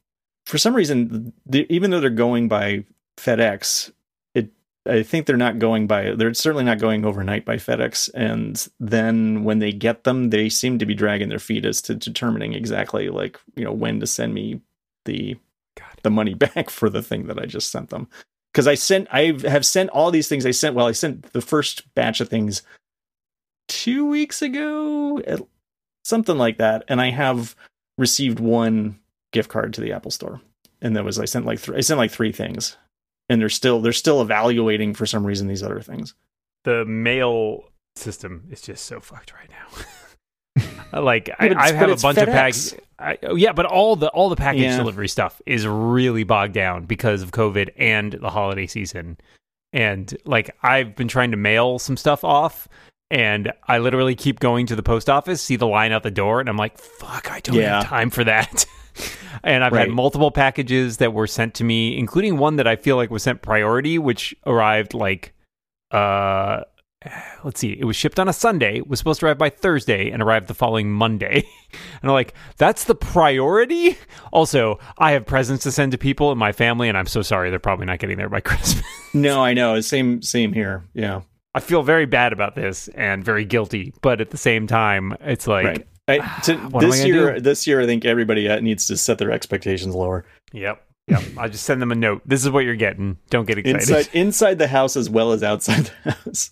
For 0.47 0.59
some 0.59 0.75
reason, 0.75 1.33
the, 1.47 1.67
even 1.73 1.91
though 1.91 2.01
they're 2.01 2.11
going 2.11 2.49
by 2.49 2.85
FedEx, 3.17 3.89
it 3.89 3.95
I 4.87 5.03
think 5.03 5.27
they're 5.27 5.37
not 5.37 5.59
going 5.59 5.87
by 5.87 6.15
they're 6.15 6.35
certainly 6.35 6.65
not 6.65 6.79
going 6.81 7.05
overnight 7.05 7.45
by 7.45 7.57
FedEx. 7.57 8.11
And 8.15 8.67
then 8.81 9.45
when 9.45 9.61
they 9.61 9.73
get 9.73 10.05
them, 10.05 10.31
they 10.31 10.49
seem 10.49 10.79
to 10.79 10.87
be 10.87 10.95
dragging 10.95 11.29
their 11.29 11.39
feet 11.39 11.65
as 11.65 11.81
to 11.83 11.95
determining 11.95 12.55
exactly 12.55 13.09
like 13.09 13.39
you 13.55 13.65
know 13.65 13.73
when 13.73 14.01
to 14.01 14.07
send 14.07 14.35
me 14.35 14.61
the 15.05 15.37
God. 15.79 15.99
the 16.03 16.11
money 16.11 16.35
back 16.35 16.71
for 16.71 16.91
the 16.91 17.03
thing 17.03 17.27
that 17.27 17.39
I 17.39 17.47
just 17.47 17.71
sent 17.71 17.91
them. 17.91 18.09
Because 18.53 18.67
I 18.67 18.75
sent 18.75 19.09
I 19.13 19.39
have 19.49 19.65
sent 19.65 19.91
all 19.91 20.11
these 20.11 20.29
things 20.29 20.45
I 20.45 20.51
sent 20.51 20.75
well 20.75 20.89
I 20.89 20.93
sent 20.93 21.33
the 21.33 21.41
first 21.41 21.95
batch 21.95 22.21
of 22.21 22.29
things 22.29 22.63
two 23.69 24.05
weeks 24.05 24.43
ago, 24.43 25.19
at- 25.21 25.41
something 26.05 26.37
like 26.37 26.59
that, 26.59 26.85
and 26.89 27.01
I 27.01 27.11
have 27.11 27.55
received 27.99 28.41
one 28.41 28.99
gift 29.33 29.49
card 29.49 29.73
to 29.75 29.81
the 29.81 29.93
Apple 29.93 30.11
Store, 30.11 30.41
and 30.81 30.97
that 30.97 31.05
was 31.05 31.19
I 31.19 31.25
sent 31.25 31.47
like 31.47 31.59
three, 31.59 31.77
I 31.77 31.81
sent 31.81 31.99
like 31.99 32.11
three 32.11 32.33
things, 32.33 32.77
and 33.33 33.41
they're 33.41 33.49
still 33.49 33.81
they're 33.81 33.93
still 33.93 34.21
evaluating 34.23 34.95
for 34.95 35.07
some 35.07 35.27
reason 35.27 35.49
these 35.49 35.63
other 35.63 35.81
things. 35.81 36.15
The 36.65 36.85
mail 36.85 37.65
system 37.97 38.47
is 38.51 38.61
just 38.61 38.85
so 38.87 39.01
fucked 39.01 39.33
right 39.33 39.51
now. 39.51 39.83
Uh, 40.95 41.01
like 41.01 41.31
I, 41.39 41.49
I 41.57 41.73
have 41.73 41.89
a 41.89 41.93
it's 41.93 42.03
bunch 42.03 42.19
of 42.19 42.29
FedEx. 42.29 42.33
packages. 42.33 42.75
I, 42.99 43.19
oh, 43.23 43.35
yeah, 43.35 43.53
but 43.53 43.65
all 43.65 43.97
the 43.97 44.09
all 44.09 44.29
the 44.29 44.37
package 44.37 44.61
Yeah. 44.61 44.77
delivery 44.77 45.09
stuff 45.09 45.41
is 45.47 45.67
really 45.67 46.25
bogged 46.25 46.53
down 46.53 46.85
because 46.85 47.23
of 47.23 47.31
COVID 47.31 47.71
and 47.79 48.13
the 48.13 48.29
holiday 48.29 48.67
season. 48.67 49.17
And 49.73 50.15
like 50.27 50.55
I've 50.63 50.95
been 50.95 51.09
trying 51.09 51.31
to 51.31 51.39
mail 51.39 51.79
some 51.79 51.97
stuff 51.97 52.23
off, 52.25 52.69
and 53.11 53.51
I 53.67 53.79
literally 53.79 54.15
keep 54.15 54.39
going 54.41 54.67
to 54.67 54.77
the 54.77 54.83
post 54.83 55.09
office, 55.09 55.41
see 55.41 55.57
the 55.57 55.67
line 55.67 55.93
out 55.93 56.03
the 56.03 56.11
door, 56.11 56.41
and 56.41 56.49
I'm 56.51 56.59
like, 56.59 56.77
"Fuck, 56.77 57.33
I 57.33 57.41
don't 57.41 57.57
Yeah. 57.57 57.79
have 57.81 57.87
time 57.89 58.11
for 58.11 58.25
that." 58.25 58.67
and 59.43 59.65
I've 59.65 59.73
Right. 59.73 59.81
had 59.89 59.91
multiple 59.91 60.31
packages 60.31 60.99
that 60.99 61.13
were 61.13 61.27
sent 61.27 61.55
to 61.55 61.65
me, 61.65 61.97
including 61.99 62.39
one 62.39 62.57
that 62.57 62.67
I 62.67 62.77
feel 62.77 62.97
like 62.97 63.11
was 63.11 63.23
sent 63.23 63.43
priority, 63.43 63.99
which 63.99 64.35
arrived 64.47 64.95
like 64.95 65.33
uh 65.91 66.63
let's 67.43 67.59
see 67.59 67.73
it 67.73 67.85
was 67.85 67.97
shipped 67.97 68.21
on 68.21 68.29
a 68.29 68.33
sunday 68.33 68.81
was 68.81 68.97
supposed 69.01 69.19
to 69.19 69.27
arrive 69.27 69.37
by 69.37 69.51
thursday 69.51 70.09
and 70.11 70.23
arrived 70.23 70.47
the 70.47 70.55
following 70.55 70.89
monday 70.91 71.39
and 71.73 72.05
i'm 72.05 72.11
like 72.11 72.33
that's 72.59 72.85
the 72.85 72.95
priority 72.95 73.99
also 74.33 74.79
i 74.99 75.11
have 75.11 75.27
presents 75.27 75.65
to 75.65 75.73
send 75.73 75.91
to 75.91 75.99
people 75.99 76.31
in 76.31 76.39
my 76.39 76.53
family 76.53 76.89
and 76.89 76.97
i'm 76.97 77.07
so 77.09 77.21
sorry 77.21 77.51
they're 77.51 77.59
probably 77.59 77.87
not 77.87 77.99
getting 77.99 78.17
there 78.17 78.29
by 78.29 78.39
christmas 78.49 78.85
No, 79.13 79.43
I 79.43 79.53
know. 79.53 79.81
Same 79.81 80.23
same 80.23 80.53
here. 80.53 80.85
Yeah, 80.95 81.23
i 81.55 81.59
feel 81.61 81.83
very 81.83 82.07
bad 82.07 82.33
about 82.33 82.55
this 82.55 82.87
and 82.95 83.25
very 83.25 83.45
guilty 83.45 83.93
but 84.01 84.21
at 84.21 84.31
the 84.31 84.39
same 84.39 84.69
time 84.69 85.13
it's 85.23 85.49
like 85.49 85.67
right. 85.67 85.87
I, 86.09 86.19
to, 86.45 86.71
this 86.81 87.05
year, 87.05 87.35
do? 87.35 87.41
this 87.41 87.67
year, 87.67 87.81
I 87.81 87.87
think 87.87 88.05
everybody 88.05 88.49
uh, 88.49 88.61
needs 88.61 88.87
to 88.87 88.97
set 88.97 89.19
their 89.19 89.31
expectations 89.31 89.95
lower 89.95 90.25
yep 90.53 90.85
yep 91.09 91.23
i 91.37 91.49
just 91.49 91.65
send 91.65 91.83
them 91.83 91.91
a 91.91 91.97
note 91.97 92.23
this 92.25 92.45
is 92.45 92.51
what 92.51 92.65
you're 92.65 92.77
getting 92.77 93.17
don't 93.31 93.47
get 93.47 93.59
excited 93.59 93.81
inside 93.81 94.09
inside 94.13 94.59
the 94.59 94.69
house 94.69 94.97
as 94.97 95.11
well 95.11 95.33
as 95.33 95.43
outside 95.43 95.91
the 96.05 96.13
house. 96.13 96.51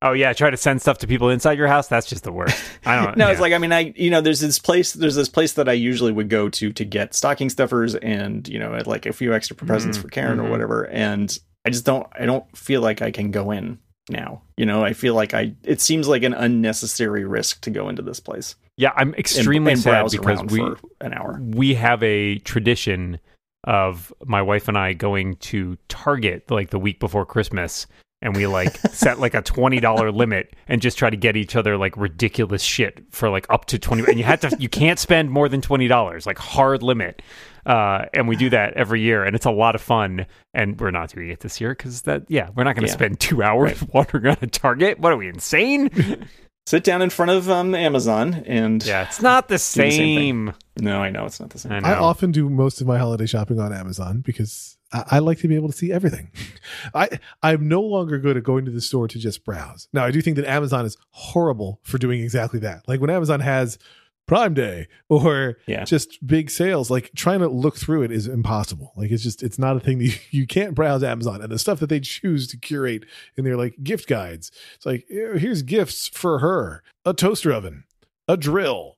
oh 0.00 0.12
yeah 0.12 0.32
try 0.32 0.50
to 0.50 0.56
send 0.56 0.80
stuff 0.80 0.98
to 0.98 1.06
people 1.06 1.28
inside 1.28 1.56
your 1.56 1.68
house 1.68 1.86
that's 1.86 2.06
just 2.08 2.24
the 2.24 2.32
worst 2.32 2.60
i 2.84 2.96
don't 2.96 3.16
no, 3.16 3.26
yeah. 3.26 3.32
it's 3.32 3.40
like 3.40 3.52
I 3.52 3.58
mean, 3.58 3.72
I 3.72 3.92
you 3.94 4.10
know, 4.10 4.20
there's 4.20 4.40
this 4.40 4.58
place, 4.58 4.92
there's 4.94 5.14
this 5.14 5.28
place 5.28 5.52
that 5.52 5.68
I 5.68 5.74
usually 5.74 6.10
would 6.10 6.28
go 6.28 6.48
to 6.48 6.72
to 6.72 6.84
get 6.84 7.14
stocking 7.14 7.50
stuffers 7.50 7.94
and 7.96 8.48
you 8.48 8.58
know, 8.58 8.76
like 8.86 9.06
a 9.06 9.12
few 9.12 9.32
extra 9.34 9.54
presents 9.54 9.98
Mhm, 9.98 10.02
for 10.02 10.08
Karen 10.08 10.38
mhm. 10.38 10.46
or 10.46 10.50
whatever. 10.50 10.88
And 10.88 11.36
I 11.64 11.70
just 11.70 11.84
don't 11.84 12.06
I 12.18 12.26
don't 12.26 12.44
feel 12.56 12.80
like 12.80 13.02
I 13.02 13.10
can 13.10 13.30
go 13.30 13.50
in 13.50 13.78
now. 14.08 14.42
You 14.56 14.66
know, 14.66 14.84
I 14.84 14.92
feel 14.92 15.14
like 15.14 15.34
I 15.34 15.54
it 15.62 15.80
seems 15.80 16.08
like 16.08 16.22
an 16.22 16.34
unnecessary 16.34 17.24
risk 17.24 17.60
to 17.62 17.70
go 17.70 17.88
into 17.88 18.02
this 18.02 18.20
place. 18.20 18.54
Yeah, 18.76 18.92
I'm 18.96 19.14
extremely 19.14 19.72
and 19.72 19.80
sad 19.80 20.10
because 20.10 20.42
we 20.44 20.58
for 20.58 20.78
an 21.00 21.12
hour. 21.12 21.40
we 21.42 21.74
have 21.74 22.02
a 22.02 22.38
tradition 22.38 23.20
of 23.64 24.12
my 24.24 24.42
wife 24.42 24.68
and 24.68 24.76
I 24.76 24.92
going 24.92 25.36
to 25.36 25.76
Target 25.88 26.50
like 26.50 26.70
the 26.70 26.78
week 26.78 26.98
before 26.98 27.24
Christmas 27.24 27.86
and 28.20 28.34
we 28.34 28.46
like 28.46 28.76
set 28.92 29.20
like 29.20 29.34
a 29.34 29.42
$20 29.42 30.14
limit 30.14 30.56
and 30.68 30.80
just 30.80 30.96
try 30.98 31.10
to 31.10 31.16
get 31.16 31.36
each 31.36 31.54
other 31.54 31.76
like 31.76 31.96
ridiculous 31.96 32.62
shit 32.62 33.04
for 33.10 33.28
like 33.28 33.46
up 33.50 33.66
to 33.66 33.78
20 33.78 34.04
and 34.08 34.18
you 34.18 34.24
have 34.24 34.40
to 34.40 34.56
you 34.58 34.68
can't 34.68 34.98
spend 34.98 35.30
more 35.30 35.48
than 35.48 35.60
$20 35.60 36.26
like 36.26 36.38
hard 36.38 36.82
limit 36.82 37.22
uh, 37.66 38.04
and 38.12 38.26
we 38.28 38.36
do 38.36 38.50
that 38.50 38.74
every 38.74 39.00
year 39.00 39.24
and 39.24 39.36
it's 39.36 39.46
a 39.46 39.50
lot 39.50 39.74
of 39.74 39.80
fun 39.80 40.26
and 40.54 40.80
we're 40.80 40.90
not 40.90 41.10
doing 41.10 41.28
it 41.30 41.40
this 41.40 41.60
year 41.60 41.70
because 41.70 42.02
that 42.02 42.22
yeah 42.28 42.48
we're 42.56 42.64
not 42.64 42.74
going 42.74 42.84
to 42.86 42.90
Yeah. 42.90 42.94
spend 42.94 43.20
two 43.20 43.42
hours 43.42 43.82
wandering 43.92 44.26
around 44.26 44.38
a 44.42 44.46
target 44.46 44.98
what 44.98 45.12
are 45.12 45.16
we 45.16 45.28
insane 45.28 45.90
Sit 46.64 46.84
down 46.84 47.02
in 47.02 47.10
front 47.10 47.32
of 47.32 47.50
um, 47.50 47.74
Amazon 47.74 48.34
and 48.46 48.84
yeah 48.86 49.02
it's 49.02 49.20
not 49.20 49.48
the 49.48 49.54
the 49.54 49.58
same 49.58 49.90
thing. 49.90 50.18
same 50.18 50.54
no, 50.80 51.02
I 51.02 51.10
know 51.10 51.26
it's 51.26 51.40
not 51.40 51.50
the 51.50 51.58
same. 51.58 51.72
I. 51.72 51.80
I 51.94 51.98
often 51.98 52.30
do 52.30 52.48
most 52.48 52.80
of 52.80 52.86
my 52.86 52.98
holiday 52.98 53.26
shopping 53.26 53.58
on 53.58 53.72
Amazon 53.74 54.20
because 54.20 54.78
I, 54.92 55.04
I 55.10 55.18
like 55.18 55.38
to 55.40 55.48
be 55.48 55.56
able 55.56 55.68
to 55.68 55.76
see 55.76 55.92
everything. 55.92 56.30
I 56.94 57.18
I'm 57.42 57.66
no 57.66 57.80
longer 57.82 58.16
good 58.18 58.36
at 58.36 58.44
going 58.44 58.64
to 58.66 58.70
the 58.70 58.80
store 58.80 59.08
to 59.08 59.18
just 59.18 59.44
browse. 59.44 59.88
Now 59.92 60.04
I 60.04 60.12
do 60.12 60.22
think 60.22 60.36
that 60.36 60.46
Amazon 60.46 60.86
is 60.86 60.96
horrible 61.10 61.80
for 61.82 61.98
doing 61.98 62.20
exactly 62.22 62.60
that. 62.60 62.86
Like 62.86 63.00
when 63.00 63.10
Amazon 63.10 63.40
has 63.40 63.76
Prime 64.26 64.54
Day 64.54 64.86
or 65.08 65.58
Yeah. 65.66 65.84
just 65.84 66.24
big 66.26 66.48
sales, 66.50 66.90
like 66.90 67.10
trying 67.16 67.40
to 67.40 67.48
look 67.48 67.76
through 67.76 68.02
it 68.02 68.12
is 68.12 68.26
impossible. 68.26 68.92
Like 68.96 69.10
it's 69.10 69.22
just 69.22 69.42
it's 69.42 69.58
not 69.58 69.76
a 69.76 69.80
thing 69.80 69.98
that 70.00 70.04
you, 70.04 70.12
you 70.30 70.46
can't 70.46 70.74
browse 70.74 71.02
Amazon 71.02 71.42
and 71.42 71.50
the 71.52 71.58
stuff 71.58 71.80
that 71.80 71.88
they 71.88 72.00
choose 72.00 72.46
to 72.48 72.56
curate 72.56 73.04
in 73.36 73.44
their 73.44 73.56
like 73.56 73.74
gift 73.82 74.08
guides. 74.08 74.50
It's 74.76 74.86
like 74.86 75.04
here's 75.08 75.62
gifts 75.62 76.08
for 76.08 76.38
her, 76.38 76.82
a 77.04 77.12
toaster 77.12 77.52
oven, 77.52 77.84
a 78.28 78.36
drill, 78.36 78.96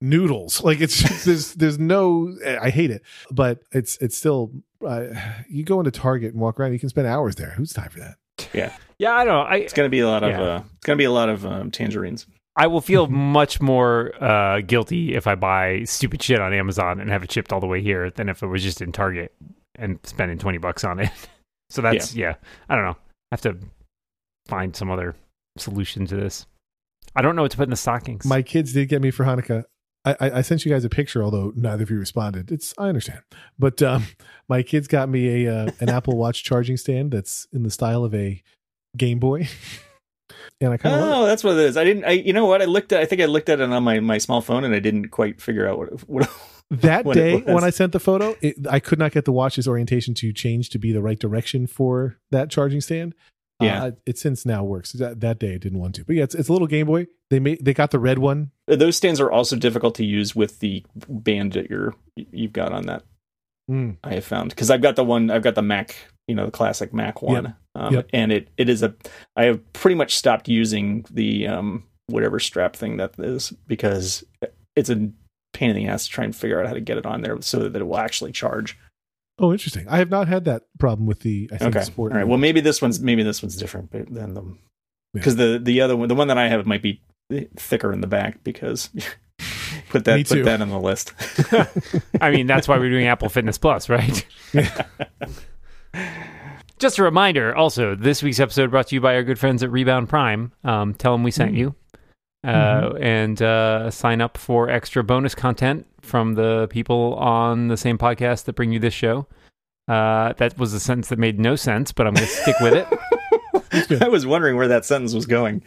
noodles. 0.00 0.62
Like 0.68 0.80
it's 0.80 0.98
just, 1.02 1.24
there's 1.24 1.54
there's 1.54 1.78
no 1.78 2.36
I 2.60 2.70
hate 2.70 2.90
it, 2.90 3.02
but 3.30 3.60
it's 3.72 3.96
it's 3.98 4.16
still 4.16 4.52
uh, 4.86 5.06
you 5.48 5.64
go 5.64 5.80
into 5.80 5.90
Target 5.90 6.32
and 6.34 6.40
walk 6.40 6.60
around, 6.60 6.72
you 6.72 6.78
can 6.78 6.88
spend 6.88 7.06
hours 7.08 7.34
there. 7.36 7.50
Who's 7.50 7.72
time 7.72 7.90
for 7.90 7.98
that? 8.00 8.16
Yeah, 8.54 8.72
yeah 8.98 9.12
I 9.14 9.24
don't 9.24 9.34
know 9.34 9.40
I 9.42 9.56
it's 9.56 9.72
gonna 9.72 9.88
be 9.88 10.00
a 10.00 10.06
lot 10.08 10.22
of 10.22 10.30
Yeah. 10.30 10.40
uh, 10.42 10.62
it's 10.76 10.84
gonna 10.84 10.96
be 10.98 11.04
a 11.04 11.10
lot 11.10 11.28
of 11.28 11.44
um, 11.44 11.70
tangerines. 11.72 12.26
I 12.58 12.66
will 12.66 12.80
feel 12.80 13.06
much 13.06 13.60
more 13.60 14.12
uh, 14.22 14.60
guilty 14.62 15.14
if 15.14 15.28
I 15.28 15.36
buy 15.36 15.84
stupid 15.84 16.20
shit 16.20 16.40
on 16.40 16.52
Amazon 16.52 17.00
and 17.00 17.08
have 17.08 17.22
it 17.22 17.30
shipped 17.30 17.52
all 17.52 17.60
the 17.60 17.68
way 17.68 17.80
here 17.80 18.10
than 18.10 18.28
if 18.28 18.42
it 18.42 18.48
was 18.48 18.64
just 18.64 18.82
in 18.82 18.90
Target 18.90 19.32
and 19.76 20.00
spending 20.02 20.38
20 20.38 20.58
bucks 20.58 20.82
on 20.82 20.98
it. 20.98 21.10
so 21.70 21.80
that's, 21.80 22.16
yeah. 22.16 22.34
I 22.68 22.74
don't 22.74 22.84
know. 22.84 22.96
I 23.30 23.32
have 23.32 23.42
to 23.42 23.58
find 24.48 24.74
some 24.74 24.90
other 24.90 25.14
solution 25.56 26.04
to 26.06 26.16
this. 26.16 26.46
I 27.14 27.22
don't 27.22 27.36
know 27.36 27.42
what 27.42 27.52
to 27.52 27.56
put 27.56 27.64
in 27.64 27.70
the 27.70 27.76
stockings. 27.76 28.24
My 28.24 28.42
kids 28.42 28.72
did 28.72 28.88
get 28.88 29.00
me 29.00 29.12
for 29.12 29.24
Hanukkah. 29.24 29.64
I, 30.04 30.16
I, 30.20 30.30
I 30.38 30.40
sent 30.42 30.64
you 30.64 30.72
guys 30.72 30.84
a 30.84 30.88
picture, 30.88 31.22
although 31.22 31.52
neither 31.54 31.84
of 31.84 31.90
you 31.90 31.98
responded. 31.98 32.50
It's 32.50 32.74
I 32.78 32.88
understand, 32.88 33.20
but 33.58 33.82
um, 33.82 34.06
my 34.48 34.62
kids 34.62 34.88
got 34.88 35.08
me 35.08 35.44
a 35.46 35.54
uh, 35.54 35.70
an 35.80 35.88
Apple 35.88 36.16
Watch 36.16 36.44
charging 36.44 36.76
stand 36.76 37.10
that's 37.10 37.46
in 37.52 37.62
the 37.62 37.70
style 37.70 38.04
of 38.04 38.14
a 38.14 38.42
Game 38.96 39.18
Boy, 39.18 39.48
and 40.60 40.72
I 40.72 40.76
kind 40.76 40.94
of 40.94 41.02
Oh, 41.02 41.26
that's 41.26 41.44
what 41.44 41.54
it 41.54 41.60
is. 41.60 41.76
I 41.76 41.84
didn't. 41.84 42.04
I 42.04 42.12
you 42.12 42.32
know 42.32 42.46
what? 42.46 42.62
I 42.62 42.66
looked 42.66 42.92
at. 42.92 43.00
I 43.00 43.04
think 43.04 43.20
I 43.20 43.26
looked 43.26 43.48
at 43.48 43.60
it 43.60 43.70
on 43.70 43.82
my 43.82 44.00
my 44.00 44.18
small 44.18 44.40
phone, 44.40 44.64
and 44.64 44.74
I 44.74 44.78
didn't 44.78 45.08
quite 45.08 45.40
figure 45.40 45.68
out 45.68 45.78
what. 45.78 46.08
what 46.08 46.30
that 46.70 47.04
what 47.04 47.14
day 47.14 47.40
when 47.40 47.64
I 47.64 47.70
sent 47.70 47.92
the 47.92 48.00
photo, 48.00 48.36
it, 48.40 48.56
I 48.68 48.80
could 48.80 48.98
not 48.98 49.12
get 49.12 49.24
the 49.24 49.32
watch's 49.32 49.66
orientation 49.66 50.14
to 50.14 50.32
change 50.32 50.70
to 50.70 50.78
be 50.78 50.92
the 50.92 51.00
right 51.00 51.18
direction 51.18 51.66
for 51.66 52.18
that 52.30 52.50
charging 52.50 52.80
stand. 52.80 53.14
Yeah. 53.60 53.84
uh, 53.84 53.90
it 54.06 54.18
since 54.18 54.46
now 54.46 54.62
works. 54.62 54.92
That, 54.92 55.20
that 55.20 55.40
day 55.40 55.54
I 55.54 55.58
didn't 55.58 55.80
want 55.80 55.96
to, 55.96 56.04
but 56.04 56.14
yeah, 56.14 56.22
it's, 56.22 56.34
it's 56.34 56.48
a 56.48 56.52
little 56.52 56.68
Game 56.68 56.86
Boy. 56.86 57.08
They 57.30 57.40
made 57.40 57.64
they 57.64 57.74
got 57.74 57.90
the 57.90 57.98
red 57.98 58.18
one. 58.18 58.52
those 58.66 58.96
stands 58.96 59.20
are 59.20 59.30
also 59.30 59.56
difficult 59.56 59.96
to 59.96 60.04
use 60.04 60.36
with 60.36 60.60
the 60.60 60.84
band 61.08 61.54
that 61.54 61.68
you're 61.68 61.94
you've 62.16 62.52
got 62.52 62.72
on 62.72 62.86
that. 62.86 63.02
Mm. 63.68 63.96
I 64.04 64.14
have 64.14 64.24
found 64.24 64.50
because 64.50 64.70
I've 64.70 64.80
got 64.80 64.96
the 64.96 65.04
one. 65.04 65.30
I've 65.30 65.42
got 65.42 65.54
the 65.54 65.62
Mac. 65.62 65.96
You 66.28 66.34
know, 66.36 66.44
the 66.46 66.52
classic 66.52 66.92
Mac 66.94 67.20
one. 67.22 67.56
Um, 67.74 67.94
Yep. 67.94 68.08
And 68.12 68.32
it 68.32 68.48
it 68.56 68.68
is 68.68 68.82
a. 68.82 68.94
I 69.36 69.44
have 69.44 69.72
pretty 69.72 69.94
much 69.96 70.14
stopped 70.16 70.48
using 70.48 71.04
the 71.10 71.46
um 71.48 71.84
whatever 72.08 72.38
strap 72.38 72.76
thing 72.76 72.96
that 72.98 73.14
is 73.18 73.50
because 73.66 74.24
it's 74.76 74.90
a 74.90 75.10
pain 75.52 75.70
in 75.70 75.76
the 75.76 75.86
ass 75.88 76.04
to 76.06 76.10
try 76.10 76.24
and 76.24 76.34
figure 76.36 76.60
out 76.60 76.66
how 76.66 76.72
to 76.74 76.80
get 76.80 76.96
it 76.98 77.06
on 77.06 77.22
there 77.22 77.40
so 77.42 77.58
that 77.68 77.74
it 77.80 77.84
will 77.84 77.98
actually 77.98 78.30
charge. 78.32 78.78
Oh, 79.40 79.52
interesting. 79.52 79.86
I 79.88 79.98
have 79.98 80.10
not 80.10 80.26
had 80.28 80.44
that 80.46 80.64
problem 80.78 81.06
with 81.06 81.20
the 81.20 81.48
I 81.52 81.58
think 81.58 81.76
Okay. 81.76 81.84
sport. 81.84 82.12
All 82.12 82.18
right. 82.18 82.26
Well, 82.26 82.38
maybe 82.38 82.60
this 82.60 82.82
one's 82.82 82.98
maybe 83.00 83.22
this 83.22 83.42
one's 83.42 83.56
different 83.56 83.90
but 83.90 84.12
than 84.12 84.34
the 84.34 84.42
Yeah. 84.42 84.52
because 85.14 85.36
the 85.36 85.60
the 85.62 85.80
other 85.80 85.96
one, 85.96 86.08
the 86.08 86.14
one 86.14 86.28
that 86.28 86.38
I 86.38 86.48
have, 86.48 86.66
might 86.66 86.82
be 86.82 87.00
thicker 87.56 87.92
in 87.92 88.00
the 88.00 88.06
back 88.08 88.42
because 88.42 88.88
put 89.90 90.04
that 90.06 90.26
put 90.26 90.44
that 90.44 90.60
on 90.60 90.70
the 90.70 90.80
list. 90.80 91.12
I 92.20 92.30
mean, 92.32 92.46
that's 92.48 92.66
why 92.66 92.78
we're 92.78 92.90
doing 92.90 93.06
Apple 93.06 93.28
Fitness 93.28 93.58
Plus, 93.58 93.88
right? 93.88 94.26
Just 96.78 96.98
a 96.98 97.02
reminder 97.02 97.56
also, 97.56 97.96
this 97.96 98.22
week's 98.22 98.38
episode 98.38 98.70
brought 98.70 98.86
to 98.88 98.94
you 98.94 99.00
by 99.00 99.14
our 99.16 99.24
good 99.24 99.38
friends 99.38 99.62
at 99.64 99.70
Rebound 99.72 100.08
Prime. 100.08 100.52
Um, 100.62 100.94
tell 100.94 101.12
them 101.12 101.24
we 101.24 101.30
sent 101.32 101.54
you. 101.54 101.74
Uh, 102.46 102.92
And 103.00 103.42
uh, 103.42 103.90
sign 103.90 104.20
up 104.20 104.38
for 104.38 104.70
extra 104.70 105.02
bonus 105.02 105.34
content 105.34 105.86
from 106.02 106.34
the 106.34 106.68
people 106.70 107.14
on 107.14 107.66
the 107.66 107.76
same 107.76 107.98
podcast 107.98 108.44
that 108.44 108.52
bring 108.54 108.70
you 108.70 108.78
this 108.78 108.94
show. 108.94 109.26
Uh, 109.88 110.34
that 110.34 110.56
was 110.56 110.72
a 110.72 110.78
sentence 110.78 111.08
that 111.08 111.18
made 111.18 111.40
no 111.40 111.56
sense, 111.56 111.90
but 111.90 112.06
I'm 112.06 112.14
going 112.14 112.26
to 112.26 112.32
stick 112.32 112.56
with 112.60 112.74
it. 112.74 114.02
I 114.02 114.08
was 114.08 114.24
wondering 114.24 114.56
where 114.56 114.68
that 114.68 114.84
sentence 114.84 115.14
was 115.14 115.26
going. 115.26 115.62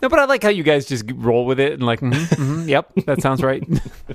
No, 0.00 0.08
but 0.08 0.18
I 0.18 0.24
like 0.24 0.42
how 0.42 0.48
you 0.48 0.62
guys 0.62 0.86
just 0.86 1.04
roll 1.14 1.44
with 1.44 1.60
it 1.60 1.72
and 1.74 1.82
like, 1.82 2.00
mhm, 2.00 2.12
mhm, 2.12 2.68
yep, 2.68 2.92
that 3.06 3.20
sounds 3.20 3.42
right. 3.42 3.62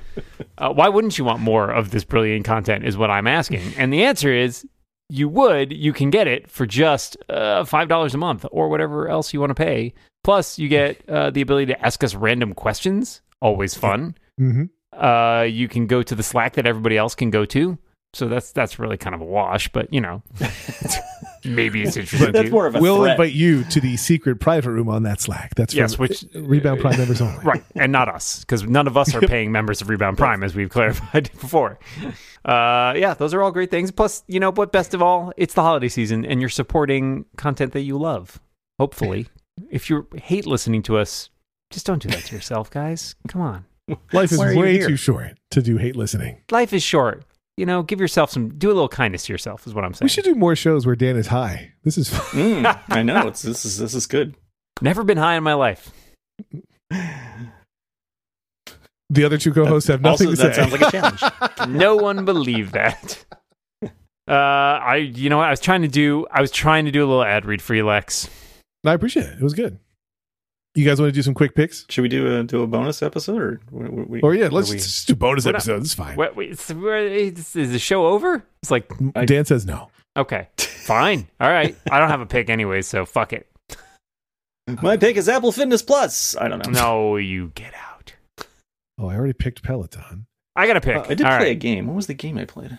uh, 0.58 0.72
why 0.72 0.88
wouldn't 0.88 1.18
you 1.18 1.24
want 1.24 1.40
more 1.40 1.70
of 1.70 1.90
this 1.92 2.02
brilliant 2.02 2.44
content? 2.44 2.84
Is 2.84 2.96
what 2.96 3.10
I'm 3.10 3.26
asking, 3.28 3.74
and 3.76 3.92
the 3.92 4.04
answer 4.04 4.32
is 4.32 4.66
you 5.08 5.28
would. 5.28 5.72
You 5.72 5.92
can 5.92 6.10
get 6.10 6.26
it 6.26 6.50
for 6.50 6.66
just 6.66 7.16
uh, 7.28 7.64
five 7.64 7.88
dollars 7.88 8.14
a 8.14 8.18
month 8.18 8.44
or 8.50 8.68
whatever 8.68 9.08
else 9.08 9.32
you 9.32 9.40
want 9.40 9.50
to 9.50 9.54
pay. 9.54 9.94
Plus, 10.24 10.58
you 10.58 10.68
get 10.68 11.08
uh, 11.08 11.30
the 11.30 11.40
ability 11.40 11.66
to 11.66 11.84
ask 11.84 12.02
us 12.04 12.14
random 12.14 12.54
questions. 12.54 13.22
Always 13.40 13.74
fun. 13.74 14.14
hmm 14.38 14.64
Uh, 14.92 15.46
you 15.48 15.68
can 15.68 15.86
go 15.86 16.02
to 16.02 16.14
the 16.14 16.22
Slack 16.22 16.54
that 16.54 16.66
everybody 16.66 16.96
else 16.96 17.14
can 17.14 17.30
go 17.30 17.44
to. 17.46 17.78
So 18.14 18.28
that's 18.28 18.52
that's 18.52 18.78
really 18.78 18.98
kind 18.98 19.14
of 19.14 19.20
a 19.20 19.24
wash, 19.24 19.68
but 19.72 19.92
you 19.92 20.00
know, 20.00 20.22
maybe 21.44 21.82
it's 21.82 21.96
interesting. 21.96 22.32
That's 22.32 22.50
more 22.50 22.66
of 22.66 22.74
a 22.74 22.80
We'll 22.80 22.98
threat. 23.02 23.12
invite 23.12 23.32
you 23.32 23.64
to 23.64 23.80
the 23.80 23.96
secret 23.96 24.38
private 24.38 24.70
room 24.70 24.88
on 24.88 25.02
that 25.04 25.20
Slack. 25.20 25.54
That's 25.54 25.72
for 25.72 25.78
Yes, 25.80 25.98
which- 25.98 26.24
Rebound 26.34 26.80
Prime 26.80 26.98
members 26.98 27.20
only. 27.22 27.38
right 27.42 27.64
and 27.74 27.90
not 27.90 28.08
us 28.08 28.40
because 28.40 28.64
none 28.64 28.86
of 28.86 28.96
us 28.96 29.14
are 29.14 29.20
paying 29.22 29.50
members 29.50 29.80
of 29.80 29.88
rebound 29.88 30.18
prime 30.18 30.42
as 30.42 30.54
we've 30.54 30.68
clarified 30.68 31.30
before 31.40 31.78
uh 32.44 32.92
yeah 32.96 33.14
those 33.14 33.32
are 33.32 33.42
all 33.42 33.50
great 33.50 33.70
things 33.70 33.90
plus 33.90 34.22
you 34.28 34.38
know 34.38 34.50
what 34.52 34.72
best 34.72 34.92
of 34.94 35.00
all 35.02 35.32
it's 35.36 35.54
the 35.54 35.62
holiday 35.62 35.88
season 35.88 36.24
and 36.24 36.40
you're 36.40 36.48
supporting 36.50 37.24
content 37.36 37.72
that 37.72 37.80
you 37.82 37.96
love 37.98 38.40
hopefully 38.78 39.26
if 39.70 39.88
you 39.88 40.06
hate 40.16 40.46
listening 40.46 40.82
to 40.82 40.98
us 40.98 41.30
just 41.70 41.86
don't 41.86 42.02
do 42.02 42.08
that 42.10 42.22
to 42.24 42.34
yourself 42.34 42.70
guys 42.70 43.14
come 43.28 43.40
on 43.40 43.64
Life 44.12 44.30
is 44.32 44.38
Why 44.38 44.46
are 44.46 44.52
you 44.52 44.60
way 44.60 44.78
too 44.78 44.96
short 44.96 45.32
to 45.50 45.60
do 45.62 45.76
hate 45.76 45.96
listening. 45.96 46.40
life 46.50 46.72
is 46.72 46.82
short 46.82 47.24
you 47.56 47.66
know 47.66 47.82
give 47.82 48.00
yourself 48.00 48.30
some 48.30 48.48
do 48.56 48.68
a 48.68 48.74
little 48.74 48.88
kindness 48.88 49.26
to 49.26 49.32
yourself 49.32 49.66
is 49.66 49.74
what 49.74 49.84
i'm 49.84 49.92
saying 49.94 50.06
We 50.06 50.08
should 50.10 50.24
do 50.24 50.34
more 50.34 50.56
shows 50.56 50.86
where 50.86 50.96
Dan 50.96 51.16
is 51.16 51.26
high. 51.26 51.72
This 51.84 51.98
is 51.98 52.08
fun. 52.08 52.22
Mm, 52.62 52.82
I 52.88 53.02
know 53.02 53.28
it's 53.28 53.42
this 53.42 53.64
is 53.64 53.78
this 53.78 53.94
is 53.94 54.06
good. 54.06 54.34
never 54.80 55.04
been 55.04 55.18
high 55.18 55.36
in 55.36 55.42
my 55.42 55.54
life 55.54 55.90
the 59.12 59.24
other 59.24 59.36
two 59.38 59.52
co-hosts 59.52 59.88
have 59.88 60.00
nothing 60.00 60.28
also, 60.28 60.42
to 60.42 60.48
that 60.48 60.54
say. 60.54 60.62
That 60.62 60.70
sounds 60.70 60.82
like 60.82 60.94
a 60.94 61.18
challenge. 61.18 61.68
no 61.68 61.96
one 61.96 62.24
believed 62.24 62.72
that. 62.72 63.24
Uh, 63.82 63.90
I, 64.30 64.96
you 64.96 65.28
know 65.28 65.36
what? 65.38 65.46
I 65.46 65.50
was 65.50 65.60
trying 65.60 65.82
to 65.82 65.88
do. 65.88 66.26
I 66.30 66.40
was 66.40 66.50
trying 66.50 66.86
to 66.86 66.90
do 66.90 67.04
a 67.04 67.06
little 67.06 67.24
ad 67.24 67.44
read 67.44 67.60
for 67.60 67.74
you, 67.74 67.84
Lex. 67.84 68.30
I 68.86 68.94
appreciate 68.94 69.26
it. 69.26 69.34
It 69.34 69.42
was 69.42 69.52
good. 69.54 69.78
You 70.74 70.86
guys 70.86 70.98
want 71.00 71.08
to 71.10 71.12
do 71.12 71.22
some 71.22 71.34
quick 71.34 71.54
picks? 71.54 71.84
Should 71.90 72.00
we 72.02 72.08
do 72.08 72.38
a 72.38 72.44
do 72.44 72.62
a 72.62 72.66
bonus 72.66 73.02
episode 73.02 73.40
or? 73.42 73.60
we- 73.70 73.88
we- 73.88 74.02
we- 74.04 74.20
Or 74.22 74.34
yeah, 74.34 74.48
let's 74.50 74.70
are 74.70 74.74
we- 74.74 74.78
just 74.78 75.06
do 75.06 75.14
bonus 75.14 75.44
What- 75.44 75.54
episodes. 75.56 75.86
It's 75.86 75.94
fine. 75.94 76.16
What? 76.16 76.34
Wait, 76.34 76.50
it's, 76.52 76.70
is, 76.70 77.56
is 77.56 77.72
the 77.72 77.78
show 77.78 78.06
over? 78.06 78.42
It's 78.62 78.70
like 78.70 78.90
I- 79.14 79.26
Dan 79.26 79.44
says 79.44 79.66
no. 79.66 79.90
okay, 80.16 80.48
fine, 80.58 81.28
all 81.40 81.50
right. 81.50 81.76
I 81.90 81.98
don't 82.00 82.08
have 82.08 82.20
a 82.22 82.26
pick 82.26 82.48
anyway, 82.48 82.80
so 82.82 83.04
fuck 83.04 83.32
it. 83.34 83.46
My 84.80 84.96
pick 84.96 85.16
is 85.16 85.28
Apple 85.28 85.52
Fitness 85.52 85.82
Plus. 85.82 86.36
I 86.36 86.48
don't 86.48 86.64
know. 86.66 86.72
No, 86.72 87.16
you 87.16 87.50
get 87.54 87.74
out. 87.74 88.14
Oh, 88.98 89.08
I 89.08 89.16
already 89.16 89.32
picked 89.34 89.62
Peloton. 89.62 90.24
I 90.56 90.66
got 90.66 90.76
a 90.76 90.80
pick. 90.80 90.96
Uh, 90.96 91.04
I 91.08 91.14
did 91.14 91.26
All 91.26 91.38
play 91.38 91.50
a 91.50 91.54
game. 91.54 91.86
What 91.86 91.96
was 91.96 92.06
the 92.06 92.14
game 92.14 92.38
I 92.38 92.44
played? 92.44 92.78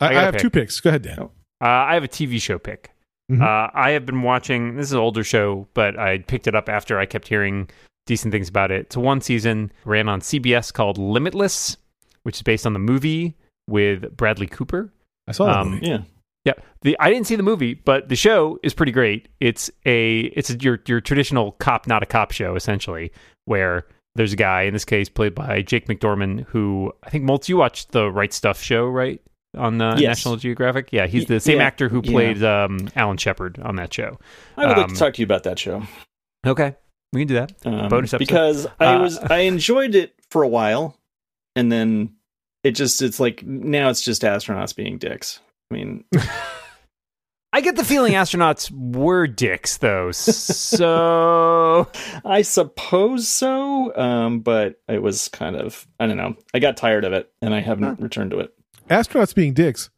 I, 0.00 0.06
I 0.06 0.08
I, 0.10 0.12
have 0.22 0.32
pick. 0.34 0.42
two 0.42 0.50
picks. 0.50 0.78
Go 0.80 0.88
ahead, 0.90 1.02
Dan. 1.02 1.18
Oh. 1.18 1.30
Uh, 1.62 1.66
I 1.68 1.94
have 1.94 2.04
a 2.04 2.08
TV 2.08 2.40
show 2.40 2.58
pick. 2.58 2.90
Mhm. 3.30 3.40
Uh, 3.42 3.70
I 3.74 3.90
have 3.90 4.06
been 4.06 4.22
watching. 4.22 4.76
This 4.76 4.86
is 4.86 4.92
an 4.92 4.98
older 4.98 5.22
show, 5.24 5.68
but 5.74 5.98
I 5.98 6.18
picked 6.18 6.46
it 6.46 6.54
up 6.54 6.68
after 6.68 6.98
I 6.98 7.06
kept 7.06 7.28
hearing 7.28 7.68
decent 8.06 8.32
things 8.32 8.48
about 8.48 8.70
it. 8.70 8.80
It's 8.86 8.96
one 8.96 9.20
season 9.20 9.70
ran 9.84 10.08
on 10.08 10.20
CBS 10.20 10.72
called 10.72 10.98
Limitless, 10.98 11.76
which 12.24 12.36
is 12.36 12.42
based 12.42 12.66
on 12.66 12.72
the 12.72 12.78
movie 12.80 13.36
with 13.68 14.16
Bradley 14.16 14.46
Cooper. 14.46 14.92
I 15.28 15.32
saw 15.32 15.46
that 15.46 15.56
Um, 15.58 15.70
movie. 15.72 15.86
Yeah. 15.86 15.98
Yeah, 16.46 16.54
the 16.80 16.96
I 16.98 17.10
didn't 17.10 17.26
see 17.26 17.36
the 17.36 17.42
movie, 17.42 17.74
but 17.74 18.08
the 18.08 18.16
show 18.16 18.58
is 18.62 18.72
pretty 18.72 18.92
great. 18.92 19.28
It's 19.40 19.70
a 19.84 20.20
it's 20.34 20.48
a, 20.48 20.56
your 20.58 20.80
your 20.86 21.00
traditional 21.02 21.52
cop 21.52 21.86
not 21.86 22.02
a 22.02 22.06
cop 22.06 22.32
show 22.32 22.56
essentially, 22.56 23.12
where 23.44 23.84
there's 24.14 24.32
a 24.32 24.36
guy 24.36 24.62
in 24.62 24.72
this 24.72 24.86
case 24.86 25.10
played 25.10 25.34
by 25.34 25.60
Jake 25.60 25.86
McDorman, 25.86 26.46
who 26.46 26.92
I 27.04 27.10
think 27.10 27.24
Moltz 27.24 27.48
you 27.50 27.58
watched 27.58 27.92
the 27.92 28.10
Right 28.10 28.32
Stuff 28.32 28.60
show, 28.62 28.86
right? 28.86 29.20
On 29.56 29.78
the 29.78 29.96
Yes. 29.98 30.18
National 30.18 30.36
Geographic, 30.36 30.90
yeah, 30.92 31.06
he's 31.08 31.26
the 31.26 31.40
same 31.40 31.58
yeah, 31.58 31.64
actor 31.64 31.88
who 31.88 32.00
yeah. 32.04 32.10
played 32.12 32.44
um, 32.44 32.88
Alan 32.94 33.16
Shepard 33.16 33.58
on 33.58 33.76
that 33.76 33.92
show. 33.92 34.18
I 34.56 34.66
would 34.66 34.76
like 34.76 34.84
Um, 34.88 34.94
to 34.94 34.96
talk 34.96 35.14
to 35.14 35.20
you 35.22 35.24
about 35.26 35.42
that 35.42 35.58
show. 35.58 35.82
Okay, 36.46 36.76
we 37.12 37.22
can 37.22 37.28
do 37.28 37.34
that. 37.34 37.52
Um, 37.64 37.88
bonus 37.88 38.14
episode. 38.14 38.18
because 38.28 38.66
I 38.78 38.94
Uh, 38.94 39.00
was 39.02 39.18
I 39.18 39.38
enjoyed 39.40 39.94
it 39.96 40.14
for 40.30 40.42
a 40.44 40.48
while, 40.48 40.96
and 41.56 41.70
then 41.72 42.14
it 42.62 42.72
just 42.72 43.02
it's 43.02 43.18
like 43.18 43.42
now 43.44 43.88
it's 43.90 44.02
just 44.02 44.22
astronauts 44.22 44.74
being 44.76 44.98
dicks. 44.98 45.40
I 45.70 45.74
mean, 45.74 46.04
I 47.52 47.60
get 47.60 47.74
the 47.74 47.84
feeling 47.84 48.12
astronauts 48.12 48.70
were 48.70 49.26
dicks, 49.26 49.78
though. 49.78 50.12
So 50.12 51.88
I 52.24 52.42
suppose 52.42 53.26
so, 53.26 53.94
um, 53.96 54.40
but 54.40 54.80
it 54.88 55.02
was 55.02 55.26
kind 55.28 55.56
of 55.56 55.86
I 55.98 56.06
don't 56.06 56.16
know. 56.16 56.36
I 56.54 56.60
got 56.60 56.76
tired 56.76 57.04
of 57.04 57.12
it, 57.12 57.30
and 57.42 57.52
I 57.52 57.60
haven't 57.60 57.98
returned 58.00 58.30
to 58.30 58.38
it. 58.40 58.54
Astronauts 58.90 59.34
being 59.34 59.54
dicks 59.54 59.90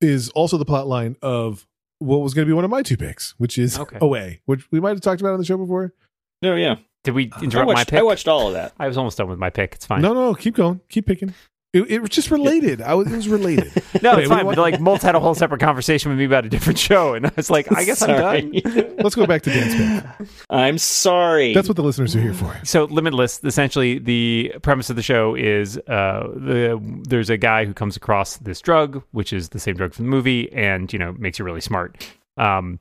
is 0.00 0.28
also 0.30 0.56
the 0.58 0.64
plot 0.64 0.86
line 0.86 1.16
of 1.22 1.66
what 1.98 2.18
was 2.18 2.32
going 2.34 2.46
to 2.46 2.50
be 2.50 2.54
one 2.54 2.64
of 2.64 2.70
my 2.70 2.82
two 2.82 2.96
picks, 2.96 3.34
which 3.38 3.58
is 3.58 3.78
Okay. 3.78 3.98
Away, 4.02 4.40
which 4.46 4.70
we 4.70 4.80
might 4.80 4.90
have 4.90 5.00
talked 5.00 5.20
about 5.20 5.32
on 5.32 5.38
the 5.40 5.44
show 5.44 5.56
before. 5.56 5.92
No, 6.40 6.54
yeah, 6.54 6.76
did 7.02 7.14
we 7.14 7.30
I 7.32 7.42
interrupt 7.42 7.66
my 7.66 7.74
watched, 7.74 7.90
pick? 7.90 7.98
I 7.98 8.02
watched 8.02 8.28
all 8.28 8.46
of 8.46 8.52
that. 8.52 8.72
I 8.78 8.86
was 8.86 8.96
almost 8.96 9.18
done 9.18 9.28
with 9.28 9.38
my 9.40 9.50
pick. 9.50 9.74
It's 9.74 9.86
fine. 9.86 10.02
No, 10.02 10.14
no, 10.14 10.34
keep 10.34 10.54
going, 10.54 10.80
keep 10.88 11.06
picking. 11.06 11.34
It, 11.74 11.82
it 11.90 11.98
was 12.00 12.08
just 12.10 12.30
related. 12.30 12.80
I 12.80 12.94
was, 12.94 13.12
it 13.12 13.16
was 13.16 13.28
related. 13.28 13.70
No, 14.00 14.16
it's 14.16 14.28
fine. 14.28 14.44
But 14.46 14.58
like, 14.58 14.76
Moltz 14.76 15.02
had 15.02 15.16
a 15.16 15.20
whole 15.20 15.34
separate 15.34 15.60
conversation 15.60 16.10
with 16.10 16.18
me 16.18 16.24
about 16.24 16.46
a 16.46 16.48
different 16.48 16.78
show, 16.78 17.14
and 17.14 17.26
I 17.26 17.32
was 17.34 17.50
like, 17.50 17.70
I 17.72 17.84
guess 17.84 18.00
I'm 18.00 18.10
done. 18.10 18.52
Let's 18.98 19.16
go 19.16 19.26
back 19.26 19.42
to 19.42 19.50
Dan's 19.50 19.74
pick. 19.74 20.28
I'm 20.50 20.78
sorry. 20.78 21.52
That's 21.52 21.68
what 21.68 21.76
the 21.76 21.82
listeners 21.82 22.14
are 22.14 22.20
here 22.20 22.32
for. 22.32 22.56
So, 22.64 22.84
Limitless. 22.84 23.42
Essentially, 23.42 23.98
the 23.98 24.54
premise 24.62 24.88
of 24.88 24.94
the 24.96 25.02
show 25.02 25.34
is 25.34 25.78
uh, 25.88 26.28
the 26.32 26.80
there's 27.08 27.28
a 27.28 27.36
guy 27.36 27.64
who 27.64 27.74
comes 27.74 27.96
across 27.96 28.36
this 28.36 28.60
drug, 28.60 29.02
which 29.10 29.32
is 29.32 29.48
the 29.48 29.58
same 29.58 29.74
drug 29.74 29.94
from 29.94 30.04
the 30.04 30.10
movie, 30.10 30.52
and 30.52 30.92
you 30.92 30.98
know 30.98 31.12
makes 31.18 31.38
you 31.40 31.44
really 31.44 31.60
smart. 31.60 32.06
Um, 32.36 32.78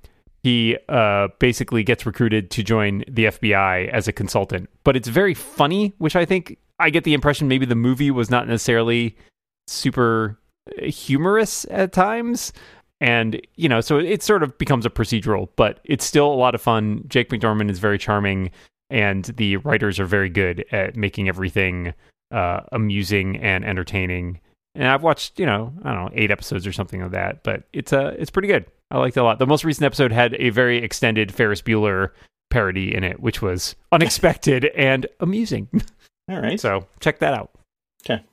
he 0.48 0.78
uh, 0.88 1.28
basically 1.39 1.84
gets 1.84 2.06
recruited 2.06 2.50
to 2.52 2.64
join 2.64 3.04
the 3.10 3.26
FBI 3.26 3.89
as 3.89 4.08
a 4.08 4.14
consultant, 4.14 4.70
but 4.86 4.95
it's 4.95 5.10
very 5.10 5.34
funny, 5.34 5.93
which 5.98 6.16
I 6.16 6.24
think 6.24 6.58
I 6.80 6.89
get 6.89 7.04
the 7.04 7.14
impression 7.14 7.50
maybe 7.50 7.66
the 7.66 7.76
movie 7.76 8.12
was 8.12 8.30
not 8.30 8.48
necessarily 8.48 9.18
super 9.68 10.39
uh, 10.82 10.86
humorous 10.86 11.66
at 11.70 11.91
times. 11.91 12.54
And, 13.02 13.41
you 13.58 13.68
know, 13.68 13.82
so 13.82 13.98
it 13.98 14.24
sort 14.24 14.41
of 14.41 14.58
becomes 14.58 14.86
a 14.86 14.89
procedural, 14.89 15.50
but 15.58 15.82
it's 15.84 16.06
still 16.06 16.32
a 16.32 16.34
lot 16.34 16.56
of 16.56 16.62
fun. 16.62 17.04
Jake 17.10 17.28
McDorman 17.28 17.70
is 17.70 17.80
very 17.80 17.98
charming, 17.98 18.50
and 18.89 19.26
the 19.26 19.58
writers 19.58 20.00
are 20.00 20.06
very 20.06 20.30
good 20.30 20.64
at 20.72 20.95
making 20.95 21.28
everything 21.28 21.93
uh, 22.32 22.62
amusing 22.72 23.36
and 23.36 23.66
entertaining. 23.66 24.39
And 24.76 24.88
I've 24.88 25.04
watched, 25.04 25.39
you 25.41 25.45
know, 25.45 25.74
I 25.84 25.93
don't 25.93 26.06
know, 26.06 26.12
eight 26.14 26.32
episodes 26.32 26.66
or 26.66 26.72
something 26.72 27.02
of 27.02 27.12
that, 27.12 27.43
but 27.43 27.64
it's 27.74 27.91
uh, 27.91 28.16
it's 28.18 28.32
pretty 28.32 28.48
good. 28.48 28.66
I 28.92 28.98
liked 29.00 29.18
it 29.18 29.20
a 29.20 29.24
lot. 29.24 29.40
The 29.40 29.48
most 29.48 29.64
recent 29.66 29.86
episode 29.86 30.12
had 30.12 30.36
a 30.40 30.50
very 30.50 30.78
extended 30.84 31.34
Ferris 31.34 31.62
Bueller 31.62 32.10
parody 32.50 32.96
in 32.96 33.04
it, 33.04 33.20
which 33.20 33.42
was 33.42 33.76
unexpected 33.92 34.66
and 34.76 35.06
amusing. 35.20 35.68
all 36.30 36.40
right. 36.42 36.60
So 36.60 36.88
check 37.00 37.20
that 37.20 37.34
out. 37.34 37.52
Okay. 38.06 38.24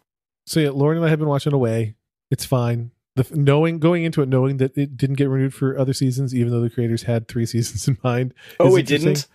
So 0.47 0.61
yeah, 0.61 0.71
Lauren 0.71 0.99
and 0.99 1.07
I 1.07 1.09
have 1.09 1.19
been 1.19 1.29
watching 1.29 1.53
Away. 1.53 1.97
It's 2.31 2.45
fine. 2.45 2.91
The 3.17 3.27
knowing 3.33 3.79
going 3.79 4.03
into 4.05 4.23
it, 4.23 4.29
knowing 4.29 4.57
that 4.59 4.77
it 4.77 4.97
didn't 4.97 5.17
get 5.17 5.29
renewed 5.29 5.55
for 5.55 5.79
other 5.79 5.93
seasons, 5.93 6.35
even 6.35 6.51
though 6.53 6.61
the 6.61 6.71
creators 6.71 7.05
had 7.05 7.29
three 7.29 7.47
seasons 7.55 7.87
in 7.89 7.99
mind. 8.05 8.35
oh, 8.61 8.77
it 8.77 8.87
didn't. 8.87 9.27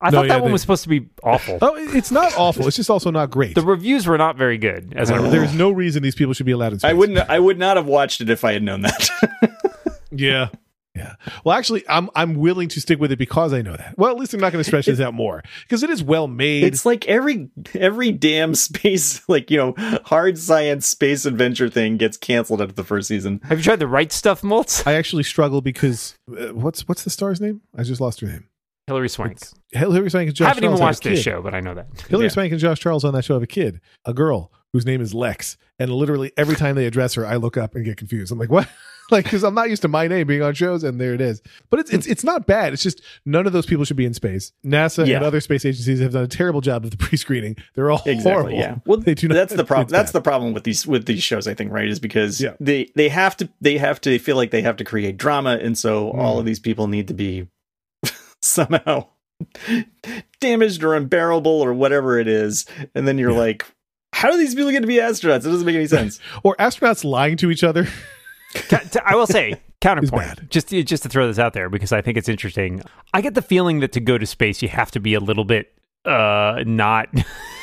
I 0.00 0.10
No, 0.10 0.18
thought 0.18 0.22
that 0.28 0.34
yeah, 0.34 0.40
one 0.40 0.48
they- 0.48 0.52
was 0.52 0.60
supposed 0.60 0.82
to 0.82 0.88
be 0.90 1.08
awful. 1.22 1.58
Oh, 1.62 1.74
it's 1.76 2.10
not 2.10 2.34
awful. 2.36 2.66
It's 2.66 2.76
just 2.76 2.90
also 2.90 3.10
not 3.10 3.30
great. 3.30 3.54
The 3.54 3.62
reviews 3.62 4.06
were 4.06 4.18
not 4.18 4.36
very 4.36 4.58
good, 4.58 4.92
as 4.96 5.10
I 5.10 5.14
Uh, 5.14 5.16
remember. 5.18 5.38
There's 5.38 5.54
no 5.54 5.70
reason 5.70 6.02
these 6.02 6.14
people 6.14 6.34
should 6.34 6.44
be 6.46 6.52
allowed 6.52 6.72
in 6.74 6.78
space. 6.80 6.90
I 6.90 6.92
wouldn't. 6.92 7.18
I 7.30 7.38
would 7.38 7.58
not 7.58 7.76
have 7.78 7.86
watched 7.86 8.20
it 8.20 8.28
if 8.28 8.44
I 8.44 8.52
had 8.52 8.62
known 8.62 8.82
that. 8.82 9.08
Yeah. 10.14 10.48
Yeah. 10.96 11.16
Well, 11.44 11.58
actually, 11.58 11.82
I'm 11.88 12.08
I'm 12.14 12.36
willing 12.36 12.68
to 12.68 12.80
stick 12.80 13.00
with 13.00 13.10
it 13.10 13.16
because 13.18 13.52
I 13.52 13.62
know 13.62 13.76
that. 13.76 13.96
Well, 13.98 14.12
at 14.12 14.16
least 14.16 14.32
I'm 14.32 14.38
not 14.38 14.52
going 14.52 14.60
to 14.60 14.64
stretch 14.64 14.86
this 14.86 15.00
out 15.00 15.12
more 15.12 15.42
because 15.62 15.82
it 15.82 15.90
is 15.90 16.04
well 16.04 16.28
made. 16.28 16.62
it's 16.62 16.86
like 16.86 17.08
every 17.08 17.50
every 17.74 18.12
damn 18.12 18.54
space, 18.54 19.20
like 19.28 19.50
you 19.50 19.56
know, 19.56 19.74
hard 20.04 20.38
science 20.38 20.86
space 20.86 21.26
adventure 21.26 21.68
thing 21.68 21.96
gets 21.96 22.16
canceled 22.16 22.60
after 22.62 22.74
the 22.74 22.84
first 22.84 23.08
season. 23.08 23.40
Have 23.42 23.58
you 23.58 23.64
tried 23.64 23.80
the 23.80 23.88
right 23.88 24.12
stuff, 24.12 24.42
Moltz? 24.42 24.86
I 24.86 24.92
actually 24.94 25.24
struggle 25.24 25.60
because 25.60 26.14
uh, 26.30 26.54
what's 26.54 26.86
what's 26.86 27.02
the 27.02 27.10
star's 27.10 27.40
name? 27.40 27.62
I 27.76 27.82
just 27.82 28.00
lost 28.00 28.20
her 28.20 28.28
name. 28.28 28.46
Hilary 28.86 29.08
Swank. 29.08 29.38
Hilary 29.72 30.10
Swank 30.10 30.28
and 30.28 30.36
Josh. 30.36 30.44
I 30.46 30.48
haven't 30.50 30.62
even 30.62 30.76
Charles 30.76 30.78
have 30.78 30.86
a 30.86 30.90
watched 30.90 31.02
this 31.02 31.22
show, 31.24 31.42
but 31.42 31.56
I 31.56 31.58
know 31.60 31.74
that. 31.74 31.88
Hilary 32.08 32.26
Yeah. 32.26 32.32
Swank 32.32 32.52
and 32.52 32.60
Josh 32.60 32.78
Charles 32.78 33.04
on 33.04 33.14
that 33.14 33.24
show 33.24 33.34
have 33.34 33.42
a 33.42 33.48
kid, 33.48 33.80
a 34.04 34.14
girl 34.14 34.52
whose 34.72 34.86
name 34.86 35.00
is 35.00 35.12
Lex, 35.12 35.56
and 35.80 35.90
literally 35.90 36.30
every 36.36 36.54
time 36.54 36.76
they 36.76 36.86
address 36.86 37.14
her, 37.14 37.26
I 37.26 37.34
look 37.34 37.56
up 37.56 37.74
and 37.74 37.84
get 37.84 37.96
confused. 37.96 38.30
I'm 38.30 38.38
like, 38.38 38.50
what? 38.50 38.68
like, 39.10 39.24
because 39.24 39.42
I'm 39.44 39.54
not 39.54 39.68
used 39.70 39.82
to 39.82 39.88
my 39.88 40.06
name 40.08 40.26
being 40.26 40.42
on 40.42 40.54
shows, 40.54 40.82
and 40.84 41.00
there 41.00 41.14
it 41.14 41.20
is. 41.20 41.42
But 41.70 41.80
it's 41.80 41.90
it's 41.90 42.06
it's 42.06 42.24
not 42.24 42.46
bad. 42.46 42.72
It's 42.72 42.82
just 42.82 43.00
none 43.26 43.46
of 43.46 43.52
those 43.52 43.66
people 43.66 43.84
should 43.84 43.96
be 43.96 44.06
in 44.06 44.14
space. 44.14 44.52
NASA 44.64 45.06
Yeah. 45.06 45.16
and 45.16 45.24
other 45.24 45.40
space 45.40 45.64
agencies 45.64 46.00
have 46.00 46.12
done 46.12 46.24
a 46.24 46.28
terrible 46.28 46.60
job 46.60 46.84
of 46.84 46.90
the 46.90 46.96
pre-screening. 47.04 47.56
They're 47.74 47.90
all 47.90 48.02
Exactly. 48.06 48.22
horrible. 48.32 48.52
Yeah. 48.52 48.76
Well, 48.86 48.98
They 48.98 49.14
do 49.14 49.28
not- 49.28 49.34
that's 49.34 49.54
the 49.54 49.64
problem. 49.64 49.88
That's 49.88 50.12
bad. 50.12 50.18
the 50.18 50.22
problem 50.22 50.52
with 50.54 50.64
these 50.64 50.86
with 50.86 51.06
these 51.06 51.22
shows. 51.22 51.46
I 51.46 51.54
think 51.54 51.72
right 51.72 51.88
is 51.88 52.00
because 52.00 52.40
Yeah. 52.40 52.54
they 52.60 52.90
they 52.94 53.08
have 53.08 53.36
to 53.38 53.48
they 53.60 53.78
have 53.78 54.00
to 54.02 54.18
feel 54.18 54.36
like 54.36 54.50
they 54.50 54.62
have 54.62 54.76
to 54.76 54.84
create 54.84 55.16
drama, 55.16 55.58
and 55.60 55.76
so 55.76 56.12
Mm. 56.12 56.18
all 56.18 56.38
of 56.38 56.44
these 56.46 56.58
people 56.60 56.86
need 56.88 57.08
to 57.08 57.14
be 57.14 57.46
somehow 58.42 59.06
damaged 60.40 60.82
or 60.84 60.94
unbearable 60.94 61.50
or 61.60 61.72
whatever 61.74 62.18
it 62.18 62.28
is, 62.28 62.66
and 62.94 63.06
then 63.06 63.18
you're 63.18 63.30
Yeah. 63.32 63.38
like. 63.38 63.66
How 64.16 64.30
do 64.30 64.38
these 64.38 64.54
people 64.54 64.70
get 64.70 64.80
to 64.82 64.86
be 64.86 64.98
astronauts? 64.98 65.38
It 65.40 65.50
doesn't 65.50 65.66
make 65.66 65.74
any 65.74 65.88
sense. 65.88 66.20
Or 66.44 66.54
astronauts 66.60 67.02
lying 67.02 67.36
to 67.38 67.50
each 67.50 67.64
other. 67.64 67.88
I 69.04 69.14
will 69.14 69.26
say 69.26 69.60
counterpoint. 69.80 70.50
Just 70.50 70.68
just 70.68 71.02
to 71.02 71.08
throw 71.08 71.26
this 71.26 71.38
out 71.38 71.52
there 71.52 71.68
because 71.68 71.92
I 71.92 72.00
think 72.00 72.16
it's 72.16 72.28
interesting. 72.28 72.82
I 73.12 73.20
get 73.20 73.34
the 73.34 73.42
feeling 73.42 73.80
that 73.80 73.92
to 73.92 74.00
go 74.00 74.18
to 74.18 74.26
space 74.26 74.62
you 74.62 74.68
have 74.68 74.90
to 74.92 75.00
be 75.00 75.14
a 75.14 75.20
little 75.20 75.44
bit 75.44 75.72
uh 76.04 76.62
not 76.66 77.08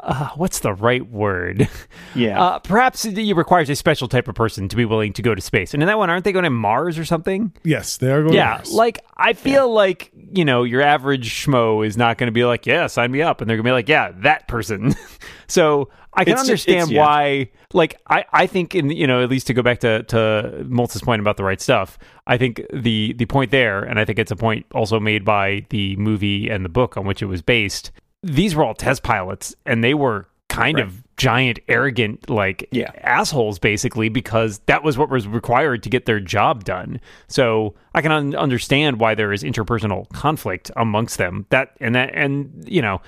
uh, 0.00 0.28
what's 0.36 0.60
the 0.60 0.72
right 0.74 1.08
word? 1.10 1.68
Yeah. 2.14 2.42
Uh, 2.42 2.58
perhaps 2.58 3.04
it 3.04 3.16
requires 3.34 3.70
a 3.70 3.76
special 3.76 4.08
type 4.08 4.28
of 4.28 4.34
person 4.34 4.68
to 4.68 4.76
be 4.76 4.84
willing 4.84 5.12
to 5.14 5.22
go 5.22 5.34
to 5.34 5.40
space. 5.40 5.74
And 5.74 5.82
in 5.82 5.86
that 5.86 5.98
one, 5.98 6.10
aren't 6.10 6.24
they 6.24 6.32
going 6.32 6.44
to 6.44 6.50
Mars 6.50 6.98
or 6.98 7.04
something? 7.04 7.52
Yes, 7.64 7.96
they 7.98 8.10
are 8.10 8.20
going. 8.20 8.32
to 8.32 8.36
yeah, 8.36 8.62
like 8.72 8.98
I 9.16 9.32
feel 9.32 9.72
like 9.72 10.10
you 10.32 10.44
know 10.44 10.62
your 10.64 10.82
average 10.82 11.30
schmo 11.32 11.86
is 11.86 11.96
not 11.96 12.18
going 12.18 12.26
to 12.28 12.32
be 12.32 12.44
like, 12.44 12.66
yeah, 12.66 12.86
sign 12.86 13.10
me 13.12 13.22
up, 13.22 13.40
and 13.40 13.48
they're 13.48 13.56
going 13.56 13.64
to 13.64 13.68
be 13.68 13.72
like, 13.72 13.88
yeah, 13.88 14.12
that 14.22 14.48
person. 14.48 14.94
so 15.46 15.88
I 16.12 16.24
can 16.24 16.32
It's 16.34 16.40
understand 16.42 16.90
it's- 16.90 16.92
yeah. 16.92 17.00
why. 17.02 17.50
Like 17.72 18.00
I, 18.08 18.24
I 18.32 18.46
think 18.48 18.74
in 18.74 18.90
you 18.90 19.06
know 19.06 19.22
at 19.22 19.30
least 19.30 19.46
to 19.46 19.54
go 19.54 19.62
back 19.62 19.78
to 19.80 20.02
to 20.04 20.64
Moltz's 20.68 21.02
point 21.02 21.20
about 21.20 21.36
the 21.36 21.44
right 21.44 21.60
stuff. 21.60 21.98
I 22.26 22.36
think 22.36 22.60
the 22.72 23.12
the 23.12 23.26
point 23.26 23.52
there, 23.52 23.82
and 23.84 24.00
I 24.00 24.04
think 24.04 24.18
it's 24.18 24.32
a 24.32 24.36
point 24.36 24.66
also 24.74 24.98
made 24.98 25.24
by 25.24 25.64
the 25.70 25.94
movie 25.96 26.48
and 26.48 26.64
the 26.64 26.68
book 26.68 26.96
on 26.96 27.06
which 27.06 27.22
it 27.22 27.26
was 27.26 27.42
based. 27.42 27.92
These 28.22 28.54
were 28.54 28.64
all 28.64 28.74
test 28.74 29.02
pilots, 29.02 29.54
and 29.64 29.82
they 29.82 29.94
were 29.94 30.26
kind 30.48 30.78
Right. 30.78 30.86
of 30.86 31.02
giant, 31.16 31.60
arrogant, 31.68 32.28
like 32.28 32.66
Yeah. 32.72 32.90
assholes, 33.02 33.58
basically, 33.58 34.08
because 34.08 34.58
that 34.66 34.82
was 34.82 34.98
what 34.98 35.08
was 35.10 35.26
required 35.28 35.82
to 35.84 35.88
get 35.90 36.06
their 36.06 36.18
job 36.20 36.64
done. 36.64 37.00
So 37.28 37.74
I 37.94 38.02
can 38.02 38.10
un- 38.10 38.34
understand 38.34 38.98
why 38.98 39.14
there 39.14 39.32
is 39.32 39.42
interpersonal 39.42 40.08
conflict 40.10 40.70
amongst 40.76 41.18
them. 41.18 41.46
That 41.50 41.70
and 41.80 41.94
that 41.94 42.10
and 42.14 42.64
you 42.66 42.82
know. 42.82 43.00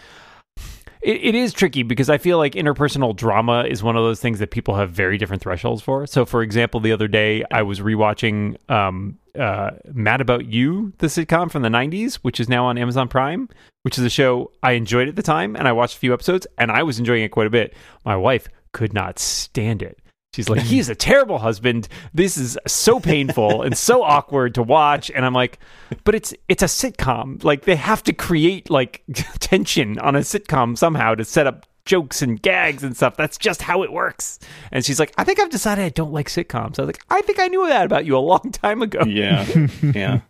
It, 1.03 1.25
it 1.25 1.35
is 1.35 1.53
tricky 1.53 1.83
because 1.83 2.09
I 2.09 2.19
feel 2.19 2.39
like 2.39 2.53
interpersonal 2.53 3.15
drama 3.15 3.65
is 3.65 3.83
one 3.83 3.97
of 3.97 4.05
those 4.05 4.21
things 4.21 4.39
that 4.39 4.51
people 4.51 4.77
have 4.77 4.91
very 4.91 5.19
different 5.19 5.43
thresholds 5.43 5.83
for. 5.83 6.07
So, 6.07 6.25
for 6.25 6.43
example, 6.43 6.81
the 6.81 6.93
other 6.93 7.09
day 7.09 7.45
I 7.51 7.63
was 7.63 7.81
rewatching 7.81 8.57
um, 8.71 9.19
uh, 9.39 9.73
Mad 9.93 10.21
About 10.21 10.47
You, 10.47 10.93
the 10.99 11.09
sitcom 11.09 11.51
from 11.51 11.63
the 11.63 11.69
90s, 11.69 12.17
which 12.17 12.39
is 12.39 12.49
now 12.49 12.67
on 12.67 12.79
Amazon 12.79 13.09
Prime, 13.09 13.49
which 13.83 13.99
is 13.99 14.05
a 14.05 14.11
show 14.11 14.53
I 14.63 14.73
enjoyed 14.73 15.09
at 15.09 15.17
the 15.17 15.23
time. 15.23 15.57
And 15.57 15.67
I 15.67 15.73
watched 15.73 15.97
a 15.97 15.99
few 15.99 16.15
episodes 16.15 16.47
and 16.57 16.71
I 16.71 16.85
was 16.85 16.99
enjoying 16.99 17.25
it 17.25 17.31
quite 17.31 17.49
a 17.49 17.51
bit. 17.51 17.75
My 18.05 18.17
wife 18.17 18.49
could 18.73 18.93
not 18.93 19.19
stand 19.19 19.83
it. 19.83 19.99
She's 20.35 20.49
like, 20.49 20.63
he's 20.63 20.89
a 20.89 20.95
terrible 20.95 21.39
husband. 21.39 21.89
This 22.15 22.39
is 22.39 22.59
so 22.67 22.99
painful 23.01 23.63
and 23.63 23.77
so 23.77 24.03
awkward 24.17 24.55
to 24.55 24.63
watch. 24.63 25.11
And 25.11 25.27
I'm 25.27 25.35
like, 25.35 25.59
but 26.05 26.15
it's 26.15 26.33
it's 26.49 26.63
a 26.63 26.67
sitcom. 26.67 27.45
Like 27.45 27.63
they 27.65 27.77
have 27.77 28.03
to 28.05 28.13
create 28.15 28.71
like 28.71 29.03
tension 29.41 29.99
on 29.99 30.17
a 30.17 30.21
sitcom 30.21 30.79
somehow 30.79 31.15
to 31.15 31.25
set 31.25 31.47
up 31.47 31.67
jokes 31.85 32.23
and 32.23 32.41
gags 32.41 32.83
and 32.83 32.97
stuff. 32.97 33.17
That's 33.17 33.37
just 33.37 33.61
how 33.61 33.83
it 33.83 33.93
works. 33.93 34.39
And 34.71 34.85
she's 34.85 34.99
like, 35.01 35.13
I 35.19 35.25
think 35.25 35.39
I've 35.41 35.51
decided 35.51 35.85
I 35.85 35.91
don't 35.91 36.13
like 36.13 36.29
sitcoms. 36.29 36.79
I 36.79 36.83
was 36.83 36.87
like, 36.87 37.03
I 37.11 37.21
think 37.23 37.39
I 37.39 37.49
knew 37.49 37.67
that 37.67 37.85
about 37.85 38.07
you 38.07 38.17
a 38.17 38.19
long 38.19 38.53
time 38.53 38.83
ago. 38.83 39.03
yeah. 39.07 39.47
Yeah. 39.83 40.21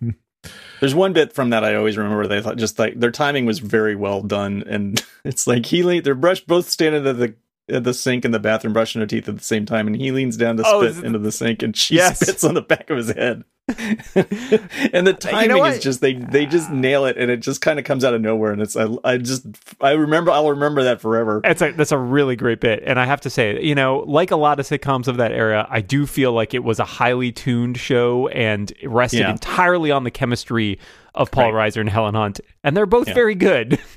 There's 0.81 0.95
one 0.97 1.13
bit 1.13 1.33
from 1.33 1.51
that 1.51 1.63
I 1.63 1.77
always 1.77 1.97
remember. 1.97 2.27
They 2.27 2.43
thought 2.43 2.57
just 2.57 2.77
like 2.79 2.99
their 2.99 3.13
timing 3.13 3.47
was 3.47 3.61
very 3.61 3.95
well 3.95 4.23
done, 4.23 4.65
and 4.67 5.01
it's 5.25 5.47
like 5.47 5.67
he 5.67 5.85
lay 5.85 6.01
their 6.01 6.17
brush 6.17 6.41
both 6.41 6.69
standing 6.69 7.07
at 7.07 7.17
the 7.19 7.37
Uh, 7.73 7.81
the 7.81 7.95
sink 7.95 8.25
in 8.25 8.31
the 8.33 8.39
bathroom 8.41 8.73
brushing 8.73 9.01
her 9.01 9.07
teeth 9.07 9.29
at 9.29 9.37
the 9.39 9.43
same 9.45 9.65
time, 9.67 9.87
and 9.87 9.97
he 9.97 10.11
leans 10.13 10.37
down 10.37 10.57
to 10.59 10.63
Oh, 10.67 10.81
spit 10.83 10.91
is 10.91 11.03
into 11.03 11.19
the 11.19 11.33
sink, 11.33 11.63
and 11.63 11.77
she 11.77 11.95
Yes. 11.97 12.21
spits 12.21 12.45
on 12.45 12.55
the 12.55 12.63
back 12.63 12.91
of 12.91 12.97
his 12.99 13.11
head. 13.13 13.45
and 14.17 15.07
the 15.07 15.13
timing 15.19 15.65
is 15.67 15.79
just 15.79 16.01
they 16.01 16.15
they 16.15 16.47
just 16.47 16.71
nail 16.71 17.05
it, 17.07 17.17
and 17.17 17.31
it 17.31 17.39
just 17.39 17.61
kind 17.61 17.79
of 17.79 17.85
comes 17.85 18.05
out 18.05 18.13
of 18.15 18.21
nowhere, 18.21 18.53
and 18.53 18.61
it's 18.61 18.77
I, 18.77 18.89
I 19.05 19.19
just 19.19 19.47
I 19.81 19.93
remember 19.93 20.31
I'll 20.33 20.51
remember 20.51 20.83
that 20.85 21.01
forever. 21.01 21.41
It's 21.45 21.63
a 21.63 21.71
that's 21.73 21.93
a 21.93 21.99
really 21.99 22.37
great 22.37 22.61
bit, 22.61 22.83
and 22.85 22.99
I 22.99 23.05
have 23.07 23.21
to 23.23 23.31
say, 23.31 23.63
you 23.63 23.75
know, 23.75 23.99
like 24.07 24.31
a 24.33 24.37
lot 24.37 24.59
of 24.61 24.67
sitcoms 24.67 25.07
of 25.09 25.17
that 25.19 25.33
era, 25.33 25.67
I 25.71 25.81
do 25.81 26.07
feel 26.07 26.33
like 26.33 26.55
it 26.55 26.65
was 26.65 26.79
a 26.81 26.85
highly 26.85 27.31
tuned 27.33 27.79
show 27.79 28.29
and 28.29 28.73
rested 28.85 29.21
Yeah. 29.21 29.31
entirely 29.31 29.91
on 29.91 30.05
the 30.05 30.11
chemistry 30.11 30.79
of 31.15 31.31
Paul 31.31 31.53
Reiser 31.53 31.81
and 31.81 31.89
Helen 31.89 32.15
Hunt, 32.15 32.41
and 32.65 32.77
they're 32.77 32.87
both 32.87 33.09
Yeah. 33.09 33.15
very 33.15 33.35
good. 33.35 33.79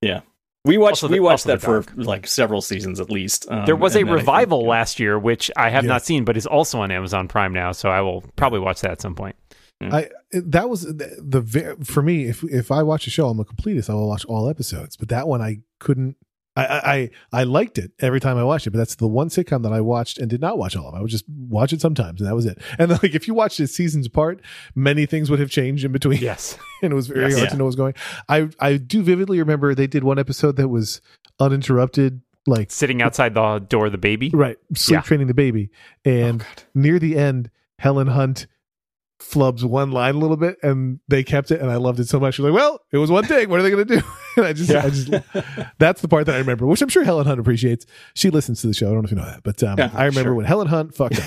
Yeah, 0.00 0.20
we 0.64 0.76
watched 0.78 1.02
Also 1.02 1.08
the- 1.08 1.12
we 1.14 1.20
watched 1.20 1.44
that 1.46 1.60
for 1.60 1.84
like 1.96 2.26
several 2.26 2.60
seasons 2.60 3.00
at 3.00 3.10
least. 3.10 3.46
Um, 3.50 3.64
there 3.66 3.76
was 3.76 3.94
a 3.94 4.00
and 4.00 4.08
then 4.08 4.14
I 4.14 4.16
think- 4.18 4.26
revival 4.26 4.66
last 4.66 4.98
year, 5.00 5.18
which 5.18 5.50
I 5.56 5.70
have 5.70 5.84
Yeah. 5.84 5.88
not 5.88 6.04
seen, 6.04 6.24
but 6.24 6.36
is 6.36 6.46
also 6.46 6.80
on 6.80 6.90
Amazon 6.90 7.28
Prime 7.28 7.52
now, 7.52 7.72
so 7.72 7.88
I 7.90 8.00
will 8.00 8.22
probably 8.36 8.60
watch 8.60 8.80
that 8.82 8.90
at 8.92 9.00
some 9.00 9.14
point. 9.14 9.36
I 9.80 10.08
that 10.32 10.68
was 10.68 10.82
the, 10.82 11.16
the 11.20 11.84
for 11.84 12.02
me. 12.02 12.24
If 12.24 12.42
if 12.44 12.72
I 12.72 12.82
watch 12.82 13.06
a 13.06 13.10
show, 13.10 13.28
I'm 13.28 13.38
a 13.38 13.44
completist. 13.44 13.88
I 13.88 13.94
will 13.94 14.08
watch 14.08 14.24
all 14.24 14.48
episodes. 14.50 14.96
But 14.96 15.08
that 15.10 15.28
one, 15.28 15.40
I 15.40 15.58
couldn't. 15.78 16.16
I, 16.58 16.64
I 16.64 16.94
I 16.94 17.10
I 17.32 17.42
liked 17.44 17.78
it 17.78 17.92
every 18.00 18.20
time 18.20 18.36
I 18.36 18.44
watched 18.44 18.66
it. 18.66 18.70
But 18.70 18.78
that's 18.78 18.96
the 18.96 19.08
one 19.08 19.28
sitcom 19.28 19.62
that 19.62 19.72
I 19.72 19.80
watched 19.80 20.18
and 20.18 20.28
did 20.28 20.40
not 20.40 20.58
watch 20.58 20.76
all 20.76 20.88
of. 20.88 20.94
I 20.94 21.00
would 21.00 21.10
just 21.10 21.24
watch 21.28 21.72
it 21.72 21.80
sometimes, 21.80 22.20
and 22.20 22.28
that 22.28 22.34
was 22.34 22.46
it. 22.46 22.58
And 22.78 22.90
like 22.90 23.14
if 23.14 23.28
you 23.28 23.34
watched 23.34 23.60
it 23.60 23.68
seasons 23.68 24.06
apart, 24.06 24.40
many 24.74 25.06
things 25.06 25.30
would 25.30 25.38
have 25.40 25.50
changed 25.50 25.84
in 25.84 25.92
between. 25.92 26.18
Yes, 26.20 26.58
and 26.82 26.92
it 26.92 26.96
was 26.96 27.06
very 27.06 27.30
Yes. 27.30 27.34
hard 27.34 27.44
Yeah. 27.44 27.50
to 27.50 27.56
know 27.56 27.64
what 27.64 27.68
was 27.68 27.76
going. 27.76 27.94
I 28.28 28.48
I 28.60 28.76
do 28.76 29.02
vividly 29.02 29.38
remember 29.38 29.74
they 29.74 29.86
did 29.86 30.04
one 30.04 30.18
episode 30.18 30.56
that 30.56 30.68
was 30.68 31.00
uninterrupted, 31.40 32.20
like 32.46 32.70
sitting 32.70 33.02
outside 33.02 33.34
the 33.34 33.58
door 33.60 33.86
of 33.86 33.92
the 33.92 33.98
baby. 33.98 34.30
right 34.34 34.58
sleep 34.74 34.96
Yeah. 34.96 35.00
training 35.02 35.26
the 35.28 35.34
baby, 35.34 35.70
and 36.04 36.42
oh, 36.42 36.62
near 36.74 36.98
the 36.98 37.16
end, 37.16 37.50
Helen 37.78 38.08
Hunt 38.08 38.46
flubs 39.18 39.64
one 39.64 39.90
line 39.90 40.14
a 40.14 40.18
little 40.18 40.36
bit, 40.36 40.56
and 40.62 41.00
they 41.08 41.22
kept 41.24 41.50
it, 41.50 41.60
and 41.60 41.70
I 41.70 41.76
loved 41.76 42.00
it 42.00 42.08
so 42.08 42.20
much. 42.20 42.38
You're 42.38 42.50
like, 42.50 42.56
well, 42.58 42.80
it 42.92 42.98
was 42.98 43.10
one 43.10 43.24
thing. 43.24 43.48
What 43.48 43.60
are 43.60 43.62
they 43.62 43.70
going 43.70 43.86
to 43.86 43.96
do? 44.00 44.06
and 44.36 44.46
I 44.46 44.52
just, 44.52 44.70
I 44.70 44.90
just, 44.90 45.10
that's 45.78 46.00
the 46.00 46.08
part 46.08 46.26
that 46.26 46.34
I 46.34 46.38
remember, 46.38 46.66
which 46.66 46.82
I'm 46.82 46.88
sure 46.88 47.04
Helen 47.04 47.26
Hunt 47.26 47.40
appreciates. 47.40 47.86
She 48.14 48.30
listens 48.30 48.60
to 48.62 48.66
the 48.68 48.74
show. 48.74 48.86
I 48.86 48.90
don't 48.92 49.02
know 49.02 49.04
if 49.06 49.10
you 49.10 49.16
know 49.16 49.24
that, 49.24 49.42
but 49.42 49.62
um, 49.62 49.78
Yeah, 49.78 49.90
I 49.94 50.04
remember 50.06 50.28
sure. 50.30 50.34
when 50.34 50.46
Helen 50.46 50.68
Hunt 50.68 50.94
fucked 50.94 51.20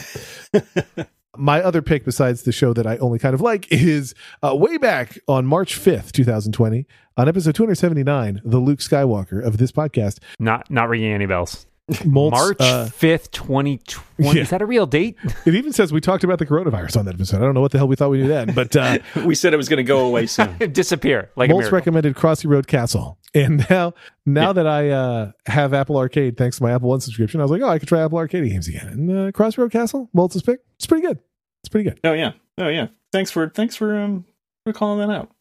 up. 0.54 1.08
My 1.38 1.62
other 1.62 1.82
pick, 1.82 2.04
besides 2.04 2.44
the 2.44 2.52
show 2.52 2.74
that 2.74 2.86
I 2.86 2.98
only 2.98 3.18
kind 3.18 3.34
of 3.34 3.40
like, 3.40 3.72
is 3.72 4.14
uh, 4.44 4.54
way 4.54 4.78
back 4.78 5.18
on 5.30 5.46
March 5.46 5.80
5th, 5.80 6.12
2020, 6.12 6.86
on 7.16 7.28
episode 7.30 7.56
279, 7.56 8.42
the 8.44 8.58
Luke 8.58 8.80
Skywalker 8.80 9.42
of 9.42 9.58
this 9.58 9.72
podcast. 9.72 10.20
Not 10.40 10.70
not 10.70 10.90
ringing 10.90 11.14
any 11.14 11.26
bells. 11.26 11.66
Moltz, 11.92 12.32
March 12.32 12.58
uh, 12.60 12.86
fifth, 12.88 13.32
twenty 13.32 13.80
twenty. 13.88 14.38
yeah. 14.38 14.44
Is 14.44 14.50
that 14.50 14.62
a 14.62 14.66
real 14.66 14.86
date? 14.86 15.18
it 15.46 15.56
even 15.56 15.74
says 15.74 15.92
we 15.92 16.02
talked 16.02 16.24
about 16.24 16.40
the 16.40 16.46
coronavirus 16.46 16.98
on 16.98 17.06
that 17.06 17.16
episode. 17.16 17.38
I 17.38 17.40
don't 17.42 17.54
know 17.54 17.62
what 17.62 17.72
the 17.72 17.78
hell 17.78 17.88
we 17.88 17.96
thought 17.96 18.10
we 18.10 18.22
knew 18.22 18.28
then, 18.28 18.54
but 18.54 18.76
uh, 18.76 19.00
we 19.26 19.36
said 19.36 19.54
it 19.54 19.58
was 19.58 19.70
going 19.70 19.78
to 19.78 19.84
go 19.84 20.06
away 20.06 20.28
soon. 20.28 20.56
Disappear 20.72 21.32
like 21.36 21.50
a 21.50 21.54
Moltz 21.54 21.58
miracle. 21.58 21.76
recommended 21.78 22.16
Crossy 22.16 22.50
Road 22.50 22.68
Castle. 22.68 23.18
And 23.34 23.66
now, 23.70 23.94
now 24.26 24.52
that 24.52 24.68
I 24.68 24.90
uh, 24.90 25.32
have 25.46 25.74
Apple 25.74 25.98
Arcade, 25.98 26.36
thanks 26.38 26.58
to 26.58 26.64
my 26.64 26.72
Apple 26.74 26.90
One 26.90 27.00
subscription, 27.00 27.40
I 27.40 27.44
was 27.44 27.52
like, 27.52 27.62
oh, 27.62 27.70
I 27.70 27.80
could 27.80 27.88
try 27.88 28.04
Apple 28.04 28.18
Arcade 28.18 28.50
games 28.50 28.68
again. 28.68 28.88
And 28.88 29.10
uh, 29.10 29.32
Crossy 29.32 29.58
Road 29.58 29.72
Castle, 29.72 30.10
Moltz's 30.16 30.42
pick, 30.42 30.60
it's 30.76 30.86
pretty 30.86 31.06
good. 31.06 31.20
It's 31.64 31.70
pretty 31.70 31.90
good. 31.90 32.00
Oh 32.04 32.14
yeah. 32.14 32.34
Oh 32.58 32.68
yeah. 32.68 32.88
Thanks 33.12 33.32
for 33.32 33.50
thanks 33.50 33.76
for 33.76 33.98
um 33.98 34.26
for 34.66 34.74
calling 34.74 35.08
that 35.08 35.16
out. 35.16 35.32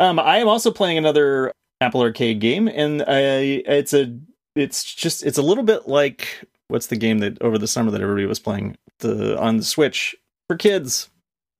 um, 0.00 0.18
I 0.18 0.38
am 0.38 0.48
also 0.48 0.70
playing 0.70 0.98
another 0.98 1.52
Apple 1.80 2.00
Arcade 2.00 2.40
game, 2.40 2.68
and 2.68 3.02
I 3.06 3.62
it's 3.66 3.92
a 3.94 4.18
it's 4.58 4.82
just 4.84 5.24
it's 5.24 5.38
a 5.38 5.42
little 5.42 5.64
bit 5.64 5.88
like 5.88 6.44
what's 6.68 6.86
the 6.88 6.96
game 6.96 7.18
that 7.18 7.40
over 7.42 7.58
the 7.58 7.66
summer 7.68 7.90
that 7.90 8.00
everybody 8.00 8.26
was 8.26 8.38
playing 8.38 8.76
the 8.98 9.38
on 9.38 9.56
the 9.58 9.64
Switch 9.64 10.14
for 10.48 10.56
kids. 10.56 11.08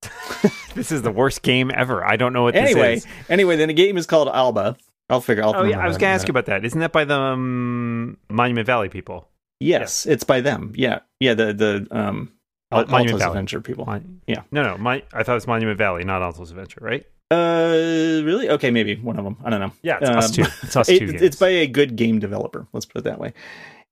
This 0.75 0.91
is 0.91 1.01
the 1.01 1.11
worst 1.11 1.41
game 1.41 1.71
ever. 1.73 2.05
I 2.05 2.15
don't 2.15 2.31
know 2.31 2.43
what 2.43 2.55
Anyway, 2.55 2.95
this 2.95 3.05
is. 3.05 3.11
anyway, 3.27 3.55
then 3.57 3.67
the 3.69 3.73
game 3.73 3.97
is 3.97 4.05
called 4.05 4.29
Alba. 4.29 4.77
I'll 5.09 5.19
figure. 5.19 5.43
I'll 5.43 5.53
Oh 5.55 5.63
yeah, 5.63 5.79
I 5.79 5.87
was 5.87 5.97
gonna 5.97 6.13
ask 6.13 6.27
you 6.27 6.31
about 6.31 6.45
that. 6.45 6.63
Isn't 6.63 6.79
that 6.79 6.91
by 6.93 7.03
the 7.05 7.19
um, 7.19 8.17
Monument 8.29 8.65
Valley 8.67 8.87
people? 8.87 9.27
Yes, 9.59 10.05
it's 10.05 10.23
by 10.23 10.39
them. 10.41 10.73
Yeah, 10.75 10.99
yeah. 11.19 11.33
The 11.33 11.53
the 11.53 11.87
um 11.91 12.31
Al- 12.71 12.81
Monument 12.85 12.93
Alto's 13.13 13.19
Valley. 13.19 13.31
Adventure 13.31 13.61
people. 13.61 13.85
Mon- 13.87 14.21
Yeah. 14.27 14.43
No, 14.51 14.61
no. 14.63 14.77
My, 14.77 15.03
I 15.11 15.23
thought 15.23 15.33
it 15.33 15.35
was 15.35 15.47
Monument 15.47 15.77
Valley, 15.77 16.03
not 16.05 16.21
Alto's 16.21 16.51
Adventure, 16.51 16.79
right? 16.81 17.03
Uh, 17.31 18.21
really? 18.25 18.49
Okay, 18.49 18.71
maybe 18.71 18.95
one 18.95 19.17
of 19.19 19.23
them. 19.23 19.37
I 19.43 19.49
don't 19.49 19.59
know. 19.59 19.71
Yeah, 19.83 19.99
it's 20.01 20.09
us 20.09 20.25
Um, 20.39 20.45
two. 20.45 20.51
It's 20.63 20.75
us 20.75 20.89
It- 20.89 20.99
two. 20.99 21.07
games. 21.11 21.21
it's 21.21 21.35
by 21.35 21.49
a 21.49 21.67
good 21.67 21.95
game 21.95 22.19
developer. 22.19 22.65
Let's 22.73 22.85
put 22.85 22.99
it 22.99 23.03
that 23.05 23.19
way. 23.19 23.33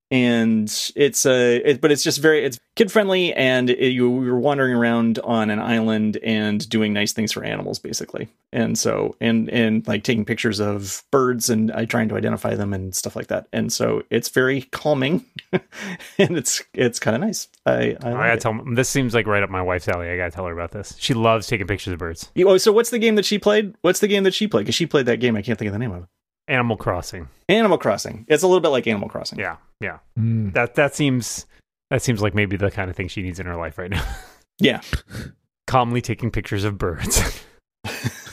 And 0.09 0.73
it's 0.95 1.25
a 1.25 1.57
it, 1.69 1.81
but 1.81 1.91
it's 1.91 2.01
just 2.03 2.19
very 2.21 2.45
it's 2.45 2.57
kid 2.77 2.91
friendly, 2.91 3.33
and 3.33 3.69
it, 3.69 3.89
you 3.91 4.23
you're 4.23 4.39
wandering 4.39 4.73
around 4.73 5.19
on 5.19 5.49
an 5.49 5.59
island 5.59 6.17
and 6.23 6.67
doing 6.69 6.93
nice 6.93 7.11
things 7.11 7.33
for 7.33 7.43
animals, 7.43 7.77
basically. 7.77 8.29
And 8.53 8.79
so 8.79 9.17
and 9.19 9.49
and 9.49 9.85
like 9.85 10.03
taking 10.05 10.23
pictures 10.23 10.61
of 10.61 11.03
birds 11.11 11.49
and 11.49 11.71
uh, 11.71 11.85
trying 11.85 12.07
to 12.09 12.15
identify 12.15 12.55
them 12.55 12.73
and 12.73 12.95
stuff 12.95 13.17
like 13.17 13.27
that. 13.27 13.47
And 13.51 13.71
so 13.73 14.03
it's 14.09 14.29
very 14.29 14.61
calming, 14.71 15.25
and 15.51 16.37
it's 16.37 16.63
it's 16.73 16.99
kind 16.99 17.15
of 17.15 17.21
nice. 17.21 17.49
I 17.65 17.71
I, 17.71 18.09
I 18.09 18.13
gotta 18.13 18.33
it. 18.33 18.39
tell. 18.39 18.61
This 18.75 18.87
seems 18.87 19.13
like 19.13 19.27
right 19.27 19.43
up 19.43 19.49
my 19.49 19.61
wife's 19.61 19.89
alley. 19.89 20.09
I 20.09 20.15
gotta 20.15 20.31
tell 20.31 20.45
her 20.45 20.53
about 20.53 20.71
this. 20.71 20.95
She 20.97 21.13
loves 21.13 21.47
taking 21.47 21.67
pictures 21.67 21.91
of 21.93 21.99
birds. 21.99 22.31
You- 22.33 22.47
Oh, 22.47 22.57
so 22.57 22.71
what's 22.71 22.91
the 22.91 22.99
game 22.99 23.15
that 23.15 23.25
she 23.25 23.39
played? 23.39 23.75
What's 23.81 23.99
the 23.99 24.07
game 24.07 24.23
that 24.23 24.33
she 24.33 24.47
played? 24.47 24.61
Because 24.61 24.75
she 24.75 24.85
played 24.85 25.05
that 25.07 25.17
game. 25.17 25.35
I 25.35 25.41
can't 25.41 25.59
think 25.59 25.67
of 25.67 25.73
the 25.73 25.79
name 25.79 25.91
of 25.91 26.03
it. 26.03 26.09
Animal 26.47 26.77
Crossing. 26.77 27.27
Animal 27.49 27.77
Crossing. 27.77 28.25
It's 28.27 28.43
a 28.43 28.47
little 28.47 28.61
bit 28.61 28.69
like 28.69 28.87
Animal 28.87 29.09
Crossing. 29.09 29.39
Yeah, 29.39 29.57
yeah. 29.81 29.99
Mm. 30.17 30.53
That 30.53 30.75
that 30.75 30.95
seems 30.95 31.45
that 31.89 32.01
seems 32.01 32.21
like 32.21 32.35
maybe 32.35 32.57
the 32.57 32.71
kind 32.71 32.89
of 32.89 32.95
thing 32.95 33.07
she 33.07 33.21
needs 33.21 33.39
in 33.39 33.45
her 33.45 33.55
life 33.55 33.77
right 33.77 33.91
now. 33.91 34.05
Yeah. 34.59 34.81
Calmly 35.67 36.01
taking 36.01 36.31
pictures 36.31 36.63
of 36.63 36.77
birds. 36.77 37.43